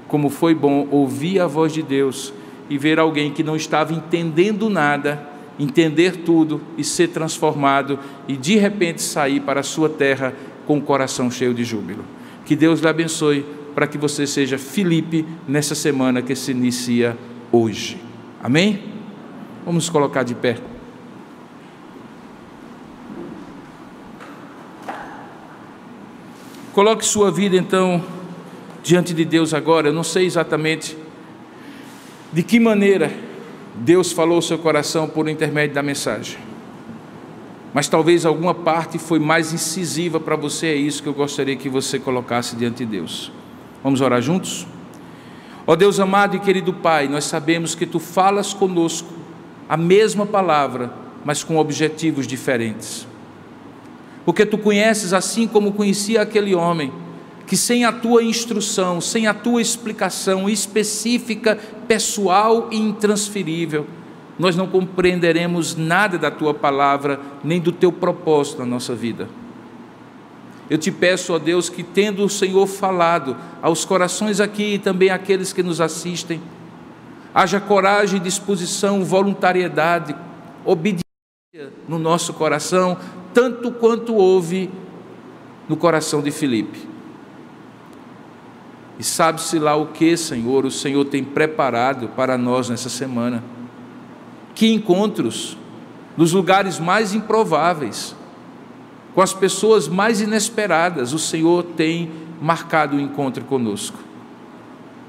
como 0.07 0.29
foi 0.29 0.55
bom 0.55 0.87
ouvir 0.91 1.41
a 1.41 1.47
voz 1.47 1.73
de 1.73 1.83
Deus 1.83 2.33
e 2.69 2.77
ver 2.77 2.99
alguém 2.99 3.33
que 3.33 3.43
não 3.43 3.57
estava 3.57 3.95
entendendo 3.95 4.69
nada 4.69 5.35
entender 5.59 6.17
tudo 6.19 6.61
e 6.77 6.85
ser 6.85 7.09
transformado 7.09 7.99
e 8.27 8.37
de 8.37 8.57
repente 8.57 9.03
sair 9.03 9.41
para 9.41 9.61
a 9.61 9.63
sua 9.63 9.89
terra 9.89 10.35
com 10.67 10.79
o 10.79 10.83
coração 10.83 11.31
cheio 11.31 11.55
de 11.55 11.65
júbilo. 11.65 12.05
Que 12.45 12.55
Deus 12.55 12.81
lhe 12.81 12.89
abençoe 12.89 13.45
para 13.75 13.87
que 13.87 13.99
você 13.99 14.27
seja 14.27 14.57
Filipe 14.59 15.27
nessa 15.49 15.75
semana 15.75 16.23
que 16.23 16.35
se 16.35 16.53
inicia 16.53 17.17
hoje. 17.51 18.01
Amém? 18.43 18.83
Vamos 19.65 19.89
colocar 19.89 20.23
de 20.23 20.35
pé. 20.35 20.59
Coloque 26.73 27.05
sua 27.05 27.31
vida 27.31 27.57
então 27.57 28.05
diante 28.83 29.15
de 29.15 29.25
Deus 29.25 29.55
agora. 29.55 29.89
Eu 29.89 29.93
não 29.93 30.05
sei 30.05 30.27
exatamente 30.27 30.97
de 32.33 32.43
que 32.43 32.59
maneira 32.59 33.13
Deus 33.77 34.13
falou 34.13 34.43
seu 34.43 34.59
coração 34.59 35.09
por 35.09 35.29
intermédio 35.29 35.75
da 35.75 35.83
mensagem. 35.83 36.37
Mas 37.75 37.89
talvez 37.89 38.25
alguma 38.25 38.55
parte 38.55 38.99
foi 38.99 39.19
mais 39.19 39.53
incisiva 39.53 40.21
para 40.21 40.37
você, 40.37 40.69
é 40.69 40.77
isso 40.77 41.03
que 41.03 41.09
eu 41.09 41.13
gostaria 41.13 41.57
que 41.57 41.69
você 41.69 41.99
colocasse 41.99 42.55
diante 42.55 42.85
de 42.85 42.87
Deus. 42.87 43.33
Vamos 43.83 44.01
orar 44.01 44.23
juntos? 44.23 44.65
Ó 45.67 45.73
oh 45.73 45.77
Deus 45.77 45.99
amado 45.99 46.37
e 46.37 46.39
querido 46.39 46.73
Pai, 46.73 47.09
nós 47.09 47.25
sabemos 47.25 47.75
que 47.75 47.85
tu 47.85 47.99
falas 47.99 48.55
conosco 48.55 49.13
a 49.69 49.77
mesma 49.77 50.25
palavra, 50.25 50.93
mas 51.25 51.43
com 51.43 51.57
objetivos 51.57 52.29
diferentes. 52.29 53.09
Porque 54.25 54.47
tu 54.47 54.57
conheces 54.57 55.13
assim 55.13 55.49
como 55.49 55.73
conhecia 55.73 56.23
aquele 56.23 56.55
homem 56.55 56.93
que 57.45 57.57
sem 57.57 57.85
a 57.85 57.93
tua 57.93 58.23
instrução, 58.23 59.01
sem 59.01 59.27
a 59.27 59.35
tua 59.35 59.61
explicação 59.61 60.49
específica, 60.49 61.59
pessoal 61.89 62.69
e 62.71 62.79
intransferível, 62.79 63.87
nós 64.39 64.57
não 64.57 64.67
compreenderemos 64.67 65.77
nada 65.77 66.19
da 66.19 66.31
tua 66.31 66.53
palavra, 66.53 67.21
nem 67.43 67.61
do 67.61 67.71
teu 67.71 67.93
propósito 67.93 68.61
na 68.61 68.67
nossa 68.67 68.95
vida. 68.95 69.29
Eu 70.69 70.79
te 70.79 70.91
peço, 70.91 71.33
ó 71.35 71.39
Deus, 71.39 71.69
que 71.69 71.83
tendo 71.83 72.25
o 72.25 72.29
Senhor 72.29 72.67
falado 72.67 73.37
aos 73.61 73.85
corações 73.85 74.41
aqui 74.41 74.75
e 74.75 74.79
também 74.79 75.11
àqueles 75.11 75.53
que 75.53 75.63
nos 75.63 75.81
assistem, 75.81 76.41
haja 77.35 77.61
coragem, 77.61 78.21
disposição, 78.21 79.05
voluntariedade, 79.05 80.17
obediência 80.65 81.05
no 81.87 81.99
nosso 81.99 82.33
coração, 82.33 82.97
tanto 83.33 83.71
quanto 83.73 84.15
houve 84.15 84.71
no 85.69 85.77
coração 85.77 86.23
de 86.23 86.31
Filipe. 86.31 86.89
E 88.99 89.05
sabe-se 89.05 89.59
lá 89.59 89.77
o 89.77 89.89
que, 89.89 90.17
Senhor, 90.17 90.65
o 90.65 90.71
Senhor 90.71 91.05
tem 91.05 91.23
preparado 91.23 92.09
para 92.09 92.39
nós 92.39 92.69
nessa 92.69 92.89
semana. 92.89 93.43
Que 94.55 94.73
encontros 94.73 95.57
nos 96.17 96.33
lugares 96.33 96.79
mais 96.79 97.15
improváveis, 97.15 98.15
com 99.15 99.21
as 99.21 99.33
pessoas 99.33 99.89
mais 99.89 100.21
inesperadas, 100.21 101.13
o 101.13 101.19
Senhor 101.19 101.63
tem 101.77 102.11
marcado 102.41 102.97
o 102.97 103.01
encontro 103.01 103.45
conosco. 103.45 103.99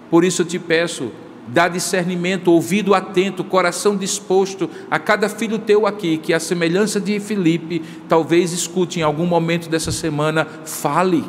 Por 0.09 0.23
isso 0.23 0.43
eu 0.43 0.45
te 0.45 0.59
peço, 0.59 1.11
dá 1.47 1.67
discernimento, 1.67 2.51
ouvido 2.51 2.93
atento, 2.93 3.43
coração 3.43 3.95
disposto 3.95 4.69
a 4.89 4.97
cada 4.97 5.27
filho 5.27 5.59
teu 5.59 5.85
aqui, 5.85 6.17
que 6.17 6.33
a 6.33 6.39
semelhança 6.39 6.99
de 6.99 7.19
Filipe, 7.19 7.83
talvez 8.07 8.51
escute 8.51 8.99
em 8.99 9.03
algum 9.03 9.25
momento 9.25 9.69
dessa 9.69 9.91
semana, 9.91 10.47
fale 10.65 11.23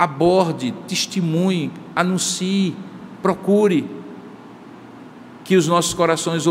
aborde, 0.00 0.72
testemunhe, 0.88 1.70
anuncie, 1.94 2.74
procure. 3.20 3.99
Que 5.50 5.56
os 5.56 5.66
nossos 5.66 5.92
corações 5.92 6.44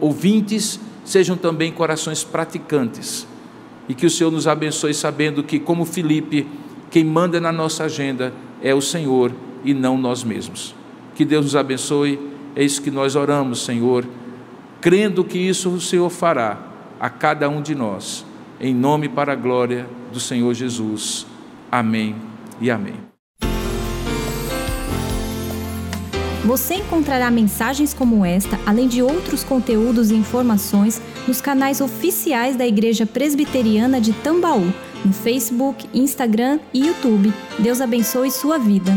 ouvintes 0.00 0.80
sejam 1.04 1.36
também 1.36 1.70
corações 1.70 2.24
praticantes. 2.24 3.26
E 3.86 3.92
que 3.92 4.06
o 4.06 4.10
Senhor 4.10 4.30
nos 4.30 4.46
abençoe 4.46 4.94
sabendo 4.94 5.42
que, 5.42 5.58
como 5.58 5.84
Felipe, 5.84 6.46
quem 6.90 7.04
manda 7.04 7.38
na 7.38 7.52
nossa 7.52 7.84
agenda 7.84 8.32
é 8.62 8.74
o 8.74 8.80
Senhor 8.80 9.30
e 9.62 9.74
não 9.74 9.98
nós 9.98 10.24
mesmos. 10.24 10.74
Que 11.14 11.22
Deus 11.22 11.44
nos 11.44 11.54
abençoe, 11.54 12.18
é 12.56 12.64
isso 12.64 12.80
que 12.80 12.90
nós 12.90 13.14
oramos, 13.14 13.62
Senhor, 13.62 14.06
crendo 14.80 15.22
que 15.22 15.36
isso 15.36 15.68
o 15.68 15.78
Senhor 15.78 16.08
fará 16.08 16.66
a 16.98 17.10
cada 17.10 17.46
um 17.46 17.60
de 17.60 17.74
nós, 17.74 18.24
em 18.58 18.74
nome 18.74 19.06
para 19.06 19.34
a 19.34 19.36
glória 19.36 19.86
do 20.10 20.18
Senhor 20.18 20.54
Jesus. 20.54 21.26
Amém 21.70 22.16
e 22.58 22.70
amém. 22.70 23.13
Você 26.44 26.74
encontrará 26.74 27.30
mensagens 27.30 27.94
como 27.94 28.22
esta, 28.22 28.60
além 28.66 28.86
de 28.86 29.02
outros 29.02 29.42
conteúdos 29.42 30.10
e 30.10 30.14
informações, 30.14 31.00
nos 31.26 31.40
canais 31.40 31.80
oficiais 31.80 32.54
da 32.54 32.66
Igreja 32.66 33.06
Presbiteriana 33.06 33.98
de 33.98 34.12
Tambaú, 34.12 34.70
no 35.02 35.12
Facebook, 35.12 35.88
Instagram 35.94 36.60
e 36.72 36.86
YouTube. 36.86 37.32
Deus 37.58 37.80
abençoe 37.80 38.30
sua 38.30 38.58
vida. 38.58 38.92